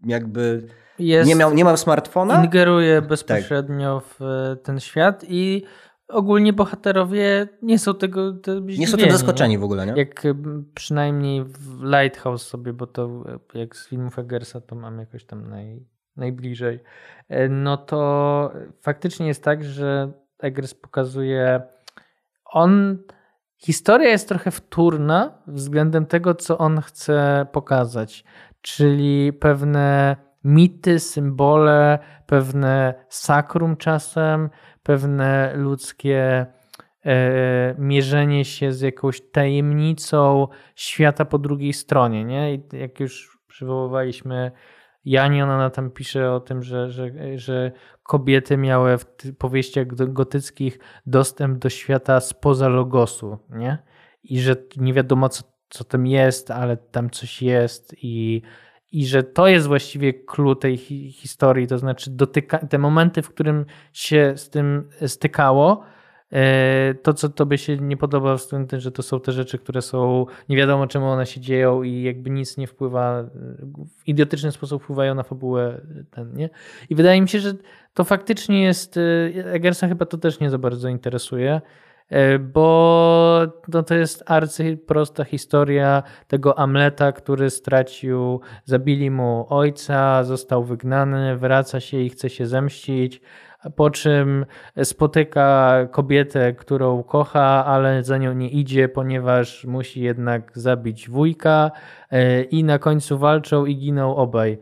jakby 0.07 0.67
Jest, 0.99 1.29
nie 1.29 1.35
miał, 1.35 1.55
nie 1.55 1.65
miał 1.65 1.77
smartfona. 1.77 2.45
ingeruje 2.45 3.03
bezpośrednio 3.03 4.01
w 4.01 4.23
e, 4.23 4.57
ten 4.57 4.81
świat 4.81 5.25
i 5.29 5.65
ogólnie 6.11 6.53
bohaterowie 6.53 7.49
nie 7.63 7.79
są 7.79 7.95
tego 7.95 8.33
te 8.33 8.61
Nie 8.61 8.87
są 8.87 8.97
tym 8.97 9.11
zaskoczeni 9.11 9.59
w 9.59 9.65
ogóle, 9.65 9.87
nie? 9.87 9.93
Jak 9.97 10.27
m, 10.27 10.65
przynajmniej 10.75 11.45
w 11.45 11.83
Lighthouse 11.83 12.47
sobie, 12.47 12.73
bo 12.73 12.87
to 12.87 13.25
e, 13.55 13.59
jak 13.59 13.77
z 13.77 13.89
filmów 13.89 14.19
Eggersa 14.19 14.61
to 14.61 14.75
mam 14.75 14.99
jakoś 14.99 15.25
tam 15.25 15.49
naj, 15.49 15.87
najbliżej, 16.17 16.81
e, 17.29 17.49
no 17.49 17.77
to 17.77 18.53
faktycznie 18.81 19.27
jest 19.27 19.45
tak, 19.45 19.65
że 19.65 20.13
Eggers 20.39 20.75
pokazuje, 20.75 21.63
on 22.45 22.99
historia 23.57 24.09
jest 24.09 24.29
trochę 24.29 24.51
wtórna 24.51 25.43
względem 25.47 26.07
tego, 26.07 26.35
co 26.35 26.59
on 26.59 26.81
chce 26.81 27.47
pokazać, 27.53 28.25
czyli 28.61 29.33
pewne 29.33 30.17
mity, 30.45 31.01
symbole, 31.01 31.99
pewne 32.27 32.95
sakrum 33.09 33.77
czasem, 33.77 34.51
pewne 34.83 35.53
ludzkie 35.57 36.47
e, 37.05 37.75
mierzenie 37.79 38.45
się 38.45 38.73
z 38.73 38.81
jakąś 38.81 39.21
tajemnicą 39.21 40.49
świata 40.75 41.25
po 41.25 41.39
drugiej 41.39 41.73
stronie. 41.73 42.25
Nie? 42.25 42.55
I 42.55 42.63
jak 42.73 43.01
już 43.01 43.39
przywoływaliśmy 43.49 44.51
Janion, 45.05 45.51
ona 45.51 45.71
tam 45.71 45.91
pisze 45.91 46.33
o 46.33 46.41
tym, 46.41 46.63
że, 46.63 46.91
że, 46.91 47.11
że 47.39 47.73
kobiety 48.03 48.57
miały 48.57 48.99
w 48.99 49.07
powieściach 49.39 49.87
gotyckich 49.87 50.79
dostęp 51.07 51.59
do 51.59 51.69
świata 51.69 52.21
spoza 52.21 52.69
logosu, 52.69 53.39
nie? 53.51 53.79
I 54.23 54.41
że 54.41 54.57
nie 54.77 54.93
wiadomo, 54.93 55.29
co, 55.29 55.43
co 55.69 55.85
tam 55.85 56.07
jest, 56.07 56.51
ale 56.51 56.77
tam 56.77 57.11
coś 57.11 57.43
jest 57.43 57.95
i, 58.03 58.43
i 58.93 59.07
że 59.07 59.23
to 59.23 59.49
jest 59.49 59.67
właściwie 59.67 60.15
clue 60.15 60.57
tej 60.57 60.77
hi 60.77 61.13
historii, 61.13 61.67
to 61.67 61.79
znaczy 61.79 62.11
dotyka, 62.11 62.59
te 62.59 62.79
momenty, 62.79 63.23
w 63.23 63.29
którym 63.29 63.65
się 63.93 64.33
z 64.37 64.51
tym 64.51 64.89
stykało, 65.07 65.85
E, 66.33 66.95
to, 66.95 67.15
co 67.15 67.29
tobie 67.29 67.59
się 67.59 67.77
nie 67.77 67.97
podoba 67.97 68.37
w 68.37 68.47
tym, 68.47 68.67
że 68.73 68.93
to 68.93 69.03
są 69.03 69.21
te 69.21 69.33
rzeczy, 69.33 69.59
które 69.59 69.83
są, 69.83 70.27
nie 70.49 70.57
wiadomo 70.57 70.87
czemu 70.87 71.07
one 71.07 71.27
się 71.27 71.41
dzieją 71.41 71.83
i 71.83 72.03
jakby 72.03 72.31
nic 72.31 72.57
nie 72.57 72.67
wpływa, 72.67 73.23
w 73.97 74.09
idiotyczny 74.09 74.53
sposób 74.53 74.83
wpływają 74.83 75.15
na 75.15 75.23
fabułę 75.23 75.81
ten, 76.11 76.35
nie? 76.35 76.51
I 76.91 76.95
wydaje 76.95 77.21
mi 77.21 77.29
się, 77.29 77.41
że 77.41 77.55
to 77.95 78.05
faktycznie 78.05 78.63
jest, 78.63 78.97
e, 78.97 79.01
Eggersa 79.53 79.89
chyba 79.89 80.07
to 80.07 80.19
też 80.19 80.41
nie 80.41 80.51
za 80.51 80.59
bardzo 80.59 80.89
interesuje, 80.89 81.53
e, 81.53 81.61
bo 82.41 83.41
no 83.69 83.83
to 83.83 83.95
jest 83.95 84.23
arcyprosta 84.27 85.25
historia 85.25 86.03
tego 86.29 86.59
Amleta, 86.59 87.13
który 87.13 87.51
stracił, 87.51 88.41
zabili 88.65 89.11
mu 89.11 89.47
ojca, 89.49 90.25
został 90.25 90.65
wygnany, 90.65 91.37
wraca 91.37 91.81
się 91.81 92.01
i 92.01 92.09
chce 92.11 92.31
się 92.31 92.47
zemścić, 92.47 93.21
po 93.77 93.91
czym 93.91 94.47
spotyka 94.85 95.79
kobietę, 95.91 96.53
którą 96.53 97.03
kocha, 97.03 97.65
ale 97.67 98.03
za 98.03 98.19
nią 98.19 98.33
nie 98.33 98.49
idzie, 98.49 98.89
ponieważ 98.89 99.65
musi 99.65 100.01
jednak 100.01 100.59
zabić 100.59 101.09
wujka 101.09 101.71
e, 102.11 102.43
i 102.43 102.65
na 102.65 102.79
końcu 102.79 103.19
walczą 103.19 103.67
i 103.67 103.77
giną 103.77 104.17
obaj. 104.17 104.59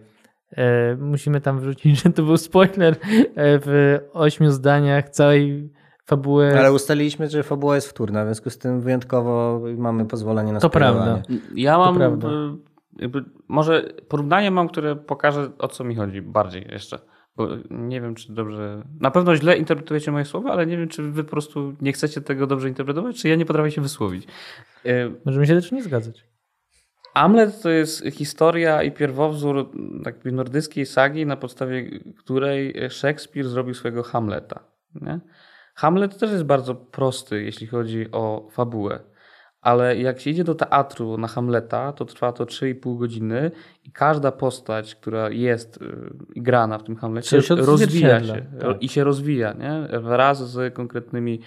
E, 0.57 0.97
musimy 0.97 1.41
tam 1.41 1.61
wrzucić, 1.61 2.03
że 2.03 2.11
to 2.11 2.23
był 2.23 2.37
spoiler 2.37 2.95
e, 2.95 2.97
w 3.37 3.99
ośmiu 4.13 4.51
zdaniach 4.51 5.09
całej 5.09 5.71
fabuły. 6.09 6.59
Ale 6.59 6.73
ustaliliśmy, 6.73 7.29
że 7.29 7.43
fabuła 7.43 7.75
jest 7.75 7.89
wtórna, 7.89 8.25
w 8.25 8.27
związku 8.27 8.51
z 8.51 8.59
tym 8.59 8.81
wyjątkowo 8.81 9.61
mamy 9.77 10.07
pozwolenie 10.07 10.53
na 10.53 10.61
To 10.61 10.71
prawda. 10.71 11.23
Ja 11.55 11.79
mam 11.79 11.97
prawda. 11.97 12.29
Jakby, 12.97 13.25
może 13.49 13.83
porównanie 14.09 14.51
mam, 14.51 14.69
które 14.69 14.97
pokaże 14.97 15.51
o 15.59 15.69
co 15.69 15.85
mi 15.85 15.95
chodzi 15.95 16.23
bardziej 16.23 16.67
jeszcze. 16.71 16.99
Bo 17.37 17.49
nie 17.71 18.01
wiem, 18.01 18.15
czy 18.15 18.33
dobrze. 18.33 18.83
Na 19.01 19.11
pewno 19.11 19.37
źle 19.37 19.57
interpretujecie 19.57 20.13
moje 20.13 20.25
słowa, 20.25 20.53
ale 20.53 20.67
nie 20.67 20.77
wiem, 20.77 20.89
czy 20.89 21.03
wy 21.03 21.25
po 21.25 21.31
prostu 21.31 21.75
nie 21.81 21.93
chcecie 21.93 22.21
tego 22.21 22.47
dobrze 22.47 22.69
interpretować, 22.69 23.17
czy 23.17 23.29
ja 23.29 23.37
nie 23.37 23.47
potrafię 23.47 23.71
się 23.71 23.81
wysłowić. 23.81 24.27
E, 24.85 25.11
Możemy 25.25 25.47
się 25.47 25.55
też 25.55 25.73
nie 25.73 25.83
zgadzać. 25.83 26.25
Amlet 27.15 27.63
to 27.63 27.71
jest 27.71 28.05
historia 28.13 28.83
i 28.83 28.93
pierwowzór 28.93 29.71
takiej 30.05 30.33
nordyckiej 30.33 30.87
sagi, 30.87 31.27
na 31.27 31.37
podstawie 31.37 32.01
której 32.19 32.75
Szekspir 32.91 33.49
zrobił 33.49 33.75
swojego 33.75 34.03
Hamleta. 34.03 34.61
Nie? 34.95 35.21
Hamlet 35.79 36.19
też 36.19 36.31
jest 36.31 36.45
bardzo 36.45 36.75
prosty, 36.75 37.43
jeśli 37.43 37.67
chodzi 37.67 38.07
o 38.13 38.49
fabułę 38.51 39.01
ale 39.61 39.97
jak 39.97 40.21
się 40.21 40.31
idzie 40.31 40.45
do 40.45 40.55
teatru 40.55 41.19
na 41.19 41.29
Hamleta, 41.29 41.93
to 41.93 42.05
trwa 42.05 42.33
to 42.33 42.45
3,5 42.45 42.99
godziny 42.99 43.51
i 43.85 43.93
każda 43.93 44.33
postać, 44.33 44.95
która 44.95 45.31
jest 45.31 45.83
y, 45.83 46.11
grana 46.37 46.79
w 46.79 46.83
tym 46.83 46.97
Hamlecie, 46.97 47.41
rozwija 47.51 48.25
się 48.25 48.47
tak. 48.61 48.83
i 48.83 48.89
się 48.89 49.05
rozwija 49.05 49.53
nie? 49.53 50.01
wraz 50.01 50.51
z 50.51 50.75
konkretnymi 50.75 51.41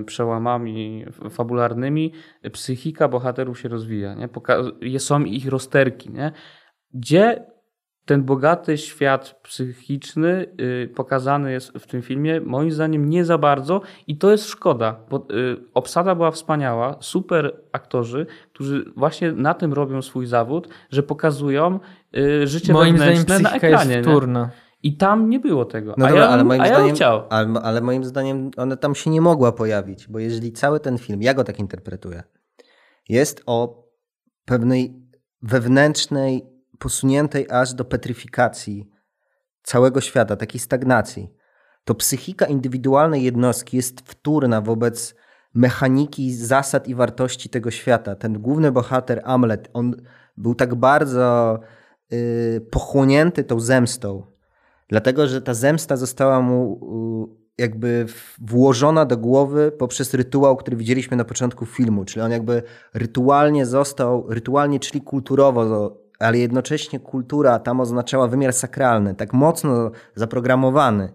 y, 0.00 0.04
przełamami 0.04 1.06
fabularnymi. 1.30 2.12
Psychika 2.52 3.08
bohaterów 3.08 3.60
się 3.60 3.68
rozwija. 3.68 4.14
Nie? 4.14 4.28
Poka- 4.28 4.98
są 4.98 5.24
ich 5.24 5.48
rozterki. 5.48 6.10
Nie? 6.10 6.32
Gdzie 6.94 7.46
ten 8.06 8.22
bogaty 8.22 8.78
świat 8.78 9.40
psychiczny 9.42 10.46
y, 10.60 10.88
pokazany 10.94 11.52
jest 11.52 11.72
w 11.72 11.86
tym 11.86 12.02
filmie, 12.02 12.40
moim 12.40 12.70
zdaniem 12.70 13.10
nie 13.10 13.24
za 13.24 13.38
bardzo 13.38 13.80
i 14.06 14.18
to 14.18 14.30
jest 14.30 14.48
szkoda, 14.48 14.96
bo 15.10 15.16
y, 15.16 15.56
obsada 15.74 16.14
była 16.14 16.30
wspaniała, 16.30 16.96
super 17.00 17.60
aktorzy, 17.72 18.26
którzy 18.52 18.92
właśnie 18.96 19.32
na 19.32 19.54
tym 19.54 19.72
robią 19.72 20.02
swój 20.02 20.26
zawód, 20.26 20.68
że 20.90 21.02
pokazują 21.02 21.80
y, 22.16 22.46
życie 22.46 22.72
moim 22.72 22.96
wewnętrzne 22.96 23.38
na 23.38 23.52
ekranie. 23.52 23.94
Jest 23.94 24.08
wtórna. 24.08 24.50
I 24.82 24.96
tam 24.96 25.30
nie 25.30 25.40
było 25.40 25.64
tego. 25.64 25.94
No 25.98 26.06
a 26.06 26.08
dobra, 26.08 26.24
ja, 26.24 26.30
ale 26.30 26.44
moim 26.44 26.66
zdaniem, 26.66 26.94
chciał. 26.94 27.22
Ale, 27.30 27.60
ale 27.60 27.80
moim 27.80 28.04
zdaniem 28.04 28.50
ona 28.56 28.76
tam 28.76 28.94
się 28.94 29.10
nie 29.10 29.20
mogła 29.20 29.52
pojawić, 29.52 30.08
bo 30.08 30.18
jeżeli 30.18 30.52
cały 30.52 30.80
ten 30.80 30.98
film, 30.98 31.22
ja 31.22 31.34
go 31.34 31.44
tak 31.44 31.58
interpretuję, 31.58 32.22
jest 33.08 33.42
o 33.46 33.84
pewnej 34.44 35.02
wewnętrznej 35.42 36.55
posuniętej 36.78 37.46
aż 37.50 37.74
do 37.74 37.84
petryfikacji 37.84 38.90
całego 39.62 40.00
świata, 40.00 40.36
takiej 40.36 40.60
stagnacji, 40.60 41.30
to 41.84 41.94
psychika 41.94 42.46
indywidualnej 42.46 43.22
jednostki 43.22 43.76
jest 43.76 44.00
wtórna 44.00 44.60
wobec 44.60 45.14
mechaniki, 45.54 46.34
zasad 46.34 46.88
i 46.88 46.94
wartości 46.94 47.48
tego 47.48 47.70
świata. 47.70 48.16
Ten 48.16 48.40
główny 48.40 48.72
bohater, 48.72 49.20
Amlet, 49.24 49.70
on 49.72 49.94
był 50.36 50.54
tak 50.54 50.74
bardzo 50.74 51.60
yy, 52.10 52.60
pochłonięty 52.70 53.44
tą 53.44 53.60
zemstą, 53.60 54.26
dlatego 54.88 55.26
że 55.28 55.42
ta 55.42 55.54
zemsta 55.54 55.96
została 55.96 56.40
mu 56.40 56.80
yy, 57.28 57.46
jakby 57.58 58.06
włożona 58.38 59.04
do 59.04 59.16
głowy 59.16 59.72
poprzez 59.72 60.14
rytuał, 60.14 60.56
który 60.56 60.76
widzieliśmy 60.76 61.16
na 61.16 61.24
początku 61.24 61.66
filmu, 61.66 62.04
czyli 62.04 62.22
on 62.22 62.30
jakby 62.30 62.62
rytualnie 62.94 63.66
został, 63.66 64.26
rytualnie, 64.28 64.80
czyli 64.80 65.00
kulturowo 65.00 65.96
ale 66.18 66.38
jednocześnie 66.38 67.00
kultura 67.00 67.58
tam 67.58 67.80
oznaczała 67.80 68.28
wymiar 68.28 68.52
sakralny, 68.52 69.14
tak 69.14 69.32
mocno 69.32 69.90
zaprogramowany, 70.14 71.12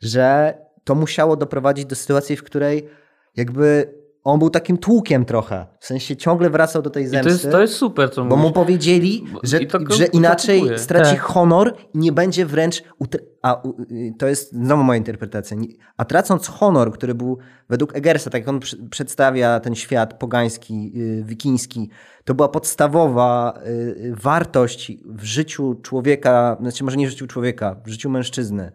że 0.00 0.54
to 0.84 0.94
musiało 0.94 1.36
doprowadzić 1.36 1.86
do 1.86 1.96
sytuacji, 1.96 2.36
w 2.36 2.42
której 2.42 2.88
jakby 3.36 3.94
on 4.24 4.38
był 4.38 4.50
takim 4.50 4.78
tłukiem 4.78 5.24
trochę. 5.24 5.66
W 5.80 5.86
sensie 5.86 6.16
ciągle 6.16 6.50
wracał 6.50 6.82
do 6.82 6.90
tej 6.90 7.06
zemsty. 7.06 7.24
To 7.24 7.28
jest, 7.28 7.50
to 7.50 7.60
jest, 7.60 7.74
super, 7.74 8.10
co 8.10 8.24
Bo 8.24 8.36
mu 8.36 8.52
powiedzieli, 8.52 9.24
że, 9.42 9.58
że 9.88 10.06
inaczej 10.06 10.78
straci 10.78 11.10
tak. 11.10 11.20
honor 11.20 11.74
i 11.94 11.98
nie 11.98 12.12
będzie 12.12 12.46
wręcz. 12.46 12.82
A 13.42 13.62
to 14.18 14.26
jest 14.26 14.52
znowu 14.52 14.82
moja 14.82 14.96
interpretacja. 14.96 15.56
A 15.96 16.04
tracąc 16.04 16.48
honor, 16.48 16.92
który 16.92 17.14
był 17.14 17.38
według 17.68 17.96
Egersa, 17.96 18.30
tak 18.30 18.40
jak 18.40 18.48
on 18.48 18.60
przedstawia 18.90 19.60
ten 19.60 19.74
świat 19.74 20.18
pogański, 20.18 20.92
yy, 20.98 21.24
wikiński, 21.24 21.90
to 22.24 22.34
była 22.34 22.48
podstawowa 22.48 23.60
yy, 23.64 24.14
wartość 24.16 24.92
w 25.04 25.24
życiu 25.24 25.74
człowieka, 25.82 26.56
znaczy 26.60 26.84
może 26.84 26.96
nie 26.96 27.06
w 27.06 27.10
życiu 27.10 27.26
człowieka, 27.26 27.76
w 27.84 27.88
życiu 27.88 28.10
mężczyzny 28.10 28.72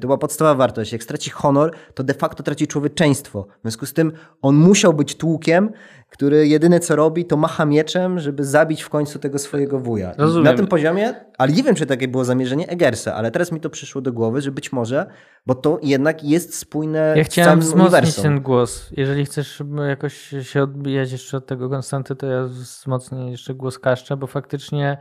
to 0.00 0.06
była 0.06 0.18
podstawowa 0.18 0.54
wartość. 0.54 0.92
Jak 0.92 1.02
straci 1.02 1.30
honor, 1.30 1.74
to 1.94 2.04
de 2.04 2.14
facto 2.14 2.42
traci 2.42 2.66
człowieczeństwo. 2.66 3.46
W 3.58 3.62
związku 3.62 3.86
z 3.86 3.92
tym 3.92 4.12
on 4.42 4.54
musiał 4.54 4.94
być 4.94 5.16
tłukiem, 5.16 5.70
który 6.10 6.48
jedyne 6.48 6.80
co 6.80 6.96
robi, 6.96 7.24
to 7.24 7.36
macha 7.36 7.64
mieczem, 7.64 8.18
żeby 8.18 8.44
zabić 8.44 8.82
w 8.82 8.88
końcu 8.88 9.18
tego 9.18 9.38
swojego 9.38 9.78
wuja. 9.78 10.14
Rozumiem. 10.18 10.44
Na 10.44 10.54
tym 10.54 10.66
poziomie, 10.66 11.14
ale 11.38 11.52
nie 11.52 11.62
wiem, 11.62 11.74
czy 11.74 11.86
takie 11.86 12.08
było 12.08 12.24
zamierzenie 12.24 12.68
Egersa, 12.68 13.14
ale 13.14 13.30
teraz 13.30 13.52
mi 13.52 13.60
to 13.60 13.70
przyszło 13.70 14.00
do 14.00 14.12
głowy, 14.12 14.40
że 14.40 14.52
być 14.52 14.72
może, 14.72 15.06
bo 15.46 15.54
to 15.54 15.78
jednak 15.82 16.24
jest 16.24 16.58
spójne 16.58 17.14
ja 17.16 17.24
chciałem 17.24 17.60
wzmocnić 17.60 18.16
ten 18.16 18.40
głos. 18.40 18.90
Jeżeli 18.96 19.24
chcesz 19.24 19.62
jakoś 19.88 20.34
się 20.42 20.62
odbijać 20.62 21.12
jeszcze 21.12 21.36
od 21.36 21.46
tego 21.46 21.70
Konstanty, 21.70 22.16
to 22.16 22.26
ja 22.26 22.44
wzmocnię 22.44 23.30
jeszcze 23.30 23.54
głos 23.54 23.78
Kaszcza, 23.78 24.16
bo 24.16 24.26
faktycznie 24.26 24.98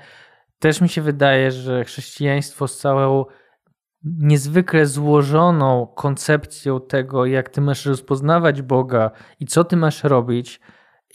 też 0.60 0.82
mi 0.82 0.90
się 0.90 1.02
wydaje, 1.02 1.52
że 1.52 1.86
chrześcijaństwo 1.86 2.68
z 2.68 2.78
całą 2.78 3.26
niezwykle 4.04 4.86
złożoną 4.86 5.88
koncepcją 5.96 6.82
tego, 6.82 7.26
jak 7.26 7.50
ty 7.50 7.62
masz 7.62 7.86
rozpoznawać 7.86 8.62
Boga 8.62 9.12
i 9.40 9.46
co 9.46 9.64
ty 9.64 9.78
masz 9.78 10.04
robić. 10.04 10.60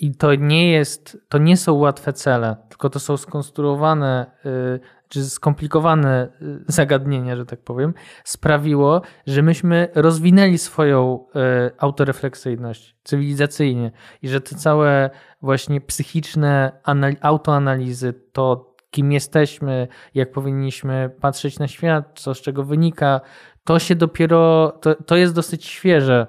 I 0.01 0.15
to 0.15 0.35
nie 0.35 0.71
jest, 0.71 1.19
to 1.29 1.39
nie 1.39 1.57
są 1.57 1.73
łatwe 1.73 2.13
cele, 2.13 2.57
tylko 2.69 2.91
to 2.91 3.01
są 3.01 3.17
skonstruowane 3.17 4.31
y, 4.47 4.81
czy 5.09 5.25
skomplikowane 5.25 6.29
y, 6.43 6.65
zagadnienia, 6.67 7.37
że 7.37 7.47
tak 7.47 7.61
powiem, 7.61 7.95
sprawiło, 8.25 9.03
że 9.27 9.43
myśmy 9.43 9.89
rozwinęli 9.95 10.59
swoją 10.59 11.27
y, 11.27 11.71
autorefleksyjność 11.79 12.97
cywilizacyjnie 13.05 13.91
i 14.23 14.29
że 14.29 14.41
te 14.41 14.57
całe 14.57 15.11
właśnie 15.43 15.81
psychiczne 15.81 16.81
autoanalizy, 17.21 18.15
to 18.33 18.68
kim 18.99 19.13
jesteśmy, 19.13 19.89
jak 20.15 20.33
powinniśmy 20.33 21.11
patrzeć 21.21 21.59
na 21.59 21.69
świat, 21.69 22.05
co 22.15 22.35
z 22.35 22.41
czego 22.41 22.65
wynika, 22.65 23.21
to 23.65 23.79
się 23.79 23.95
dopiero, 23.95 24.73
to, 24.81 24.95
to 24.95 25.17
jest 25.17 25.35
dosyć 25.35 25.67
świeże. 25.67 26.27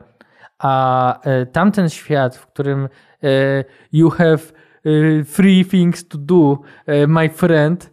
A 0.60 1.22
e, 1.22 1.46
tamten 1.46 1.90
świat, 1.90 2.36
w 2.36 2.48
którym 2.48 2.90
e, 3.24 3.28
you 3.92 4.10
have 4.10 4.38
e, 4.86 5.24
three 5.24 5.66
things 5.66 6.08
to 6.08 6.18
do, 6.18 6.60
e, 6.86 7.08
my 7.08 7.30
friend. 7.30 7.92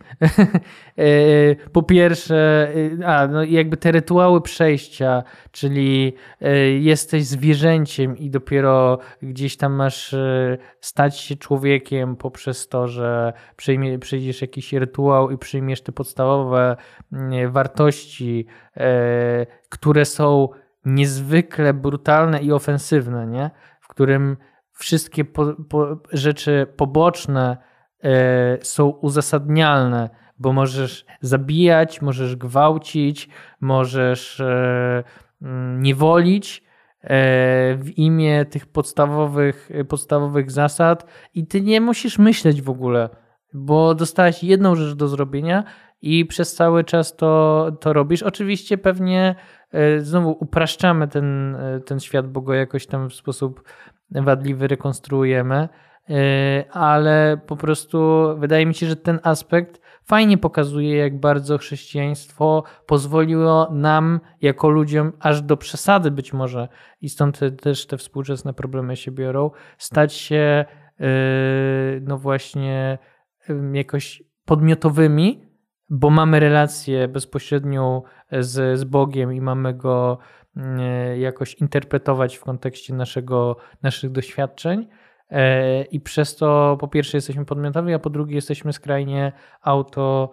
E, 0.99 1.55
po 1.73 1.83
pierwsze, 1.83 2.69
a, 3.05 3.27
no 3.27 3.45
jakby 3.45 3.77
te 3.77 3.93
rytuały 3.93 4.41
przejścia, 4.41 5.23
czyli 5.51 6.13
jesteś 6.81 7.25
zwierzęciem 7.25 8.19
i 8.19 8.31
dopiero 8.31 8.99
gdzieś 9.23 9.57
tam 9.57 9.73
masz 9.73 10.15
stać 10.81 11.21
się 11.21 11.37
człowiekiem 11.37 12.17
poprzez 12.17 12.69
to, 12.69 12.89
że 12.89 13.33
przyjmie, 13.57 13.99
przyjdziesz 13.99 14.41
jakiś 14.41 14.73
rytuał 14.73 15.31
i 15.31 15.39
przyjmiesz 15.39 15.83
te 15.83 15.93
podstawowe 15.93 16.77
wartości, 17.49 18.47
które 19.69 20.05
są 20.05 20.49
niezwykle 20.87 21.75
brutalne 21.75 22.43
i 22.43 22.53
ofensywne, 22.53 23.27
nie? 23.27 23.51
w 23.81 23.89
którym 23.89 24.37
wszystkie 24.77 25.25
po, 25.25 25.55
po, 25.69 25.99
rzeczy 26.13 26.67
poboczne 26.77 27.57
e, 28.03 28.59
są 28.63 28.89
uzasadnialne, 28.89 30.11
bo 30.39 30.53
możesz 30.53 31.07
zabijać, 31.21 32.03
możesz 32.03 32.37
gwałcić, 32.37 33.29
możesz 33.61 34.43
mm, 35.43 35.83
niewolić 35.83 36.63
e, 37.01 37.09
w 37.77 37.91
imię 37.97 38.45
tych 38.45 38.67
podstawowych, 38.67 39.71
podstawowych 39.89 40.51
zasad 40.51 41.07
i 41.35 41.47
ty 41.47 41.61
nie 41.61 41.81
musisz 41.81 42.19
myśleć 42.19 42.63
w 42.63 42.71
ogóle, 42.71 43.09
bo 43.53 43.95
dostałeś 43.95 44.45
jedną 44.45 44.75
rzecz 44.75 44.95
do 44.95 45.09
zrobienia 45.09 45.65
i 46.03 46.27
przez 46.27 46.55
cały 46.55 46.85
czas 46.85 47.17
to, 47.17 47.67
to 47.81 47.93
robisz. 47.93 48.23
Oczywiście 48.23 48.79
pewnie 48.79 49.35
znowu 49.99 50.37
upraszczamy 50.41 51.09
ten, 51.09 51.57
ten 51.87 52.01
świat, 52.01 52.33
bo 52.33 52.41
go 52.41 52.55
jakoś 52.55 52.87
tam 52.87 53.11
w 53.11 53.15
sposób 53.15 53.63
wadliwy 54.11 54.69
rekonstruujemy, 54.69 55.69
e, 56.11 56.65
ale 56.71 57.41
po 57.47 57.57
prostu 57.57 58.27
wydaje 58.39 58.67
mi 58.67 58.75
się, 58.75 58.87
że 58.87 58.97
ten 58.97 59.21
aspekt 59.23 59.81
fajnie 60.05 60.39
pokazuje, 60.39 60.97
jak 60.97 61.21
bardzo 61.21 61.59
chrześcijaństwo 61.59 62.65
pozwoliło 62.87 63.69
nam, 63.71 64.21
jako 64.43 64.69
ludziom, 64.69 65.13
aż 65.21 65.43
do 65.43 65.57
przesady 65.57 66.11
być 66.11 66.33
może, 66.33 66.69
i 67.01 67.09
stąd 67.09 67.39
te, 67.39 67.51
też 67.51 67.87
te 67.87 67.97
współczesne 67.97 68.55
problemy 68.55 68.97
się 68.97 69.11
biorą, 69.11 69.51
stać 69.79 70.15
się 70.15 70.65
no 72.01 72.19
właśnie 72.19 72.99
jakoś 73.73 74.23
podmiotowymi, 74.45 75.47
bo 75.91 76.11
mamy 76.11 76.41
relację 76.41 77.09
bezpośrednią 77.09 78.03
z, 78.33 78.79
z 78.79 78.85
Bogiem 78.85 79.33
i 79.33 79.41
mamy 79.41 79.75
go 79.75 80.19
jakoś 81.19 81.55
interpretować 81.55 82.37
w 82.37 82.45
kontekście 82.45 82.95
naszego, 82.95 83.57
naszych 83.83 84.13
doświadczeń. 84.13 84.89
I 85.91 86.01
przez 86.01 86.37
to 86.37 86.77
po 86.81 86.89
pierwsze 86.89 87.17
jesteśmy 87.17 87.45
podmiotowi, 87.45 87.95
a 87.95 87.99
po 87.99 88.11
drugie 88.11 88.35
jesteśmy 88.35 88.73
skrajnie 88.73 89.33
auto, 89.63 90.31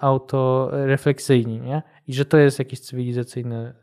autorefleksyjni, 0.00 1.60
nie? 1.60 1.82
I 2.06 2.14
że 2.14 2.24
to 2.24 2.38
jest 2.38 2.58
jakieś 2.58 2.80
cywilizacyjne 2.80 3.74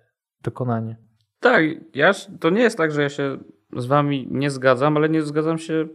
dokonanie. 0.44 0.98
Tak, 1.40 1.64
ja, 1.96 2.12
to 2.40 2.50
nie 2.50 2.62
jest 2.62 2.78
tak, 2.78 2.92
że 2.92 3.02
ja 3.02 3.10
się 3.10 3.38
z 3.78 3.86
wami 3.86 4.28
nie 4.32 4.50
zgadzam, 4.50 4.98
ale 4.98 5.10
nie 5.10 5.22
zgadzam 5.22 5.58
się 5.58 5.88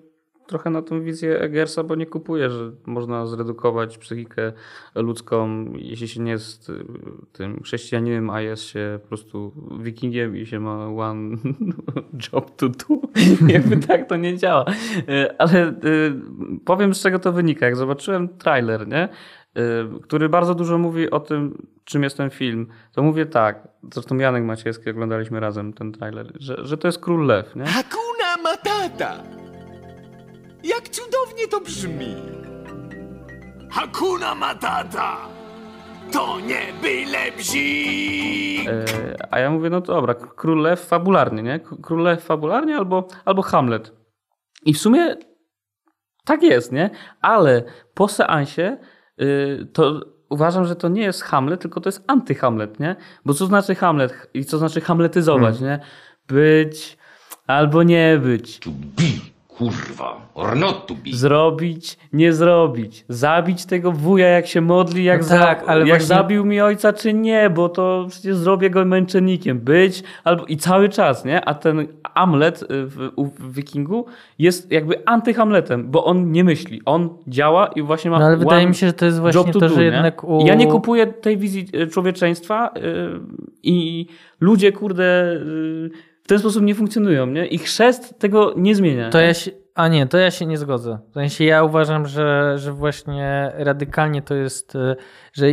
trochę 0.46 0.70
na 0.70 0.82
tą 0.82 1.02
wizję 1.02 1.40
Eggersa, 1.40 1.82
bo 1.82 1.94
nie 1.94 2.06
kupuję, 2.06 2.50
że 2.50 2.72
można 2.86 3.26
zredukować 3.26 3.98
psychikę 3.98 4.52
ludzką, 4.94 5.64
jeśli 5.74 6.08
się 6.08 6.20
nie 6.20 6.30
jest 6.30 6.70
y, 6.70 6.84
tym 7.32 7.62
chrześcijaninem, 7.62 8.30
a 8.30 8.40
jest 8.40 8.62
się 8.62 8.98
po 9.02 9.08
prostu 9.08 9.52
wikingiem 9.80 10.36
i 10.36 10.46
się 10.46 10.60
ma 10.60 10.86
one 10.86 11.36
job 12.32 12.56
to 12.56 12.68
do. 12.68 12.84
Jakby 13.54 13.76
tak 13.76 14.08
to 14.08 14.16
nie 14.16 14.38
działa. 14.38 14.64
Y, 15.08 15.38
ale 15.38 15.68
y, 15.68 15.72
powiem 16.64 16.94
z 16.94 17.02
czego 17.02 17.18
to 17.18 17.32
wynika. 17.32 17.66
Jak 17.66 17.76
zobaczyłem 17.76 18.28
trailer, 18.28 18.88
nie? 18.88 19.08
który 20.02 20.28
bardzo 20.28 20.54
dużo 20.54 20.78
mówi 20.78 21.10
o 21.10 21.20
tym, 21.20 21.66
czym 21.84 22.02
jest 22.02 22.16
ten 22.16 22.30
film, 22.30 22.66
to 22.92 23.02
mówię 23.02 23.26
tak, 23.26 23.68
zresztą 23.92 24.16
Janek 24.16 24.44
Maciejski 24.44 24.90
oglądaliśmy 24.90 25.40
razem 25.40 25.72
ten 25.72 25.92
trailer, 25.92 26.32
że, 26.40 26.66
że 26.66 26.78
to 26.78 26.88
jest 26.88 26.98
Król 26.98 27.26
Lew, 27.26 27.56
nie? 27.56 27.64
Hakuna 27.64 28.42
Matata! 28.42 29.22
Jak 30.64 30.88
cudownie 30.88 31.48
to 31.48 31.60
brzmi! 31.60 32.14
Hakuna 33.70 34.34
Matata! 34.34 35.16
To 36.12 36.40
nie 36.40 36.72
byle 36.82 37.32
bzik! 37.38 38.68
E, 38.68 38.84
a 39.30 39.38
ja 39.38 39.50
mówię, 39.50 39.70
no 39.70 39.80
dobra, 39.80 40.14
Król 40.14 40.62
Lew 40.62 40.80
fabularnie, 40.80 41.42
nie? 41.42 41.60
Król 41.82 42.02
Lew 42.02 42.24
fabularnie 42.24 42.76
albo, 42.76 43.08
albo 43.24 43.42
Hamlet. 43.42 43.92
I 44.64 44.74
w 44.74 44.78
sumie 44.78 45.16
tak 46.24 46.42
jest, 46.42 46.72
nie? 46.72 46.90
Ale 47.20 47.62
po 47.94 48.08
seansie 48.08 48.78
y, 49.20 49.68
to 49.72 50.00
uważam, 50.28 50.64
że 50.64 50.76
to 50.76 50.88
nie 50.88 51.02
jest 51.02 51.22
Hamlet, 51.22 51.60
tylko 51.60 51.80
to 51.80 51.88
jest 51.88 52.06
anty-Hamlet, 52.06 52.80
nie? 52.80 52.96
Bo 53.24 53.34
co 53.34 53.46
znaczy 53.46 53.74
Hamlet 53.74 54.30
i 54.34 54.44
co 54.44 54.58
znaczy 54.58 54.80
hamletyzować, 54.80 55.58
hmm. 55.58 55.78
nie? 55.78 55.86
Być 56.26 56.98
albo 57.46 57.82
nie 57.82 58.20
być. 58.22 58.58
To 58.58 58.70
be 58.70 59.33
Kurwa, 59.58 60.20
or 60.34 60.56
not 60.56 60.86
to 60.86 60.94
be. 60.94 61.12
Zrobić, 61.12 61.98
nie 62.12 62.32
zrobić. 62.32 63.04
Zabić 63.08 63.66
tego 63.66 63.92
wuja, 63.92 64.28
jak 64.28 64.46
się 64.46 64.60
modli, 64.60 65.04
jak, 65.04 65.22
no 65.22 65.28
tak, 65.28 65.60
za, 65.60 65.66
ale 65.66 65.80
jak 65.80 65.88
właśnie... 65.88 66.06
zabił 66.06 66.44
mi 66.44 66.60
ojca, 66.60 66.92
czy 66.92 67.14
nie, 67.14 67.50
bo 67.50 67.68
to 67.68 68.06
przecież 68.10 68.36
zrobię 68.36 68.70
go 68.70 68.84
męczennikiem. 68.84 69.60
Być, 69.60 70.02
albo 70.24 70.44
i 70.44 70.56
cały 70.56 70.88
czas, 70.88 71.24
nie? 71.24 71.44
A 71.44 71.54
ten 71.54 71.86
Amlet 72.14 72.62
y, 72.62 72.66
w, 72.86 73.10
w 73.16 73.54
Wikingu 73.54 74.06
jest 74.38 74.72
jakby 74.72 75.06
antyhamletem, 75.06 75.90
bo 75.90 76.04
on 76.04 76.32
nie 76.32 76.44
myśli. 76.44 76.82
On 76.84 77.08
działa 77.28 77.66
i 77.66 77.82
właśnie 77.82 78.10
ma. 78.10 78.18
No 78.18 78.24
ale 78.24 78.36
wydaje 78.36 78.66
mi 78.66 78.74
się, 78.74 78.86
że 78.86 78.92
to 78.92 79.04
jest 79.04 79.20
właśnie 79.20 79.52
to, 79.52 79.58
do, 79.58 79.68
że 79.68 79.84
jednak. 79.84 80.24
U... 80.24 80.46
Ja 80.46 80.54
nie 80.54 80.66
kupuję 80.66 81.06
tej 81.06 81.38
wizji 81.38 81.66
y, 81.74 81.86
człowieczeństwa 81.86 82.70
yy, 82.76 83.20
i 83.62 84.06
ludzie, 84.40 84.72
kurde. 84.72 85.40
Yy, 85.46 86.13
w 86.24 86.28
ten 86.28 86.38
sposób 86.38 86.62
nie 86.62 86.74
funkcjonują, 86.74 87.26
nie? 87.26 87.46
I 87.46 87.58
chrzest 87.58 88.18
tego 88.18 88.54
nie 88.56 88.74
zmienia. 88.74 89.10
To 89.10 89.20
ja 89.20 89.34
się, 89.34 89.50
a 89.74 89.88
nie, 89.88 90.06
to 90.06 90.18
ja 90.18 90.30
się 90.30 90.46
nie 90.46 90.58
zgodzę. 90.58 90.98
W 91.10 91.14
sensie 91.14 91.44
ja 91.44 91.64
uważam, 91.64 92.06
że, 92.06 92.58
że 92.58 92.72
właśnie 92.72 93.52
radykalnie 93.54 94.22
to 94.22 94.34
jest, 94.34 94.74
y, 94.74 94.96
że 95.32 95.46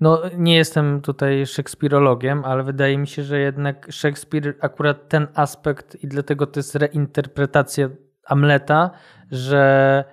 no 0.00 0.22
nie 0.38 0.56
jestem 0.56 1.00
tutaj 1.00 1.46
szekspirologiem, 1.46 2.44
ale 2.44 2.62
wydaje 2.62 2.98
mi 2.98 3.06
się, 3.06 3.22
że 3.22 3.40
jednak 3.40 3.86
Szekspir 3.90 4.56
akurat 4.60 5.08
ten 5.08 5.26
aspekt 5.34 6.04
i 6.04 6.08
dlatego 6.08 6.46
to 6.46 6.58
jest 6.58 6.74
reinterpretacja 6.74 7.90
Amleta, 8.24 8.90
że 9.30 10.04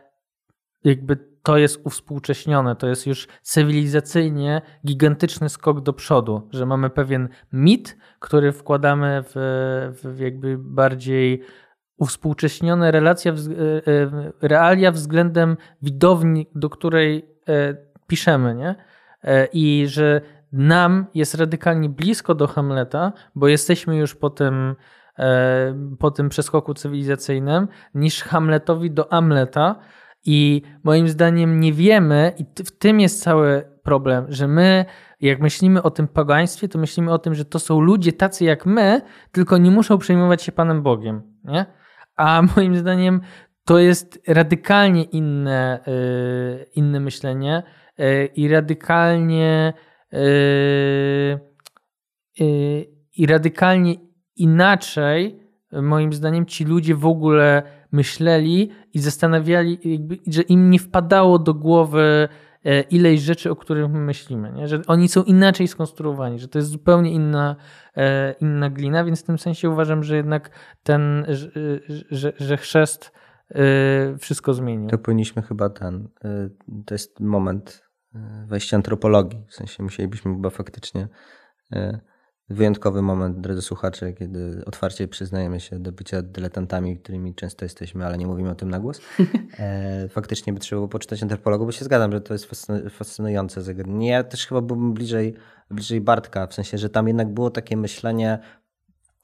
jakby 0.84 1.35
to 1.46 1.58
jest 1.58 1.82
uwspółcześnione, 1.84 2.76
to 2.76 2.88
jest 2.88 3.08
już 3.08 3.28
cywilizacyjnie 3.42 4.62
gigantyczny 4.86 5.50
skok 5.50 5.82
do 5.82 5.94
przodu, 5.94 6.50
że 6.52 6.66
mamy 6.66 6.90
pewien 6.90 7.30
mit, 7.54 7.98
który 8.20 8.52
wkładamy 8.52 9.24
w, 9.26 9.34
w 10.04 10.20
jakby 10.20 10.58
bardziej 10.58 11.42
uwspółcześnione 11.98 12.92
relacja, 12.92 13.32
e, 13.32 13.36
e, 13.36 14.32
realia 14.42 14.92
względem 14.92 15.58
widowni, 15.82 16.48
do 16.56 16.70
której 16.70 17.30
e, 17.48 17.76
piszemy, 18.08 18.56
nie? 18.56 18.76
I 19.54 19.86
że 19.88 20.22
nam 20.52 21.06
jest 21.14 21.36
radykalnie 21.36 21.90
blisko 21.90 22.36
do 22.36 22.48
Hamleta, 22.48 23.14
bo 23.36 23.48
jesteśmy 23.48 23.98
już 23.98 24.16
po 24.16 24.30
tym, 24.30 24.76
po 26.00 26.12
tym 26.12 26.30
przeskoku 26.30 26.74
cywilizacyjnym, 26.74 27.68
niż 27.96 28.24
Hamletowi 28.24 28.92
do 28.92 29.14
Amleta, 29.14 29.76
i 30.26 30.62
moim 30.84 31.08
zdaniem 31.08 31.60
nie 31.60 31.74
wiemy, 31.74 32.34
i 32.38 32.46
w 32.64 32.72
tym 32.72 33.00
jest 33.00 33.24
cały 33.24 33.64
problem, 33.84 34.26
że 34.30 34.48
my, 34.48 34.86
jak 35.22 35.40
myślimy 35.40 35.84
o 35.84 35.92
tym 35.92 36.08
pogaństwie, 36.08 36.68
to 36.68 36.80
myślimy 36.80 37.12
o 37.12 37.20
tym, 37.20 37.36
że 37.36 37.46
to 37.46 37.60
są 37.60 37.80
ludzie 37.80 38.14
tacy 38.14 38.46
jak 38.46 38.66
my, 38.66 39.02
tylko 39.32 39.58
nie 39.58 39.72
muszą 39.72 39.98
przejmować 39.98 40.44
się 40.44 40.52
Panem 40.52 40.82
Bogiem. 40.82 41.22
Nie? 41.44 41.66
A 42.16 42.42
moim 42.56 42.76
zdaniem 42.76 43.22
to 43.66 43.80
jest 43.80 44.20
radykalnie 44.28 45.04
inne, 45.04 45.80
yy, 45.88 46.66
inne 46.76 47.00
myślenie 47.00 47.64
yy, 47.98 48.26
i 48.26 48.48
radykalnie 48.48 49.74
yy, 50.12 51.40
i 53.18 53.26
radykalnie 53.26 53.96
inaczej, 54.36 55.40
moim 55.72 56.14
zdaniem, 56.14 56.46
ci 56.46 56.66
ludzie 56.66 56.96
w 56.96 57.06
ogóle 57.06 57.64
myśleli 57.96 58.72
i 58.94 59.00
zastanawiali, 59.00 59.80
jakby, 59.84 60.18
że 60.28 60.42
im 60.42 60.70
nie 60.70 60.80
wpadało 60.80 61.40
do 61.40 61.54
głowy 61.54 62.28
e, 62.66 62.82
ileś 62.82 63.22
rzeczy, 63.22 63.52
o 63.52 63.56
których 63.56 63.90
my 63.90 64.00
myślimy, 64.00 64.52
nie? 64.52 64.68
że 64.68 64.82
oni 64.88 65.08
są 65.08 65.24
inaczej 65.24 65.68
skonstruowani, 65.68 66.40
że 66.40 66.48
to 66.48 66.60
jest 66.60 66.70
zupełnie 66.70 67.12
inna, 67.12 67.56
e, 67.98 68.36
inna 68.42 68.70
glina, 68.70 69.04
więc 69.04 69.24
w 69.24 69.26
tym 69.26 69.38
sensie 69.38 69.70
uważam, 69.70 70.04
że 70.04 70.16
jednak 70.16 70.50
ten, 70.84 71.26
że, 71.28 71.50
że, 72.12 72.34
że 72.38 72.58
chrzest 72.58 73.12
e, 73.50 74.18
wszystko 74.18 74.54
zmienił. 74.54 74.90
To 74.90 74.98
powinniśmy 74.98 75.42
chyba 75.42 75.70
ten, 75.70 76.10
to 76.86 76.94
jest 76.94 77.20
moment 77.20 77.86
wejścia 78.48 78.78
antropologii, 78.78 79.46
w 79.48 79.54
sensie 79.54 79.84
musielibyśmy 79.84 80.34
chyba 80.34 80.50
faktycznie 80.50 81.08
wyjątkowy 82.50 83.02
moment, 83.02 83.40
drodzy 83.40 83.62
słuchacze, 83.62 84.14
kiedy 84.14 84.64
otwarcie 84.66 85.08
przyznajemy 85.08 85.60
się 85.60 85.80
do 85.80 85.92
bycia 85.92 86.22
dyletantami, 86.22 87.00
którymi 87.00 87.36
często 87.36 87.66
jesteśmy, 87.66 88.06
ale 88.06 88.18
nie 88.18 88.28
mówimy 88.28 88.50
o 88.50 88.56
tym 88.56 88.70
na 88.70 88.80
głos. 88.80 89.02
E, 89.60 90.10
faktycznie 90.10 90.54
by 90.54 90.60
trzeba 90.60 90.80
było 90.80 90.88
poczytać 90.88 91.24
antropologu, 91.24 91.66
bo 91.66 91.72
się 91.72 91.86
zgadzam, 91.86 92.12
że 92.12 92.22
to 92.22 92.34
jest 92.34 92.50
fascy- 92.50 92.90
fascynujące 92.90 93.62
zagadnienie. 93.62 94.10
Ja 94.10 94.24
też 94.24 94.48
chyba 94.48 94.62
byłbym 94.62 94.94
bliżej, 94.94 95.36
bliżej 95.72 96.02
Bartka, 96.02 96.48
w 96.48 96.54
sensie, 96.54 96.78
że 96.78 96.90
tam 96.90 97.08
jednak 97.08 97.34
było 97.34 97.50
takie 97.50 97.78
myślenie 97.78 98.40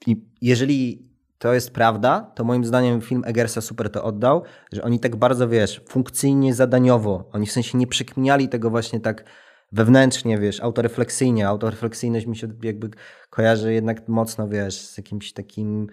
i 0.07 0.25
jeżeli 0.41 1.09
to 1.37 1.53
jest 1.53 1.71
prawda, 1.71 2.31
to 2.35 2.43
moim 2.43 2.65
zdaniem 2.65 3.01
film 3.01 3.23
Eggersa 3.25 3.61
super 3.61 3.89
to 3.89 4.03
oddał, 4.03 4.43
że 4.71 4.83
oni 4.83 4.99
tak 4.99 5.15
bardzo, 5.15 5.47
wiesz, 5.47 5.81
funkcyjnie, 5.89 6.53
zadaniowo, 6.53 7.29
oni 7.33 7.47
w 7.47 7.51
sensie 7.51 7.77
nie 7.77 7.87
przekminiali 7.87 8.49
tego 8.49 8.69
właśnie 8.69 8.99
tak 8.99 9.23
wewnętrznie, 9.71 10.37
wiesz, 10.37 10.61
autorefleksyjnie. 10.61 11.47
Autorefleksyjność 11.47 12.25
mi 12.25 12.37
się 12.37 12.47
jakby 12.63 12.89
kojarzy 13.29 13.73
jednak 13.73 14.07
mocno, 14.07 14.47
wiesz, 14.47 14.81
z 14.81 14.97
jakimś 14.97 15.33
takim 15.33 15.87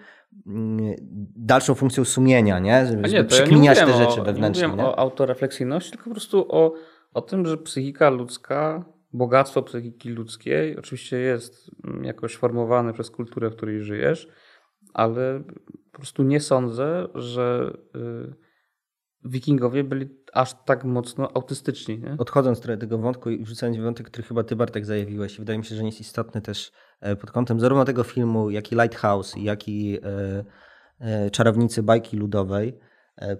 mm, 0.47 0.95
dalszą 1.35 1.75
funkcją 1.75 2.05
sumienia, 2.05 2.59
nie? 2.59 2.85
Żeby, 2.85 3.07
żeby 3.07 3.09
to 3.09 3.15
ja 3.17 3.23
przekminiać 3.23 3.79
te 3.79 3.93
rzeczy 3.93 4.21
o, 4.21 4.23
wewnętrznie. 4.23 4.67
Nie 4.67 4.75
Nie 4.75 4.83
o 4.83 4.99
autorefleksyjności, 4.99 5.91
tylko 5.91 6.03
po 6.03 6.11
prostu 6.11 6.45
o, 6.49 6.73
o 7.13 7.21
tym, 7.21 7.45
że 7.45 7.57
psychika 7.57 8.09
ludzka, 8.09 8.85
bogactwo 9.13 9.63
psychiki 9.63 10.09
ludzkiej 10.09 10.77
oczywiście 10.77 11.17
jest 11.17 11.71
mm, 11.87 12.03
jakoś 12.03 12.35
formowane 12.35 12.93
przez 12.93 13.11
kulturę, 13.11 13.49
w 13.49 13.55
której 13.55 13.81
żyjesz, 13.81 14.27
ale 14.93 15.43
po 15.91 15.97
prostu 15.97 16.23
nie 16.23 16.39
sądzę, 16.39 17.07
że 17.15 17.77
y, 17.95 18.33
wikingowie 19.25 19.83
byli 19.83 20.05
aż 20.33 20.53
tak 20.65 20.83
mocno 20.83 21.31
autystyczni. 21.33 21.99
Nie? 21.99 22.15
Odchodząc 22.17 22.59
trochę 22.59 22.77
tego 22.77 22.97
wątku 22.97 23.29
i 23.29 23.43
wrzucając 23.43 23.77
wątek, 23.77 24.07
który 24.07 24.27
chyba 24.27 24.43
ty 24.43 24.55
Bartek 24.55 24.85
zajawiłeś, 24.85 25.39
wydaje 25.39 25.59
mi 25.59 25.65
się, 25.65 25.75
że 25.75 25.83
jest 25.83 26.01
istotny 26.01 26.41
też 26.41 26.71
e, 27.01 27.15
pod 27.15 27.31
kątem 27.31 27.59
zarówno 27.59 27.85
tego 27.85 28.03
filmu, 28.03 28.49
jak 28.49 28.71
i 28.71 28.75
Lighthouse, 28.75 29.35
jak 29.37 29.67
i 29.67 29.99
e, 30.03 30.43
e, 30.99 31.29
Czarownicy 31.29 31.83
bajki 31.83 32.17
ludowej, 32.17 32.79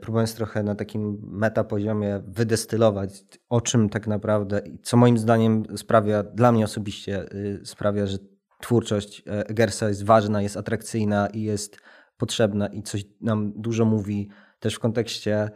próbując 0.01 0.35
trochę 0.35 0.63
na 0.63 0.75
takim 0.75 1.19
metapoziomie 1.23 2.21
wydestylować, 2.27 3.23
o 3.49 3.61
czym 3.61 3.89
tak 3.89 4.07
naprawdę, 4.07 4.61
co 4.83 4.97
moim 4.97 5.17
zdaniem 5.17 5.77
sprawia, 5.77 6.23
dla 6.23 6.51
mnie 6.51 6.65
osobiście 6.65 7.25
sprawia, 7.63 8.05
że 8.05 8.17
twórczość 8.59 9.23
e, 9.27 9.47
Eggersa 9.47 9.87
jest 9.87 10.05
ważna, 10.05 10.41
jest 10.41 10.57
atrakcyjna 10.57 11.27
i 11.27 11.41
jest 11.41 11.79
potrzebna 12.17 12.67
i 12.67 12.83
coś 12.83 13.03
nam 13.21 13.53
dużo 13.55 13.85
mówi 13.85 14.29
też 14.59 14.75
w 14.75 14.79
kontekście 14.79 15.49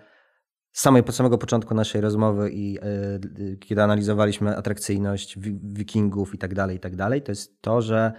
samej, 0.74 1.06
od 1.06 1.16
samego 1.16 1.38
początku 1.38 1.74
naszej 1.74 2.02
rozmowy 2.02 2.50
i 2.52 2.80
y, 3.40 3.58
kiedy 3.58 3.84
analizowaliśmy 3.84 4.58
atrakcyjność 4.58 5.40
wi- 5.40 5.60
wikingów 5.64 6.36
i 6.36 6.38
tak 6.38 6.54
dalej, 6.54 6.78
i 6.78 6.80
tak 6.80 6.96
dalej, 6.96 7.22
to 7.22 7.32
jest 7.32 7.62
to, 7.62 7.82
że 7.82 8.14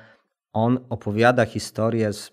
on 0.52 0.78
opowiada 0.88 1.44
historię 1.44 2.12
z, 2.12 2.32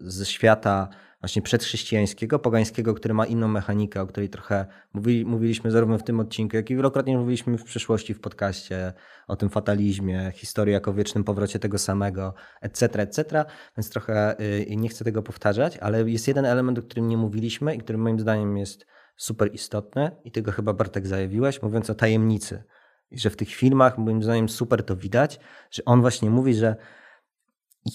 ze 0.00 0.26
świata 0.26 0.88
właśnie 1.20 1.42
przedchrześcijańskiego, 1.42 2.38
pogańskiego, 2.38 2.94
który 2.94 3.14
ma 3.14 3.26
inną 3.26 3.48
mechanikę, 3.48 4.02
o 4.02 4.06
której 4.06 4.28
trochę 4.28 4.66
mówi, 4.92 5.24
mówiliśmy 5.24 5.70
zarówno 5.70 5.98
w 5.98 6.02
tym 6.02 6.20
odcinku, 6.20 6.56
jak 6.56 6.70
i 6.70 6.76
wielokrotnie 6.76 7.18
mówiliśmy 7.18 7.58
w 7.58 7.64
przyszłości 7.64 8.14
w 8.14 8.20
podcaście 8.20 8.92
o 9.28 9.36
tym 9.36 9.50
fatalizmie, 9.50 10.32
historii 10.34 10.72
jako 10.72 10.92
wiecznym 10.92 11.24
powrocie 11.24 11.58
tego 11.58 11.78
samego, 11.78 12.34
etc., 12.60 13.02
etc., 13.02 13.44
więc 13.76 13.90
trochę 13.90 14.40
y, 14.40 14.76
nie 14.76 14.88
chcę 14.88 15.04
tego 15.04 15.22
powtarzać, 15.22 15.76
ale 15.76 16.10
jest 16.10 16.28
jeden 16.28 16.44
element, 16.44 16.78
o 16.78 16.82
którym 16.82 17.08
nie 17.08 17.16
mówiliśmy 17.16 17.74
i 17.74 17.78
który 17.78 17.98
moim 17.98 18.20
zdaniem 18.20 18.56
jest 18.56 18.86
super 19.18 19.54
istotny 19.54 20.10
i 20.24 20.32
tego 20.32 20.52
chyba 20.52 20.72
Bartek 20.72 21.06
zajawiłeś, 21.06 21.62
mówiąc 21.62 21.90
o 21.90 21.94
tajemnicy. 21.94 22.64
I 23.10 23.18
że 23.18 23.30
w 23.30 23.36
tych 23.36 23.48
filmach, 23.48 23.98
moim 23.98 24.22
zdaniem, 24.22 24.48
super 24.48 24.84
to 24.84 24.96
widać, 24.96 25.40
że 25.70 25.84
on 25.84 26.00
właśnie 26.00 26.30
mówi, 26.30 26.54
że 26.54 26.76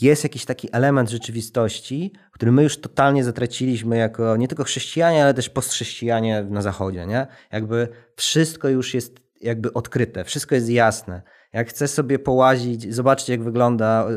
jest 0.02 0.24
jakiś 0.24 0.46
taki 0.46 0.70
element 0.72 1.10
rzeczywistości, 1.10 2.14
który 2.32 2.52
my 2.52 2.64
już 2.64 2.82
totalnie 2.82 3.24
zatraciliśmy 3.24 3.98
jako 3.98 4.38
nie 4.38 4.48
tylko 4.48 4.64
chrześcijanie, 4.64 5.24
ale 5.24 5.34
też 5.34 5.50
postchrześcijanie 5.50 6.46
na 6.50 6.62
zachodzie, 6.62 7.06
nie? 7.06 7.28
Jakby 7.52 7.88
wszystko 8.16 8.70
już 8.70 8.94
jest 8.94 9.20
jakby 9.44 9.74
odkryte, 9.74 10.24
wszystko 10.24 10.56
jest 10.56 10.70
jasne. 10.70 11.22
Jak 11.54 11.70
chcę 11.70 11.88
sobie 11.88 12.20
połazić, 12.20 12.96
zobaczyć 12.96 13.30
jak 13.30 13.44
wygląda 13.44 14.08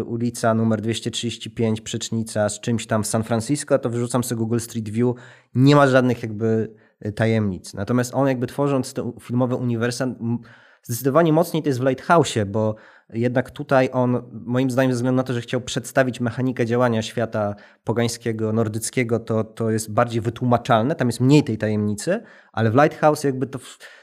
y, 0.00 0.04
ulica 0.04 0.54
numer 0.54 0.80
235, 0.80 1.80
Przecznica 1.80 2.48
z 2.48 2.60
czymś 2.60 2.86
tam 2.86 3.02
w 3.02 3.06
San 3.06 3.24
Francisco, 3.24 3.78
to 3.78 3.90
wyrzucam 3.90 4.24
sobie 4.24 4.38
Google 4.38 4.58
Street 4.58 4.88
View, 4.88 5.14
nie 5.54 5.76
ma 5.76 5.86
żadnych 5.86 6.22
jakby 6.22 6.74
y, 7.06 7.12
tajemnic. 7.12 7.74
Natomiast 7.74 8.14
on 8.14 8.28
jakby 8.28 8.46
tworząc 8.46 8.92
to 8.92 9.12
filmowe 9.20 9.56
uniwersum, 9.56 10.38
zdecydowanie 10.82 11.32
mocniej 11.32 11.62
to 11.62 11.68
jest 11.68 11.80
w 11.80 11.84
Lighthouse'ie, 11.84 12.44
bo 12.44 12.76
jednak 13.12 13.50
tutaj 13.50 13.88
on, 13.92 14.22
moim 14.32 14.70
zdaniem, 14.70 14.92
ze 14.92 14.96
względu 14.96 15.16
na 15.16 15.22
to, 15.22 15.32
że 15.32 15.40
chciał 15.40 15.60
przedstawić 15.60 16.20
mechanikę 16.20 16.66
działania 16.66 17.02
świata 17.02 17.54
pogańskiego, 17.84 18.52
nordyckiego, 18.52 19.20
to, 19.20 19.44
to 19.44 19.70
jest 19.70 19.92
bardziej 19.92 20.20
wytłumaczalne, 20.20 20.94
tam 20.94 21.08
jest 21.08 21.20
mniej 21.20 21.44
tej 21.44 21.58
tajemnicy, 21.58 22.22
ale 22.52 22.70
w 22.70 22.74
Lighthouse 22.74 23.24
jakby 23.24 23.46
to 23.46 23.58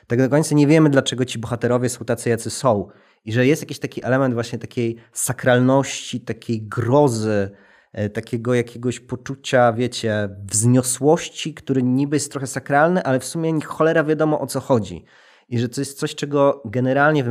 tak 0.08 0.20
do 0.20 0.30
końca 0.30 0.56
nie 0.56 0.68
wiemy, 0.68 0.90
dlaczego 0.90 1.26
ci 1.26 1.40
bohaterowie 1.40 1.90
są 1.90 2.06
tacy, 2.06 2.30
jacy 2.30 2.50
są. 2.50 2.88
I 3.26 3.34
że 3.34 3.48
jest 3.48 3.62
jakiś 3.62 3.80
taki 3.80 4.06
element 4.06 4.34
właśnie 4.34 4.60
takiej 4.60 4.98
sakralności, 5.14 6.22
takiej 6.22 6.62
grozy, 6.62 7.52
e, 7.94 8.10
takiego 8.10 8.54
jakiegoś 8.54 9.00
poczucia, 9.00 9.74
wiecie, 9.74 10.30
wzniosłości, 10.52 11.54
który 11.54 11.84
niby 11.84 12.16
jest 12.16 12.32
trochę 12.32 12.48
sakralny, 12.48 13.04
ale 13.04 13.20
w 13.20 13.26
sumie 13.26 13.62
cholera 13.62 14.04
wiadomo 14.04 14.40
o 14.40 14.48
co 14.48 14.60
chodzi. 14.60 15.06
I 15.54 15.60
że 15.60 15.70
to 15.70 15.82
jest 15.82 16.00
coś, 16.00 16.16
czego 16.16 16.62
generalnie 16.66 17.24
w 17.24 17.28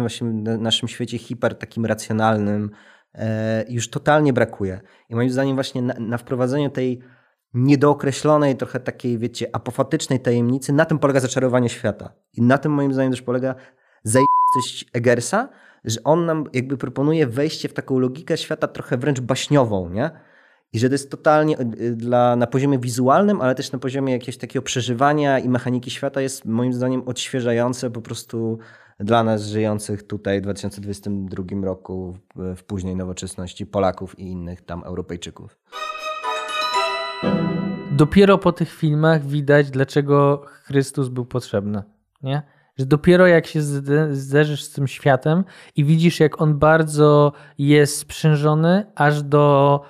naszym, 0.59 0.89
świecie 0.89 1.19
hiper 1.19 1.55
takim 1.55 1.87
racjonalnym 1.87 2.71
e, 3.15 3.65
już 3.69 3.91
totalnie 3.91 4.33
brakuje. 4.33 4.81
I 5.09 5.15
moim 5.15 5.31
zdaniem 5.31 5.55
właśnie 5.55 5.83
na, 5.83 5.95
na 5.95 6.19
wprowadzeniu 6.19 6.71
tej 6.71 7.01
niedookreślonej, 7.55 8.57
trochę 8.57 8.81
takiej, 8.81 9.19
wiecie, 9.19 9.47
apofatycznej 9.53 10.21
tajemnicy, 10.21 10.73
na 10.73 10.85
tym 10.85 10.99
polega 10.99 11.21
zaczarowanie 11.21 11.69
świata. 11.69 12.13
I 12.35 12.43
na 12.43 12.59
tym 12.59 12.73
moim 12.73 12.93
zdaniem 12.93 13.13
też 13.13 13.23
polega 13.23 13.55
zajebistość 14.03 14.91
Eggersa, 14.93 15.49
że 15.85 16.03
on 16.05 16.27
nam 16.27 16.45
jakby 16.53 16.77
proponuje 16.77 17.27
wejście 17.27 17.69
w 17.69 17.73
taką 17.73 17.99
logikę 17.99 18.37
świata 18.37 18.69
trochę 18.69 18.97
wręcz 18.97 19.21
baśniową, 19.21 19.91
nie? 19.91 20.11
I 20.73 20.79
że 20.79 20.89
to 20.89 20.95
jest 20.95 21.11
totalnie 21.11 21.59
y, 21.61 21.97
dla, 21.97 22.37
na 22.37 22.47
poziomie 22.47 22.79
wizualnym, 22.79 23.41
ale 23.41 23.55
też 23.55 23.73
na 23.73 23.79
poziomie 23.79 24.13
jakiegoś 24.13 24.37
takiego 24.37 24.63
przeżywania 24.63 25.39
i 25.39 25.49
mechaniki 25.49 25.91
świata 25.91 26.21
jest 26.21 26.45
moim 26.45 26.73
zdaniem 26.73 27.03
odświeżające 27.09 27.91
po 27.91 28.03
prostu 28.03 28.59
dla 29.01 29.25
nas 29.25 29.47
żyjących 29.47 30.03
tutaj 30.03 30.41
w 30.41 30.43
2022 30.43 31.45
roku 31.65 32.17
w, 32.35 32.57
w 32.57 32.65
późnej 32.65 32.97
nowoczesności 32.97 33.67
Polaków 33.67 34.19
i 34.19 34.23
innych 34.23 34.61
tam 34.61 34.85
Europejczyków. 34.85 35.59
Dopiero 37.91 38.39
po 38.39 38.53
tych 38.53 38.73
filmach 38.73 39.27
widać, 39.27 39.71
dlaczego 39.71 40.45
Chrystus 40.47 41.09
był 41.09 41.25
potrzebny. 41.25 41.83
Nie? 42.23 42.43
Że 42.79 42.87
dopiero 42.87 43.27
jak 43.27 43.47
się 43.47 43.61
zde- 43.61 44.15
zderzysz 44.15 44.63
z 44.63 44.73
tym 44.73 44.89
światem 44.89 45.45
i 45.77 45.85
widzisz, 45.85 46.21
jak 46.21 46.43
on 46.43 46.59
bardzo 46.59 47.33
jest 47.59 47.99
sprzężony, 47.99 48.87
aż 48.95 49.23
do, 49.23 49.81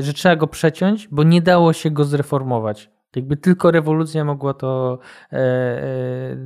że 0.00 0.12
trzeba 0.12 0.36
go 0.36 0.46
przeciąć, 0.46 1.08
bo 1.08 1.22
nie 1.22 1.42
dało 1.42 1.72
się 1.72 1.90
go 1.90 2.04
zreformować. 2.04 2.90
Jakby 3.16 3.36
tylko 3.36 3.70
rewolucja 3.70 4.24
mogła 4.24 4.54
to, 4.54 4.98
e, 5.32 5.36
e, 5.36 6.36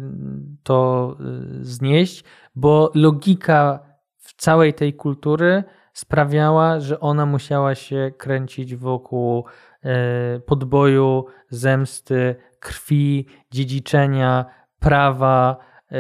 to 0.63 1.17
e, 1.21 1.25
znieść, 1.65 2.25
bo 2.55 2.91
logika 2.95 3.81
w 4.19 4.35
całej 4.35 4.75
tej 4.75 4.95
kultury 4.95 5.65
sprawiała, 5.93 6.81
że 6.81 7.01
ona 7.01 7.27
musiała 7.27 7.75
się 7.75 8.13
kręcić 8.19 8.77
wokół 8.77 9.45
e, 9.83 10.41
podboju, 10.41 11.25
zemsty, 11.49 12.37
krwi, 12.61 13.27
dziedziczenia, 13.51 14.45
prawa 14.79 15.57
e, 15.91 15.97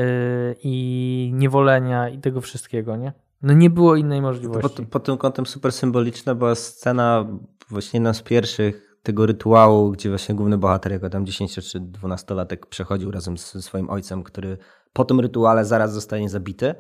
i 0.62 1.30
niewolenia 1.34 2.08
i 2.08 2.18
tego 2.18 2.40
wszystkiego, 2.40 2.96
nie? 2.96 3.12
No 3.42 3.52
nie 3.52 3.70
było 3.70 3.96
innej 3.96 4.22
możliwości. 4.22 4.76
Pod, 4.76 4.88
pod 4.88 5.04
tym 5.04 5.16
kątem 5.16 5.46
super 5.46 5.72
symboliczna 5.72 6.34
była 6.34 6.54
scena, 6.54 7.26
właśnie 7.68 7.96
jedna 7.98 8.14
z 8.14 8.22
pierwszych 8.22 8.96
tego 9.02 9.26
rytuału, 9.26 9.90
gdzie 9.90 10.08
właśnie 10.08 10.34
główny 10.34 10.58
bohater, 10.58 10.92
jako 10.92 11.10
tam 11.10 11.26
10 11.26 11.54
czy 11.54 11.80
12-latek 11.80 12.66
przechodził 12.68 13.10
razem 13.10 13.38
ze 13.38 13.62
swoim 13.62 13.90
ojcem, 13.90 14.22
który 14.22 14.58
po 14.92 15.04
tym 15.04 15.20
rytuale 15.20 15.64
zaraz 15.64 15.92
zostanie 15.92 16.28
zabity. 16.28 16.74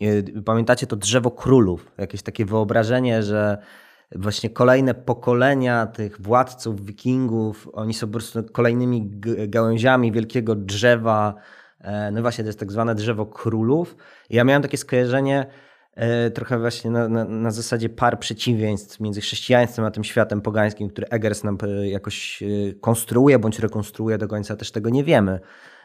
I 0.00 0.08
Pamiętacie 0.44 0.86
to 0.86 0.96
drzewo 0.96 1.30
królów, 1.30 1.92
jakieś 1.98 2.22
takie 2.22 2.44
wyobrażenie, 2.44 3.22
że 3.22 3.58
właśnie 4.16 4.50
kolejne 4.50 4.94
pokolenia 4.94 5.86
tych 5.86 6.20
władców, 6.20 6.84
wikingów, 6.84 7.68
oni 7.72 7.94
są 7.94 8.06
po 8.06 8.12
prostu 8.12 8.44
kolejnymi 8.52 9.10
gałęziami 9.48 10.12
wielkiego 10.12 10.54
drzewa. 10.54 11.34
E, 11.80 12.10
No 12.10 12.20
właśnie, 12.20 12.44
to 12.44 12.48
jest 12.48 12.60
tak 12.60 12.72
zwane 12.72 12.94
drzewo 12.94 13.26
królów. 13.26 13.96
Ja 14.30 14.44
miałem 14.44 14.62
takie 14.62 14.76
skojarzenie 14.76 15.46
trochę 16.34 16.58
właśnie 16.58 16.90
na, 16.90 17.08
na, 17.08 17.24
na 17.24 17.50
zasadzie 17.50 17.88
par 17.88 18.18
przeciwieństw 18.18 19.00
między 19.00 19.20
chrześcijaństwem 19.20 19.84
a 19.84 19.90
tym 19.90 20.04
światem 20.04 20.40
pogańskim, 20.40 20.88
który 20.88 21.06
Eggers 21.08 21.44
nam 21.44 21.58
e, 21.62 21.88
jakoś 21.88 22.42
e, 22.42 22.46
konstruuje 22.80 23.38
bądź 23.38 23.58
rekonstruuje 23.58 24.18
do 24.18 24.28
końca, 24.28 24.56
też 24.56 24.70
tego 24.70 24.90
nie 24.90 25.04
wiemy. 25.04 25.40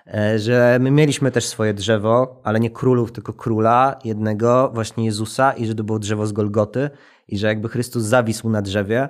e, 0.08 0.40
że 0.40 0.78
my 0.82 0.92
mieliśmy 0.92 1.32
też 1.32 1.46
swoje 1.46 1.74
drzewo, 1.74 2.42
ale 2.44 2.60
nie 2.60 2.70
królów, 2.70 3.12
tylko 3.12 3.34
króla 3.34 4.00
jednego, 4.04 4.72
właśnie 4.74 5.06
Jezusa 5.06 5.52
i 5.52 5.66
że 5.66 5.76
to 5.76 5.84
było 5.84 6.00
drzewo 6.00 6.26
z 6.26 6.32
Golgoty 6.32 6.90
i 7.28 7.38
że 7.38 7.48
jakby 7.48 7.70
Chrystus 7.70 8.04
zawisł 8.04 8.50
na 8.50 8.62
drzewie 8.62 9.10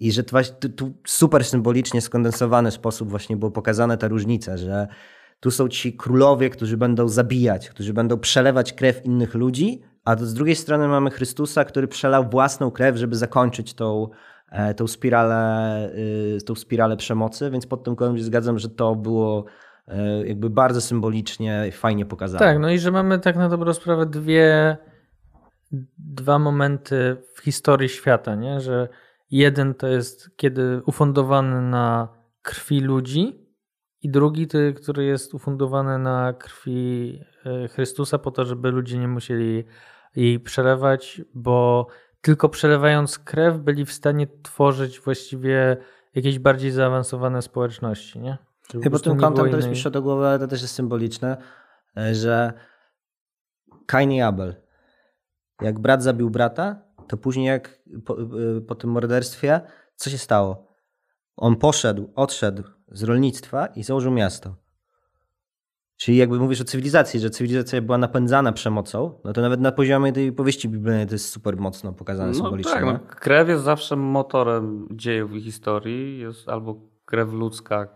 i 0.00 0.12
że 0.12 0.24
to 0.24 0.30
właśnie 0.30 0.56
tu, 0.56 0.68
tu 0.68 0.92
super 1.06 1.44
symbolicznie 1.44 2.00
skondensowany 2.00 2.70
sposób 2.70 3.10
właśnie 3.10 3.36
było 3.36 3.50
pokazane 3.50 3.98
ta 3.98 4.08
różnica, 4.08 4.56
że 4.56 4.88
tu 5.40 5.50
są 5.50 5.68
ci 5.68 5.92
królowie, 5.92 6.50
którzy 6.50 6.76
będą 6.76 7.08
zabijać, 7.08 7.70
którzy 7.70 7.92
będą 7.92 8.18
przelewać 8.18 8.72
krew 8.72 9.04
innych 9.04 9.34
ludzi, 9.34 9.82
a 10.10 10.16
z 10.16 10.34
drugiej 10.34 10.56
strony 10.56 10.88
mamy 10.88 11.10
Chrystusa, 11.10 11.64
który 11.64 11.88
przelał 11.88 12.30
własną 12.30 12.70
krew, 12.70 12.96
żeby 12.96 13.16
zakończyć 13.16 13.74
tą, 13.74 14.08
e, 14.50 14.74
tą, 14.74 14.86
spiralę, 14.86 15.90
y, 16.38 16.38
tą 16.46 16.54
spiralę 16.54 16.96
przemocy, 16.96 17.50
więc 17.50 17.66
pod 17.66 17.84
tym 17.84 17.96
kątem 17.96 18.18
się 18.18 18.24
zgadzam, 18.24 18.58
że 18.58 18.68
to 18.68 18.94
było 18.94 19.44
e, 19.88 20.26
jakby 20.26 20.50
bardzo 20.50 20.80
symbolicznie 20.80 21.70
fajnie 21.72 22.06
pokazane. 22.06 22.38
Tak, 22.38 22.58
no 22.58 22.70
i 22.70 22.78
że 22.78 22.90
mamy 22.90 23.18
tak 23.18 23.36
na 23.36 23.48
dobrą 23.48 23.72
sprawę 23.72 24.06
dwie, 24.06 24.76
dwa 25.98 26.38
momenty 26.38 27.16
w 27.34 27.40
historii 27.40 27.88
świata, 27.88 28.34
nie? 28.34 28.60
że 28.60 28.88
jeden 29.30 29.74
to 29.74 29.86
jest 29.86 30.36
kiedy 30.36 30.82
ufundowany 30.86 31.62
na 31.62 32.08
krwi 32.42 32.80
ludzi 32.80 33.46
i 34.02 34.10
drugi, 34.10 34.46
to, 34.46 34.58
który 34.76 35.04
jest 35.04 35.34
ufundowany 35.34 35.98
na 35.98 36.32
krwi 36.32 37.20
e, 37.46 37.68
Chrystusa 37.68 38.18
po 38.18 38.30
to, 38.30 38.44
żeby 38.44 38.70
ludzie 38.70 38.98
nie 38.98 39.08
musieli 39.08 39.64
jej 40.16 40.40
przelewać, 40.40 41.22
bo 41.34 41.86
tylko 42.20 42.48
przelewając 42.48 43.18
krew 43.18 43.58
byli 43.58 43.84
w 43.84 43.92
stanie 43.92 44.26
tworzyć 44.42 45.00
właściwie 45.00 45.76
jakieś 46.14 46.38
bardziej 46.38 46.70
zaawansowane 46.70 47.42
społeczności, 47.42 48.20
nie? 48.20 48.38
Żeby 48.72 48.78
po 48.78 48.84
Chyba 48.84 48.98
tym 48.98 49.16
kątem 49.16 49.46
innej- 49.46 49.66
mi 49.66 49.72
przyszło 49.72 49.90
do 49.90 50.02
głowy, 50.02 50.26
ale 50.26 50.38
to 50.38 50.46
też 50.46 50.62
jest 50.62 50.74
symboliczne, 50.74 51.36
e, 51.96 52.14
że 52.14 52.52
Kain 53.86 54.12
i 54.12 54.22
Abel. 54.22 54.54
Jak 55.62 55.78
brat 55.78 56.02
zabił 56.02 56.30
brata, 56.30 56.82
to 57.08 57.16
później 57.16 57.46
jak 57.46 57.80
po, 58.04 58.22
y, 58.22 58.60
po 58.60 58.74
tym 58.74 58.90
morderstwie, 58.90 59.60
co 59.96 60.10
się 60.10 60.18
stało? 60.18 60.76
On 61.36 61.56
poszedł, 61.56 62.12
odszedł 62.14 62.62
z 62.88 63.02
rolnictwa 63.02 63.66
i 63.66 63.82
założył 63.82 64.12
miasto. 64.12 64.54
Czyli 66.00 66.16
jakby 66.16 66.38
mówisz 66.38 66.60
o 66.60 66.64
cywilizacji, 66.64 67.20
że 67.20 67.30
cywilizacja 67.30 67.82
była 67.82 67.98
napędzana 67.98 68.52
przemocą, 68.52 69.20
no 69.24 69.32
to 69.32 69.40
nawet 69.40 69.60
na 69.60 69.72
poziomie 69.72 70.12
tej 70.12 70.32
powieści 70.32 70.68
biblijnej 70.68 71.06
to 71.06 71.14
jest 71.14 71.28
super 71.28 71.56
mocno 71.56 71.92
pokazane 71.92 72.28
No 72.28 72.34
symbolicznie. 72.34 72.72
tak, 72.72 72.84
no, 72.84 72.98
krew 73.08 73.48
jest 73.48 73.62
zawsze 73.62 73.96
motorem 73.96 74.88
dziejów 74.90 75.32
i 75.32 75.40
historii. 75.40 76.18
Jest 76.18 76.48
albo 76.48 76.80
krew 77.04 77.32
ludzka, 77.32 77.88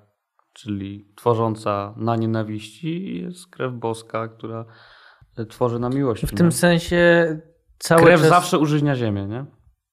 czyli 0.53 1.13
tworząca 1.17 1.95
na 1.97 2.17
nienawiści, 2.17 3.17
i 3.17 3.23
jest 3.23 3.47
krew 3.47 3.73
boska, 3.73 4.29
która 4.29 4.65
e, 5.39 5.47
tworzy 5.47 5.79
na 5.79 5.89
miłości. 5.89 6.27
W 6.27 6.33
nie? 6.33 6.39
tym 6.39 6.53
sensie 6.53 7.27
cały 7.79 8.03
krew 8.03 8.21
czas, 8.21 8.29
zawsze 8.29 8.59
użyźnia 8.59 8.95
ziemię, 8.97 9.27
nie? 9.27 9.47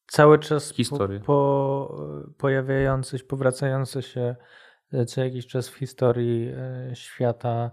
cały 0.08 0.40
czas 0.40 0.74
Historię. 0.74 1.20
Po, 1.20 1.26
po, 1.26 1.98
pojawiające 2.38 3.20
się, 3.20 3.24
powracające 3.24 4.02
się 4.02 4.36
e, 4.94 5.06
co 5.06 5.24
jakiś 5.24 5.48
czas 5.48 5.70
w 5.70 5.76
historii 5.76 6.48
e, 6.48 6.92
świata 6.96 7.72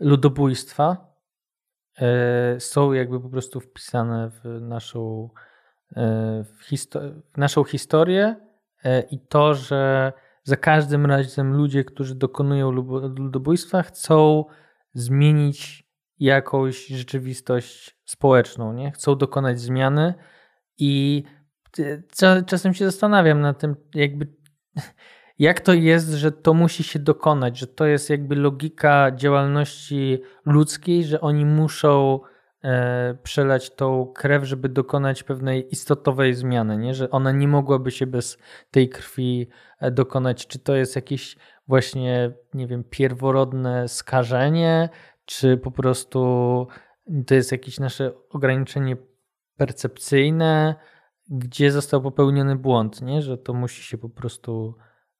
ludobójstwa 0.00 1.14
e, 1.98 2.60
są 2.60 2.92
jakby 2.92 3.20
po 3.20 3.28
prostu 3.28 3.60
wpisane 3.60 4.30
w 4.30 4.60
naszą, 4.60 5.30
e, 5.96 6.44
w 6.44 6.70
histo- 6.70 7.20
w 7.34 7.38
naszą 7.38 7.64
historię 7.64 8.36
e, 8.84 9.00
i 9.00 9.20
to, 9.20 9.54
że 9.54 10.12
za 10.42 10.56
każdym 10.56 11.06
razem 11.06 11.56
ludzie, 11.56 11.84
którzy 11.84 12.14
dokonują 12.14 12.70
ludobójstwa, 13.16 13.82
chcą 13.82 14.44
zmienić 14.94 15.90
jakąś 16.18 16.86
rzeczywistość 16.86 18.00
społeczną, 18.04 18.72
nie? 18.72 18.92
Chcą 18.92 19.16
dokonać 19.16 19.60
zmiany 19.60 20.14
i 20.78 21.22
czasem 22.46 22.74
się 22.74 22.84
zastanawiam 22.84 23.40
nad 23.40 23.58
tym, 23.58 23.76
jakby 23.94 24.26
jak 25.40 25.60
to 25.60 25.72
jest, 25.72 26.08
że 26.08 26.32
to 26.32 26.54
musi 26.54 26.82
się 26.82 26.98
dokonać, 26.98 27.58
że 27.58 27.66
to 27.66 27.86
jest 27.86 28.10
jakby 28.10 28.36
logika 28.36 29.10
działalności 29.14 30.22
ludzkiej, 30.46 31.04
że 31.04 31.20
oni 31.20 31.44
muszą 31.44 32.20
e, 32.64 33.14
przelać 33.22 33.70
tą 33.70 34.12
krew, 34.14 34.44
żeby 34.44 34.68
dokonać 34.68 35.22
pewnej 35.22 35.72
istotowej 35.72 36.34
zmiany, 36.34 36.76
nie? 36.76 36.94
że 36.94 37.10
ona 37.10 37.32
nie 37.32 37.48
mogłaby 37.48 37.90
się 37.90 38.06
bez 38.06 38.38
tej 38.70 38.88
krwi 38.88 39.48
e, 39.78 39.90
dokonać. 39.90 40.46
Czy 40.46 40.58
to 40.58 40.74
jest 40.74 40.96
jakieś 40.96 41.36
właśnie, 41.68 42.32
nie 42.54 42.66
wiem, 42.66 42.84
pierworodne 42.84 43.88
skażenie, 43.88 44.88
czy 45.24 45.56
po 45.56 45.70
prostu 45.70 46.20
to 47.26 47.34
jest 47.34 47.52
jakieś 47.52 47.80
nasze 47.80 48.12
ograniczenie 48.30 48.96
percepcyjne, 49.56 50.74
gdzie 51.30 51.72
został 51.72 52.02
popełniony 52.02 52.56
błąd, 52.56 53.02
nie? 53.02 53.22
że 53.22 53.38
to 53.38 53.54
musi 53.54 53.82
się 53.82 53.98
po 53.98 54.08
prostu 54.08 54.74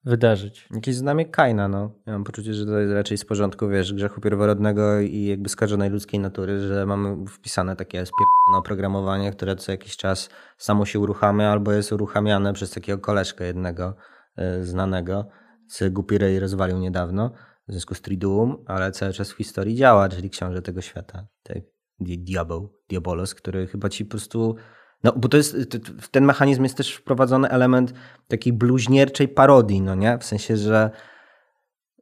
wydarzyć. 0.05 0.69
Jakieś 0.75 0.95
znamie 0.95 1.27
Kaina, 1.27 1.69
no. 1.69 1.91
Ja 2.07 2.13
mam 2.13 2.25
poczucie, 2.25 2.55
że 2.55 2.67
to 2.67 2.79
jest 2.79 2.93
raczej 2.95 3.19
z 3.19 3.25
porządku, 3.25 3.69
wiesz, 3.69 3.95
grzechu 3.95 4.21
pierworodnego 4.21 5.01
i 5.01 5.25
jakby 5.25 5.49
skażonej 5.49 5.91
ludzkiej 5.91 6.21
natury, 6.21 6.61
że 6.61 6.87
mamy 6.87 7.27
wpisane 7.27 7.77
takie 7.77 8.07
spierdolone 8.07 8.59
oprogramowanie, 8.59 9.33
które 9.33 9.57
co 9.57 9.73
jakiś 9.73 9.97
czas 9.97 10.31
samo 10.59 10.85
się 10.85 10.99
uruchamia 10.99 11.51
albo 11.51 11.73
jest 11.73 11.93
uruchamiane 11.93 12.53
przez 12.53 12.71
takiego 12.71 12.99
koleżkę 12.99 13.47
jednego 13.47 13.97
e, 14.37 14.65
znanego, 14.65 15.29
co 15.69 15.91
głupi 15.91 16.19
Ray 16.19 16.41
rozwalił 16.41 16.79
niedawno 16.79 17.31
w 17.69 17.73
związku 17.73 17.95
z 17.95 18.01
Triduum, 18.01 18.65
ale 18.67 18.93
cały 18.93 19.13
czas 19.13 19.33
w 19.33 19.37
historii 19.37 19.75
działa, 19.75 20.09
czyli 20.09 20.31
książę 20.31 20.63
tego 20.63 20.81
świata, 20.81 21.27
tak? 21.43 21.59
Di- 22.01 22.19
Diabeł, 22.19 22.79
Diabolos, 22.89 23.35
który 23.35 23.67
chyba 23.67 23.89
ci 23.89 24.05
po 24.05 24.11
prostu 24.11 24.57
no, 25.05 25.13
bo 25.17 25.29
to 25.29 25.37
jest, 25.37 25.57
w 26.01 26.09
ten 26.09 26.25
mechanizm 26.25 26.63
jest 26.63 26.77
też 26.77 26.95
wprowadzony 26.95 27.49
element 27.49 27.95
takiej 28.29 28.53
bluźnierczej 28.53 29.29
parodii, 29.29 29.81
no 29.81 29.95
nie? 29.95 30.19
W 30.19 30.25
sensie, 30.25 30.57
że 30.57 30.91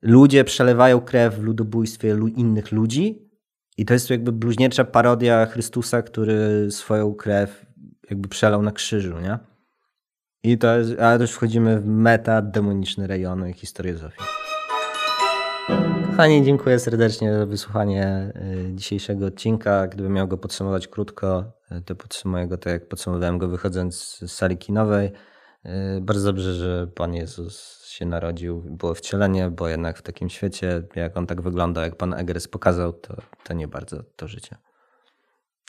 ludzie 0.02 0.44
przelewają 0.44 1.00
krew 1.00 1.34
w 1.34 1.42
ludobójstwie 1.42 2.14
lu- 2.14 2.28
innych 2.28 2.72
ludzi 2.72 3.30
i 3.76 3.84
to 3.84 3.94
jest 3.94 4.10
jakby 4.10 4.32
bluźniercza 4.32 4.84
parodia 4.84 5.46
Chrystusa, 5.46 6.02
który 6.02 6.70
swoją 6.70 7.14
krew 7.14 7.66
jakby 8.10 8.28
przelał 8.28 8.62
na 8.62 8.72
krzyżu, 8.72 9.20
nie? 9.20 9.38
I 10.42 10.58
to 10.58 10.68
ale 11.00 11.18
też 11.18 11.32
wchodzimy 11.32 11.80
w 11.80 11.86
meta 11.86 12.42
demoniczne 12.42 13.06
rejony 13.06 13.52
historii 13.52 13.94
Zofii. 13.94 14.47
Kochani, 16.18 16.44
dziękuję 16.44 16.78
serdecznie 16.78 17.34
za 17.38 17.46
wysłuchanie 17.46 18.32
y, 18.70 18.74
dzisiejszego 18.74 19.26
odcinka. 19.26 19.86
Gdybym 19.86 20.12
miał 20.12 20.28
go 20.28 20.38
podsumować 20.38 20.88
krótko, 20.88 21.52
y, 21.72 21.82
to 21.82 21.94
podsumuję 21.94 22.46
go 22.46 22.58
tak, 22.58 22.72
jak 22.72 22.88
podsumowałem 22.88 23.38
go 23.38 23.48
wychodząc 23.48 23.96
z 23.96 24.32
sali 24.32 24.58
kinowej. 24.58 25.12
Y, 25.66 26.00
Bardzo 26.00 26.32
dobrze, 26.32 26.54
że 26.54 26.86
Pan 26.86 27.14
Jezus 27.14 27.84
się 27.86 28.06
narodził, 28.06 28.60
było 28.60 28.94
wcielenie, 28.94 29.50
bo 29.50 29.68
jednak 29.68 29.98
w 29.98 30.02
takim 30.02 30.28
świecie, 30.28 30.82
jak 30.96 31.16
on 31.16 31.26
tak 31.26 31.40
wygląda, 31.40 31.82
jak 31.82 31.96
Pan 31.96 32.14
Egres 32.14 32.48
pokazał, 32.48 32.92
to, 32.92 33.16
to 33.44 33.54
nie 33.54 33.68
bardzo 33.68 34.02
to 34.16 34.28
życie. 34.28 34.56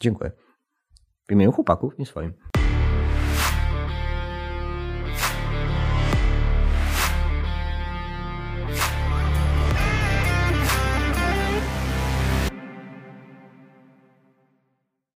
Dziękuję. 0.01 0.31
W 1.27 1.31
imieniu 1.31 1.51
chłopaków 1.51 1.99
i 1.99 2.05
swoim. 2.05 2.33